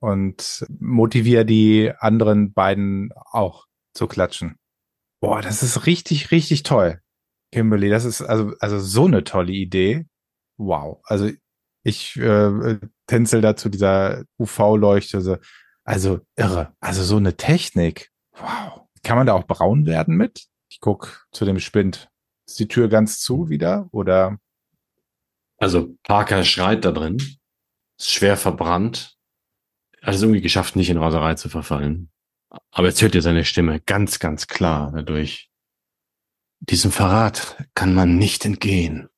und 0.00 0.66
motiviere 0.78 1.46
die 1.46 1.90
anderen 1.98 2.52
beiden 2.52 3.14
auch 3.30 3.64
zu 3.94 4.06
klatschen. 4.06 4.56
Boah, 5.20 5.40
das 5.40 5.62
ist 5.62 5.86
richtig, 5.86 6.30
richtig 6.32 6.64
toll. 6.64 7.00
Kimberly, 7.50 7.88
das 7.88 8.04
ist 8.04 8.20
also, 8.20 8.52
also 8.60 8.78
so 8.78 9.06
eine 9.06 9.24
tolle 9.24 9.52
Idee. 9.52 10.04
Wow. 10.58 11.00
Also 11.04 11.30
ich 11.86 12.16
äh, 12.16 12.80
tänzel 13.06 13.40
da 13.40 13.54
zu 13.54 13.68
dieser 13.68 14.24
UV-Leuchte. 14.38 15.40
Also 15.84 16.20
irre. 16.34 16.74
Also 16.80 17.04
so 17.04 17.16
eine 17.16 17.36
Technik. 17.36 18.10
Wow. 18.32 18.82
Kann 19.04 19.16
man 19.16 19.28
da 19.28 19.34
auch 19.34 19.46
braun 19.46 19.86
werden 19.86 20.16
mit? 20.16 20.46
Ich 20.68 20.80
guck 20.80 21.28
zu 21.30 21.44
dem 21.44 21.60
Spind. 21.60 22.10
Ist 22.48 22.58
die 22.58 22.66
Tür 22.66 22.88
ganz 22.88 23.20
zu 23.20 23.48
wieder 23.48 23.88
oder? 23.92 24.38
Also 25.58 25.96
Parker 26.02 26.44
schreit 26.44 26.84
da 26.84 26.90
drin. 26.90 27.18
Ist 27.98 28.12
schwer 28.12 28.36
verbrannt. 28.36 29.16
Es 30.02 30.22
irgendwie 30.22 30.40
geschafft, 30.40 30.74
nicht 30.74 30.90
in 30.90 30.98
Raserei 30.98 31.34
zu 31.34 31.48
verfallen. 31.48 32.10
Aber 32.72 32.88
jetzt 32.88 33.00
hört 33.00 33.14
ihr 33.14 33.22
seine 33.22 33.44
Stimme 33.44 33.80
ganz, 33.80 34.18
ganz 34.18 34.48
klar 34.48 34.92
dadurch. 34.92 35.50
Diesem 36.58 36.90
Verrat 36.90 37.64
kann 37.74 37.94
man 37.94 38.16
nicht 38.16 38.44
entgehen. 38.44 39.08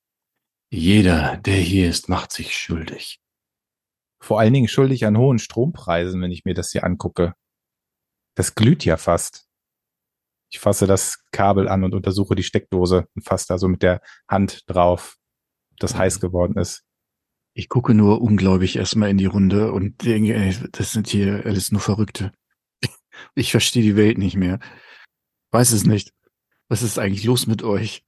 Jeder, 0.71 1.37
der 1.37 1.57
hier 1.57 1.89
ist, 1.89 2.09
macht 2.09 2.31
sich 2.31 2.55
schuldig. 2.55 3.19
Vor 4.21 4.39
allen 4.39 4.53
Dingen 4.53 4.67
schuldig 4.67 5.05
an 5.05 5.17
hohen 5.17 5.39
Strompreisen, 5.39 6.21
wenn 6.21 6.31
ich 6.31 6.45
mir 6.45 6.53
das 6.53 6.71
hier 6.71 6.83
angucke. 6.83 7.33
Das 8.35 8.53
glüht 8.55 8.85
ja 8.85 8.97
fast. 8.97 9.47
Ich 10.51 10.59
fasse 10.59 10.87
das 10.87 11.23
Kabel 11.31 11.67
an 11.67 11.83
und 11.83 11.95
untersuche 11.95 12.35
die 12.35 12.43
Steckdose 12.43 13.07
und 13.15 13.23
fasse 13.23 13.45
da 13.49 13.57
so 13.57 13.67
mit 13.67 13.81
der 13.81 14.01
Hand 14.27 14.63
drauf, 14.67 15.17
ob 15.71 15.79
das 15.79 15.95
heiß 15.95 16.19
geworden 16.19 16.57
ist. 16.57 16.83
Ich 17.53 17.69
gucke 17.69 17.93
nur 17.93 18.21
ungläubig 18.21 18.75
erstmal 18.75 19.09
in 19.09 19.17
die 19.17 19.25
Runde 19.25 19.71
und 19.71 20.03
denke, 20.05 20.35
ey, 20.35 20.55
das 20.71 20.91
sind 20.91 21.07
hier 21.07 21.45
alles 21.45 21.71
nur 21.71 21.81
Verrückte. 21.81 22.31
Ich 23.35 23.51
verstehe 23.51 23.83
die 23.83 23.97
Welt 23.97 24.17
nicht 24.17 24.37
mehr. 24.37 24.59
Weiß 25.51 25.73
es 25.73 25.85
nicht. 25.85 26.13
Was 26.69 26.83
ist 26.83 26.97
eigentlich 26.97 27.25
los 27.25 27.47
mit 27.47 27.63
euch? 27.63 28.05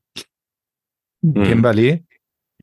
Mhm. 1.21 1.43
Kimberly, 1.43 2.05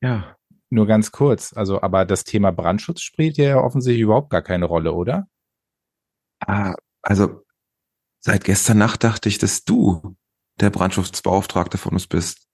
Ja. 0.03 0.37
nur 0.71 0.87
ganz 0.87 1.13
kurz. 1.13 1.53
Also, 1.57 1.81
aber 1.83 2.05
das 2.05 2.25
Thema 2.25 2.51
Brandschutz 2.51 3.01
spielt 3.01 3.37
ja 3.37 3.59
offensichtlich 3.59 4.03
überhaupt 4.03 4.31
gar 4.31 4.43
keine 4.43 4.67
Rolle, 4.67 4.93
oder? 4.93 5.27
Ah, 6.41 6.75
also 7.03 7.43
seit 8.21 8.45
gestern 8.45 8.79
Nacht 8.79 9.05
dachte 9.05 9.29
ich, 9.29 9.39
dass 9.39 9.65
du 9.65 10.17
der 10.61 10.71
Brandschutzbeauftragte 10.71 11.79
von 11.79 11.93
uns 11.93 12.07
bist. 12.07 12.47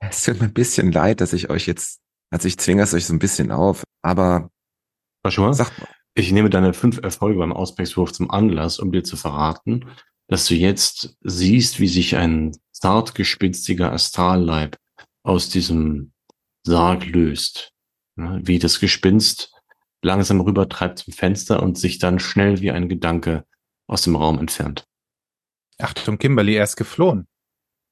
Es 0.00 0.22
tut 0.24 0.40
mir 0.40 0.46
ein 0.46 0.54
bisschen 0.54 0.92
leid, 0.92 1.20
dass 1.20 1.32
ich 1.32 1.50
euch 1.50 1.66
jetzt, 1.66 2.00
also 2.30 2.46
ich 2.46 2.58
zwinge 2.58 2.82
es 2.82 2.94
euch 2.94 3.06
so 3.06 3.14
ein 3.14 3.18
bisschen 3.18 3.50
auf, 3.50 3.84
aber 4.02 4.50
Joshua, 5.24 5.52
mal, 5.52 5.88
ich 6.14 6.32
nehme 6.32 6.50
deine 6.50 6.72
fünf 6.72 6.98
Erfolge 6.98 7.38
beim 7.38 7.52
Ausblickswurf 7.52 8.12
zum 8.12 8.30
Anlass, 8.30 8.78
um 8.78 8.92
dir 8.92 9.04
zu 9.04 9.16
verraten, 9.16 9.86
dass 10.28 10.46
du 10.46 10.54
jetzt 10.54 11.16
siehst, 11.22 11.80
wie 11.80 11.88
sich 11.88 12.16
ein 12.16 12.56
zart 12.72 13.14
Astralleib 13.92 14.76
aus 15.24 15.48
diesem 15.48 16.12
Sarg 16.68 17.06
löst. 17.06 17.72
Wie 18.16 18.58
das 18.58 18.78
Gespinst 18.78 19.52
langsam 20.02 20.40
rübertreibt 20.40 20.98
zum 20.98 21.12
Fenster 21.12 21.62
und 21.62 21.78
sich 21.78 21.98
dann 21.98 22.18
schnell 22.18 22.60
wie 22.60 22.70
ein 22.70 22.88
Gedanke 22.88 23.44
aus 23.86 24.02
dem 24.02 24.16
Raum 24.16 24.38
entfernt. 24.38 24.84
Achtung, 25.80 26.18
Kimberly, 26.18 26.54
er 26.54 26.64
ist 26.64 26.76
geflohen. 26.76 27.26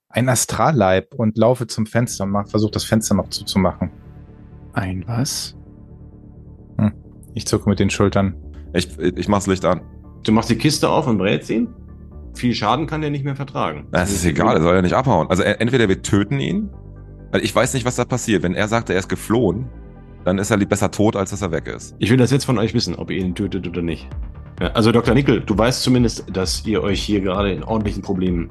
Ein 0.08 0.28
Astralleib 0.28 1.14
und 1.14 1.38
laufe 1.38 1.66
zum 1.66 1.86
Fenster 1.86 2.24
und 2.24 2.30
mach, 2.30 2.48
versuch 2.48 2.70
das 2.70 2.84
Fenster 2.84 3.14
noch 3.14 3.30
zuzumachen. 3.30 3.90
Ein 4.72 5.04
was? 5.06 5.56
Ich 7.34 7.46
zucke 7.46 7.68
mit 7.68 7.78
den 7.78 7.90
Schultern. 7.90 8.34
ich, 8.72 8.98
ich 8.98 9.28
mach's 9.28 9.46
Licht 9.46 9.64
an. 9.64 9.80
Du 10.22 10.32
machst 10.32 10.50
die 10.50 10.56
Kiste 10.56 10.88
auf 10.88 11.06
und 11.06 11.18
brätst 11.18 11.50
ihn? 11.50 11.68
Viel 12.34 12.54
Schaden 12.54 12.86
kann 12.86 13.00
der 13.00 13.10
nicht 13.10 13.24
mehr 13.24 13.36
vertragen. 13.36 13.88
Das 13.92 14.10
ist 14.10 14.24
egal, 14.24 14.56
er 14.56 14.62
soll 14.62 14.74
ja 14.74 14.82
nicht 14.82 14.94
abhauen. 14.94 15.28
Also 15.28 15.42
entweder 15.42 15.88
wir 15.88 16.02
töten 16.02 16.40
ihn, 16.40 16.70
weil 17.30 17.44
ich 17.44 17.54
weiß 17.54 17.74
nicht, 17.74 17.84
was 17.84 17.96
da 17.96 18.04
passiert. 18.04 18.42
Wenn 18.42 18.54
er 18.54 18.68
sagt, 18.68 18.90
er 18.90 18.98
ist 18.98 19.08
geflohen, 19.08 19.68
dann 20.24 20.38
ist 20.38 20.50
er 20.50 20.56
lieber 20.56 20.70
besser 20.70 20.90
tot, 20.90 21.16
als 21.16 21.30
dass 21.30 21.42
er 21.42 21.52
weg 21.52 21.68
ist. 21.68 21.94
Ich 21.98 22.10
will 22.10 22.16
das 22.16 22.30
jetzt 22.30 22.44
von 22.44 22.58
euch 22.58 22.74
wissen, 22.74 22.94
ob 22.96 23.10
ihr 23.10 23.18
ihn 23.18 23.34
tötet 23.34 23.66
oder 23.68 23.82
nicht. 23.82 24.08
Ja, 24.60 24.68
also 24.68 24.90
Dr. 24.90 25.14
Nickel, 25.14 25.40
du 25.40 25.56
weißt 25.56 25.82
zumindest, 25.82 26.24
dass 26.32 26.66
ihr 26.66 26.82
euch 26.82 27.02
hier 27.02 27.20
gerade 27.20 27.52
in 27.52 27.62
ordentlichen 27.62 28.02
Problemen 28.02 28.50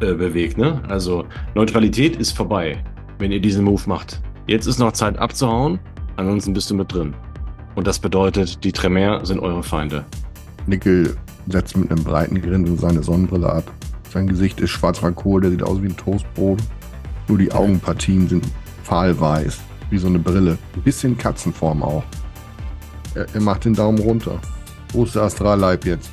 äh, 0.00 0.14
bewegt, 0.14 0.56
ne? 0.56 0.80
Also 0.88 1.24
Neutralität 1.54 2.16
ist 2.16 2.32
vorbei, 2.32 2.82
wenn 3.18 3.32
ihr 3.32 3.40
diesen 3.40 3.64
Move 3.64 3.82
macht. 3.86 4.20
Jetzt 4.46 4.66
ist 4.66 4.78
noch 4.78 4.92
Zeit 4.92 5.18
abzuhauen, 5.18 5.80
ansonsten 6.16 6.52
bist 6.52 6.70
du 6.70 6.74
mit 6.74 6.92
drin. 6.92 7.14
Und 7.74 7.86
das 7.86 7.98
bedeutet, 7.98 8.62
die 8.62 8.72
Tremere 8.72 9.26
sind 9.26 9.40
eure 9.40 9.62
Feinde. 9.62 10.04
Nickel 10.66 11.16
setzt 11.48 11.76
mit 11.76 11.90
einem 11.90 12.04
breiten 12.04 12.40
Grinsen 12.40 12.78
seine 12.78 13.02
Sonnenbrille 13.02 13.50
ab. 13.50 13.70
Sein 14.10 14.26
Gesicht 14.26 14.60
ist 14.60 14.70
schwarzer 14.70 15.12
Kohl, 15.12 15.40
der 15.40 15.50
sieht 15.50 15.62
aus 15.62 15.82
wie 15.82 15.88
ein 15.88 15.96
Toastbrot. 15.96 16.60
Nur 17.28 17.38
die 17.38 17.52
Augenpartien 17.52 18.28
sind 18.28 18.46
fahlweiß, 18.82 19.58
wie 19.90 19.98
so 19.98 20.08
eine 20.08 20.18
Brille. 20.18 20.58
Ein 20.74 20.82
bisschen 20.82 21.16
Katzenform 21.16 21.82
auch. 21.82 22.04
Er, 23.14 23.26
er 23.32 23.40
macht 23.40 23.64
den 23.64 23.74
Daumen 23.74 23.98
runter. 23.98 24.40
Wo 24.92 25.04
ist 25.04 25.14
der 25.14 25.22
Astralleib 25.22 25.86
jetzt? 25.86 26.12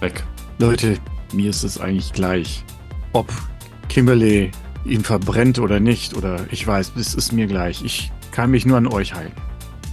Weg. 0.00 0.24
Leute, 0.58 0.98
mir 1.32 1.50
ist 1.50 1.62
es 1.62 1.80
eigentlich 1.80 2.12
gleich. 2.12 2.64
Ob 3.12 3.32
Kimberly 3.88 4.50
ihn 4.84 5.02
verbrennt 5.02 5.58
oder 5.58 5.80
nicht, 5.80 6.16
oder 6.16 6.40
ich 6.50 6.66
weiß, 6.66 6.92
es 6.96 7.14
ist 7.14 7.32
mir 7.32 7.46
gleich. 7.46 7.84
Ich 7.84 8.10
kann 8.32 8.50
mich 8.50 8.66
nur 8.66 8.76
an 8.76 8.86
euch 8.86 9.14
halten. 9.14 9.40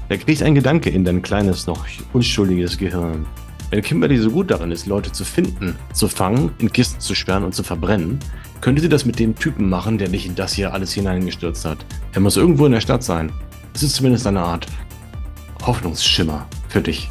Da 0.09 0.17
kriegt 0.17 0.43
ein 0.43 0.55
Gedanke 0.55 0.89
in 0.89 1.03
dein 1.03 1.21
kleines, 1.21 1.65
noch 1.67 1.85
unschuldiges 2.13 2.77
Gehirn. 2.77 3.25
Wenn 3.71 3.81
Kimberly 3.81 4.17
so 4.17 4.29
gut 4.29 4.51
darin 4.51 4.71
ist, 4.71 4.85
Leute 4.85 5.11
zu 5.11 5.25
finden, 5.25 5.75
zu 5.93 6.07
fangen, 6.07 6.51
in 6.59 6.71
Kisten 6.71 6.99
zu 6.99 7.15
sperren 7.15 7.43
und 7.43 7.55
zu 7.55 7.63
verbrennen, 7.63 8.19
könnte 8.61 8.81
sie 8.81 8.89
das 8.89 9.05
mit 9.05 9.19
dem 9.19 9.35
Typen 9.35 9.69
machen, 9.69 9.97
der 9.97 10.07
dich 10.07 10.25
in 10.25 10.35
das 10.35 10.53
hier 10.53 10.73
alles 10.73 10.93
hineingestürzt 10.93 11.65
hat. 11.65 11.85
Er 12.13 12.21
muss 12.21 12.37
irgendwo 12.37 12.65
in 12.65 12.71
der 12.71 12.81
Stadt 12.81 13.03
sein. 13.03 13.31
Es 13.73 13.83
ist 13.83 13.95
zumindest 13.95 14.25
eine 14.25 14.41
Art 14.41 14.67
Hoffnungsschimmer 15.65 16.47
für 16.69 16.81
dich, 16.81 17.09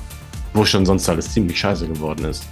wo 0.52 0.64
schon 0.64 0.86
sonst 0.86 1.08
alles 1.08 1.32
ziemlich 1.32 1.58
scheiße 1.58 1.86
geworden 1.86 2.24
ist. 2.24 2.46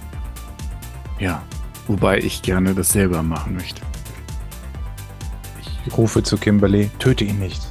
Ja, 1.19 1.41
wobei 1.87 2.19
ich 2.19 2.41
gerne 2.41 2.73
das 2.73 2.89
selber 2.89 3.23
machen 3.23 3.55
möchte. 3.55 3.81
Ich 5.85 5.97
rufe 5.97 6.23
zu 6.23 6.37
Kimberly, 6.37 6.89
töte 6.99 7.25
ihn 7.25 7.39
nicht. 7.39 7.61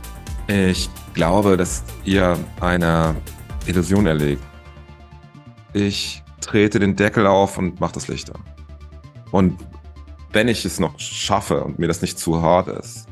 Ich 0.49 0.91
glaube, 1.15 1.57
dass 1.57 1.85
ihr 2.05 2.39
eine 2.61 3.15
Illusion 3.67 4.07
erlegt. 4.07 4.43
Ich 5.73 6.23
trete 6.41 6.79
den 6.79 6.97
Deckel 6.97 7.27
auf 7.27 7.57
und 7.57 7.81
mache 7.81 7.95
das 7.95 8.09
Licht 8.09 8.35
an. 8.35 8.43
Und 9.31 9.57
wenn 10.33 10.49
ich 10.49 10.65
es 10.65 10.81
noch 10.81 10.99
schaffe 10.99 11.63
und 11.63 11.79
mir 11.79 11.89
das 11.89 12.03
nicht 12.03 12.19
zu 12.19 12.41
hart 12.41 12.69
ist, 12.69 13.07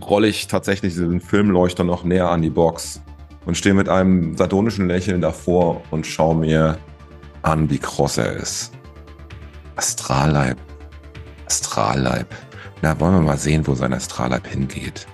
rolle 0.00 0.28
ich 0.28 0.46
tatsächlich 0.46 0.92
diesen 0.92 1.20
Filmleuchter 1.20 1.84
noch 1.84 2.04
näher 2.04 2.30
an 2.30 2.42
die 2.42 2.50
Box 2.50 3.02
und 3.46 3.56
stehe 3.56 3.74
mit 3.74 3.88
einem 3.88 4.36
sardonischen 4.36 4.88
Lächeln 4.88 5.20
davor 5.20 5.82
und 5.90 6.06
schaue 6.06 6.36
mir 6.36 6.78
an, 7.42 7.70
wie 7.70 7.78
kross 7.78 8.18
er 8.18 8.34
ist. 8.34 8.72
Astralleib. 9.76 10.58
Astralleib. 11.46 12.26
Na, 12.82 12.98
wollen 13.00 13.14
wir 13.14 13.22
mal 13.22 13.38
sehen, 13.38 13.66
wo 13.66 13.74
sein 13.74 13.92
Astralleib 13.92 14.46
hingeht. 14.46 15.06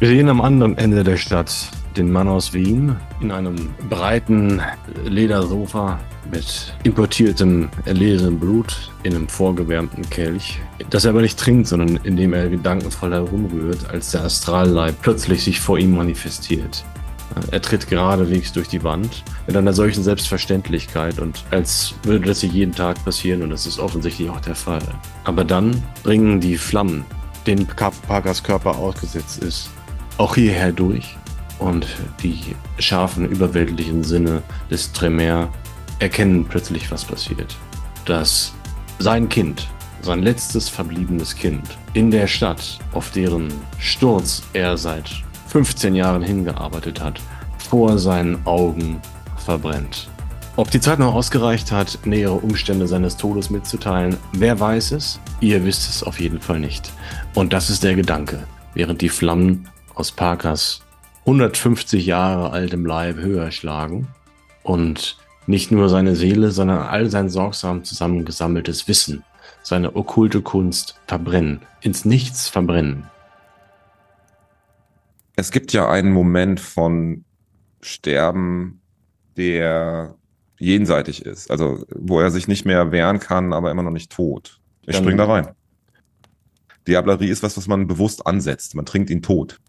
Wir 0.00 0.08
sehen 0.08 0.28
am 0.28 0.40
anderen 0.40 0.76
Ende 0.76 1.04
der 1.04 1.16
Stadt 1.16 1.70
den 1.98 2.10
Mann 2.10 2.28
aus 2.28 2.52
Wien 2.52 2.96
in 3.20 3.32
einem 3.32 3.56
breiten 3.90 4.62
Ledersofa 5.04 5.98
mit 6.30 6.74
importiertem 6.84 7.68
erlesenem 7.84 8.38
Blut 8.38 8.92
in 9.02 9.14
einem 9.14 9.28
vorgewärmten 9.28 10.08
Kelch, 10.08 10.60
das 10.90 11.04
er 11.04 11.10
aber 11.10 11.22
nicht 11.22 11.38
trinkt, 11.38 11.66
sondern 11.66 11.96
indem 12.04 12.32
er 12.32 12.48
gedankenvoll 12.48 13.12
herumrührt, 13.12 13.90
als 13.90 14.12
der 14.12 14.24
Astralleib 14.24 14.94
plötzlich 15.02 15.42
sich 15.42 15.60
vor 15.60 15.78
ihm 15.78 15.96
manifestiert. 15.96 16.84
Er 17.50 17.60
tritt 17.60 17.88
geradewegs 17.88 18.52
durch 18.52 18.68
die 18.68 18.82
Wand 18.82 19.22
mit 19.46 19.56
einer 19.56 19.72
solchen 19.72 20.02
Selbstverständlichkeit 20.02 21.18
und 21.18 21.44
als 21.50 21.94
würde 22.02 22.26
das 22.26 22.40
hier 22.40 22.50
jeden 22.50 22.74
Tag 22.74 23.04
passieren 23.04 23.42
und 23.42 23.50
das 23.50 23.66
ist 23.66 23.78
offensichtlich 23.78 24.30
auch 24.30 24.40
der 24.40 24.54
Fall. 24.54 24.82
Aber 25.24 25.44
dann 25.44 25.82
bringen 26.02 26.40
die 26.40 26.56
Flammen, 26.56 27.04
denen 27.46 27.66
Parkers 27.66 28.42
Körper 28.42 28.76
ausgesetzt 28.76 29.42
ist, 29.42 29.70
auch 30.16 30.34
hierher 30.34 30.72
durch 30.72 31.16
und 31.58 31.86
die 32.22 32.56
scharfen, 32.78 33.28
überweltlichen 33.28 34.04
Sinne 34.04 34.42
des 34.70 34.92
Tremere 34.92 35.48
erkennen 35.98 36.44
plötzlich, 36.48 36.90
was 36.90 37.04
passiert. 37.04 37.56
Dass 38.04 38.52
sein 38.98 39.28
Kind, 39.28 39.68
sein 40.02 40.22
letztes 40.22 40.68
verbliebenes 40.68 41.34
Kind, 41.34 41.62
in 41.94 42.10
der 42.10 42.26
Stadt, 42.26 42.78
auf 42.92 43.10
deren 43.10 43.52
Sturz 43.78 44.42
er 44.52 44.76
seit 44.76 45.10
15 45.48 45.94
Jahren 45.94 46.22
hingearbeitet 46.22 47.00
hat, 47.00 47.20
vor 47.58 47.98
seinen 47.98 48.44
Augen 48.46 49.00
verbrennt. 49.36 50.08
Ob 50.56 50.70
die 50.70 50.80
Zeit 50.80 50.98
noch 50.98 51.14
ausgereicht 51.14 51.70
hat, 51.70 52.00
nähere 52.04 52.34
Umstände 52.34 52.88
seines 52.88 53.16
Todes 53.16 53.48
mitzuteilen, 53.48 54.16
wer 54.32 54.58
weiß 54.58 54.92
es? 54.92 55.20
Ihr 55.40 55.64
wisst 55.64 55.88
es 55.88 56.02
auf 56.02 56.18
jeden 56.18 56.40
Fall 56.40 56.58
nicht. 56.58 56.92
Und 57.34 57.52
das 57.52 57.70
ist 57.70 57.84
der 57.84 57.94
Gedanke, 57.94 58.42
während 58.74 59.00
die 59.00 59.08
Flammen 59.08 59.68
aus 59.94 60.10
Parkers 60.10 60.80
150 61.28 62.06
Jahre 62.06 62.52
altem 62.52 62.86
Leib 62.86 63.16
höher 63.16 63.50
schlagen 63.50 64.08
und 64.62 65.18
nicht 65.46 65.70
nur 65.70 65.90
seine 65.90 66.16
Seele, 66.16 66.50
sondern 66.52 66.78
all 66.78 67.10
sein 67.10 67.28
sorgsam 67.28 67.84
zusammengesammeltes 67.84 68.88
Wissen, 68.88 69.24
seine 69.62 69.94
okkulte 69.94 70.40
Kunst 70.40 70.98
verbrennen, 71.06 71.60
ins 71.82 72.06
Nichts 72.06 72.48
verbrennen. 72.48 73.08
Es 75.36 75.50
gibt 75.50 75.74
ja 75.74 75.90
einen 75.90 76.12
Moment 76.12 76.60
von 76.60 77.26
Sterben, 77.82 78.80
der 79.36 80.14
jenseitig 80.58 81.26
ist, 81.26 81.50
also 81.50 81.84
wo 81.94 82.20
er 82.20 82.30
sich 82.30 82.48
nicht 82.48 82.64
mehr 82.64 82.90
wehren 82.90 83.20
kann, 83.20 83.52
aber 83.52 83.70
immer 83.70 83.82
noch 83.82 83.90
nicht 83.90 84.10
tot. 84.10 84.60
Ich 84.86 84.94
Dann- 84.96 85.04
spring 85.04 85.18
da 85.18 85.26
rein. 85.26 85.48
Diablerie 86.86 87.28
ist 87.28 87.42
was, 87.42 87.58
was 87.58 87.66
man 87.66 87.86
bewusst 87.86 88.26
ansetzt. 88.26 88.74
Man 88.74 88.86
trinkt 88.86 89.10
ihn 89.10 89.20
tot. 89.20 89.60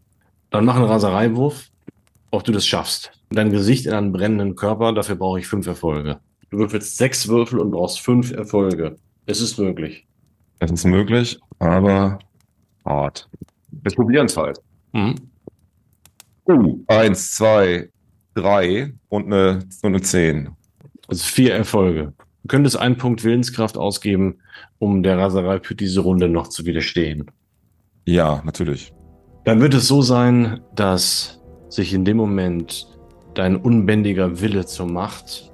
Dann 0.50 0.66
mach 0.66 0.76
einen 0.76 0.86
Rasereiwurf, 0.86 1.70
ob 2.32 2.44
du 2.44 2.52
das 2.52 2.66
schaffst. 2.66 3.12
Dein 3.30 3.52
Gesicht 3.52 3.86
in 3.86 3.94
einen 3.94 4.12
brennenden 4.12 4.56
Körper, 4.56 4.94
dafür 4.94 5.16
brauche 5.16 5.40
ich 5.40 5.48
fünf 5.48 5.68
Erfolge. 5.68 6.20
Du 6.50 6.58
würfelst 6.58 6.98
sechs 6.98 7.28
Würfel 7.28 7.60
und 7.60 7.72
brauchst 7.72 8.00
fünf 8.00 8.32
Erfolge. 8.32 8.98
Es 9.28 9.42
ist 9.42 9.60
möglich. 9.60 10.08
Es 10.60 10.72
ist 10.72 10.86
möglich, 10.86 11.40
aber 11.60 12.18
hart. 12.86 13.30
Wir 13.72 13.92
probieren 13.92 14.26
es 14.26 14.36
halt. 14.36 14.60
Mhm. 14.94 15.16
Uh, 16.48 16.84
eins, 16.88 17.32
zwei, 17.32 17.90
drei 18.34 18.92
und 19.10 19.26
eine, 19.28 19.60
und 19.84 19.94
eine 19.94 20.02
zehn. 20.02 20.50
Also 21.08 21.24
vier 21.24 21.54
Erfolge. 21.54 22.14
Du 22.44 22.48
könntest 22.48 22.78
einen 22.78 22.98
Punkt 22.98 23.24
Willenskraft 23.24 23.78
ausgeben, 23.78 24.40
um 24.80 25.04
der 25.04 25.20
Raserei 25.20 25.60
für 25.60 25.76
diese 25.76 26.00
Runde 26.00 26.28
noch 26.28 26.48
zu 26.48 26.66
widerstehen. 26.66 27.30
Ja, 28.06 28.42
natürlich. 28.44 28.92
Dann 29.50 29.62
wird 29.62 29.74
es 29.74 29.88
so 29.88 30.04
sein, 30.04 30.60
dass 30.76 31.42
sich 31.70 31.96
in 31.96 32.06
dem 32.06 32.18
Moment 32.18 32.88
dein 33.34 33.56
unbändiger 33.56 34.42
Wille 34.42 34.68
zur 34.68 34.86
Macht 34.86 35.52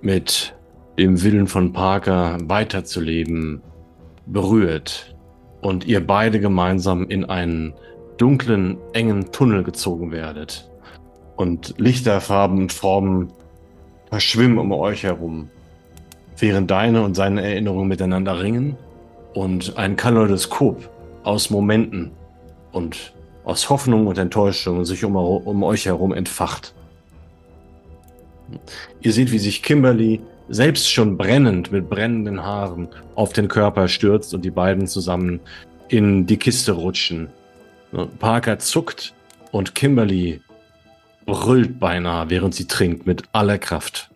mit 0.00 0.56
dem 0.98 1.22
Willen 1.22 1.46
von 1.46 1.74
Parker 1.74 2.38
weiterzuleben 2.44 3.60
berührt 4.24 5.14
und 5.60 5.86
ihr 5.86 6.06
beide 6.06 6.40
gemeinsam 6.40 7.10
in 7.10 7.26
einen 7.26 7.74
dunklen, 8.16 8.78
engen 8.94 9.30
Tunnel 9.32 9.64
gezogen 9.64 10.12
werdet. 10.12 10.70
Und 11.36 11.74
Lichterfarben 11.76 12.56
und 12.56 12.72
Formen 12.72 13.34
verschwimmen 14.08 14.56
um 14.56 14.72
euch 14.72 15.02
herum, 15.02 15.50
während 16.38 16.70
deine 16.70 17.02
und 17.02 17.14
seine 17.14 17.42
Erinnerungen 17.42 17.88
miteinander 17.88 18.40
ringen 18.40 18.78
und 19.34 19.76
ein 19.76 19.94
Kaleidoskop 19.94 20.88
aus 21.22 21.50
Momenten 21.50 22.12
und 22.72 23.12
aus 23.46 23.70
Hoffnung 23.70 24.08
und 24.08 24.18
Enttäuschung 24.18 24.84
sich 24.84 25.04
um, 25.04 25.14
um 25.16 25.62
euch 25.62 25.86
herum 25.86 26.12
entfacht. 26.12 26.74
Ihr 29.00 29.12
seht, 29.12 29.30
wie 29.30 29.38
sich 29.38 29.62
Kimberly 29.62 30.20
selbst 30.48 30.90
schon 30.92 31.16
brennend 31.16 31.70
mit 31.70 31.88
brennenden 31.88 32.42
Haaren 32.42 32.88
auf 33.14 33.32
den 33.32 33.48
Körper 33.48 33.88
stürzt 33.88 34.34
und 34.34 34.44
die 34.44 34.50
beiden 34.50 34.88
zusammen 34.88 35.40
in 35.88 36.26
die 36.26 36.36
Kiste 36.36 36.72
rutschen. 36.72 37.28
Parker 38.18 38.58
zuckt 38.58 39.14
und 39.52 39.76
Kimberly 39.76 40.40
brüllt 41.24 41.78
beinahe, 41.78 42.28
während 42.28 42.54
sie 42.54 42.66
trinkt 42.66 43.06
mit 43.06 43.22
aller 43.32 43.58
Kraft. 43.58 44.10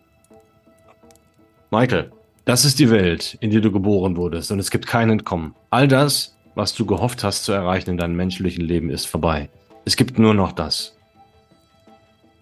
Michael, 1.70 2.10
das 2.44 2.64
ist 2.64 2.80
die 2.80 2.90
Welt, 2.90 3.38
in 3.40 3.52
der 3.52 3.60
du 3.60 3.70
geboren 3.70 4.16
wurdest 4.16 4.50
und 4.50 4.58
es 4.58 4.72
gibt 4.72 4.88
kein 4.88 5.08
Entkommen. 5.08 5.54
All 5.70 5.86
das, 5.86 6.36
was 6.54 6.74
du 6.74 6.86
gehofft 6.86 7.24
hast 7.24 7.44
zu 7.44 7.52
erreichen 7.52 7.90
in 7.90 7.96
deinem 7.96 8.16
menschlichen 8.16 8.64
Leben, 8.64 8.90
ist 8.90 9.06
vorbei. 9.06 9.48
Es 9.84 9.96
gibt 9.96 10.18
nur 10.18 10.34
noch 10.34 10.52
das. 10.52 10.96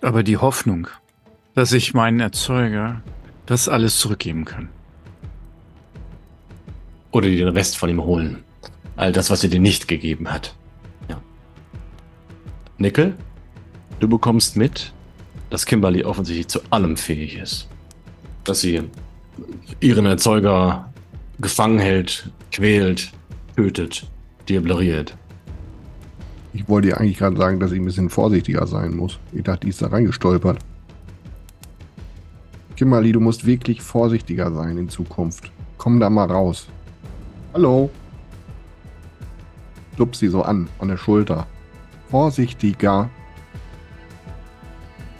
Aber 0.00 0.22
die 0.22 0.36
Hoffnung, 0.36 0.88
dass 1.54 1.72
ich 1.72 1.94
meinen 1.94 2.20
Erzeuger 2.20 3.02
das 3.46 3.68
alles 3.68 3.98
zurückgeben 3.98 4.44
kann. 4.44 4.68
Oder 7.10 7.28
dir 7.28 7.46
den 7.46 7.54
Rest 7.54 7.76
von 7.76 7.88
ihm 7.88 8.02
holen. 8.02 8.44
All 8.96 9.12
das, 9.12 9.30
was 9.30 9.42
er 9.42 9.50
dir 9.50 9.60
nicht 9.60 9.88
gegeben 9.88 10.30
hat. 10.30 10.54
Ja. 11.08 11.20
Nickel, 12.76 13.14
du 14.00 14.08
bekommst 14.08 14.56
mit, 14.56 14.92
dass 15.50 15.66
Kimberly 15.66 16.04
offensichtlich 16.04 16.48
zu 16.48 16.60
allem 16.70 16.96
fähig 16.96 17.36
ist. 17.36 17.68
Dass 18.44 18.60
sie 18.60 18.82
ihren 19.80 20.06
Erzeuger 20.06 20.92
gefangen 21.40 21.78
hält, 21.78 22.30
quält, 22.52 23.12
tötet, 23.58 24.08
diableriert. 24.48 25.16
Ich 26.52 26.68
wollte 26.68 26.88
dir 26.88 26.98
eigentlich 26.98 27.18
gerade 27.18 27.36
sagen, 27.36 27.58
dass 27.58 27.72
ich 27.72 27.80
ein 27.80 27.84
bisschen 27.84 28.08
vorsichtiger 28.08 28.68
sein 28.68 28.94
muss. 28.94 29.18
Ich 29.32 29.42
dachte, 29.42 29.66
die 29.66 29.70
ist 29.70 29.82
da 29.82 29.88
reingestolpert. 29.88 30.60
Kimberly, 32.76 33.10
du 33.10 33.18
musst 33.18 33.46
wirklich 33.46 33.82
vorsichtiger 33.82 34.52
sein 34.52 34.78
in 34.78 34.88
Zukunft. 34.88 35.50
Komm 35.76 35.98
da 35.98 36.08
mal 36.08 36.30
raus. 36.30 36.68
Hallo? 37.52 37.90
Klopf 39.96 40.14
sie 40.14 40.28
so 40.28 40.42
an, 40.42 40.68
an 40.78 40.86
der 40.86 40.96
Schulter. 40.96 41.48
Vorsichtiger. 42.10 43.10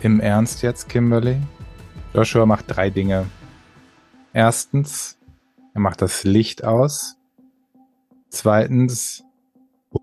Im 0.01 0.21
Ernst 0.21 0.63
jetzt, 0.63 0.89
Kimberly? 0.89 1.39
Joshua 2.15 2.47
macht 2.47 2.67
drei 2.69 2.89
Dinge. 2.89 3.27
Erstens, 4.33 5.19
Er 5.75 5.81
macht 5.81 6.03
das 6.03 6.23
Licht 6.23 6.63
aus. 6.63 7.18
Zweitens 8.29 9.25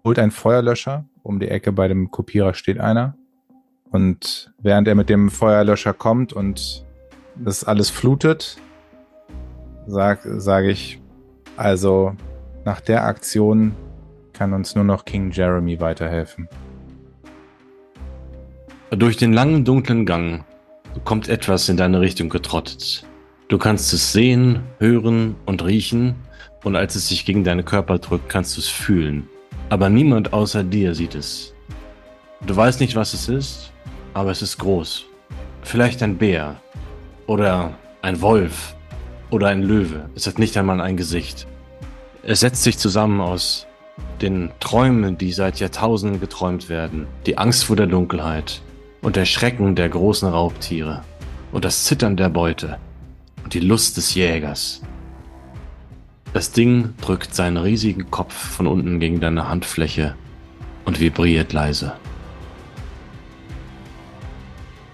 holt 0.03 0.19
ein 0.19 0.31
Feuerlöscher. 0.31 1.05
Um 1.23 1.39
die 1.39 1.47
Ecke 1.49 1.71
bei 1.71 1.87
dem 1.87 2.11
Kopierer 2.11 2.53
steht 2.53 2.79
einer. 2.79 3.15
Und 3.89 4.53
während 4.59 4.87
er 4.87 4.95
mit 4.95 5.09
dem 5.09 5.29
Feuerlöscher 5.29 5.93
kommt 5.93 6.33
und 6.33 6.85
das 7.35 7.63
alles 7.63 7.89
flutet, 7.89 8.57
sage 9.87 10.39
sag 10.39 10.65
ich, 10.65 11.01
also 11.57 12.15
nach 12.63 12.81
der 12.81 13.05
Aktion 13.05 13.73
kann 14.33 14.53
uns 14.53 14.75
nur 14.75 14.83
noch 14.83 15.05
King 15.05 15.31
Jeremy 15.31 15.79
weiterhelfen. 15.79 16.49
Durch 18.91 19.17
den 19.17 19.33
langen 19.33 19.65
dunklen 19.65 20.05
Gang 20.05 20.45
kommt 21.03 21.27
etwas 21.27 21.69
in 21.69 21.77
deine 21.77 22.01
Richtung 22.01 22.29
getrottet. 22.29 23.05
Du 23.47 23.57
kannst 23.57 23.93
es 23.93 24.11
sehen, 24.11 24.63
hören 24.79 25.35
und 25.45 25.63
riechen, 25.63 26.15
und 26.65 26.75
als 26.75 26.95
es 26.95 27.07
sich 27.07 27.25
gegen 27.25 27.43
deinen 27.43 27.63
Körper 27.63 27.99
drückt, 27.99 28.27
kannst 28.27 28.57
du 28.57 28.59
es 28.59 28.67
fühlen. 28.67 29.29
Aber 29.69 29.87
niemand 29.87 30.33
außer 30.33 30.63
dir 30.63 30.95
sieht 30.95 31.13
es. 31.13 31.53
Du 32.45 32.55
weißt 32.55 32.79
nicht, 32.79 32.95
was 32.95 33.13
es 33.13 33.29
ist, 33.29 33.71
aber 34.15 34.31
es 34.31 34.41
ist 34.41 34.57
groß. 34.57 35.05
Vielleicht 35.61 36.01
ein 36.01 36.17
Bär 36.17 36.59
oder 37.27 37.75
ein 38.01 38.19
Wolf 38.19 38.75
oder 39.29 39.47
ein 39.47 39.61
Löwe. 39.61 40.09
Es 40.15 40.25
hat 40.25 40.39
nicht 40.39 40.57
einmal 40.57 40.81
ein 40.81 40.97
Gesicht. 40.97 41.47
Es 42.23 42.39
setzt 42.39 42.63
sich 42.63 42.79
zusammen 42.79 43.21
aus 43.21 43.67
den 44.21 44.49
Träumen, 44.59 45.19
die 45.19 45.33
seit 45.33 45.59
Jahrtausenden 45.59 46.19
geträumt 46.19 46.67
werden, 46.67 47.05
die 47.27 47.37
Angst 47.37 47.65
vor 47.65 47.75
der 47.75 47.87
Dunkelheit 47.87 48.61
und 49.03 49.15
der 49.15 49.25
Schrecken 49.25 49.75
der 49.75 49.89
großen 49.89 50.27
Raubtiere 50.27 51.03
und 51.51 51.63
das 51.63 51.83
Zittern 51.83 52.17
der 52.17 52.29
Beute 52.29 52.79
und 53.43 53.53
die 53.53 53.59
Lust 53.59 53.97
des 53.97 54.15
Jägers. 54.15 54.81
Das 56.35 56.51
Ding 56.51 56.93
drückt 56.99 57.33
seinen 57.33 57.55
riesigen 57.55 58.11
Kopf 58.11 58.33
von 58.33 58.67
unten 58.67 58.99
gegen 58.99 59.21
deine 59.21 59.47
Handfläche 59.47 60.15
und 60.83 60.99
vibriert 60.99 61.53
leise. 61.53 61.93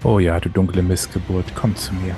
Oh 0.04 0.20
ja, 0.20 0.38
du 0.38 0.48
dunkle 0.48 0.84
Missgeburt, 0.84 1.52
komm 1.56 1.74
zu 1.74 1.94
mir. 1.94 2.14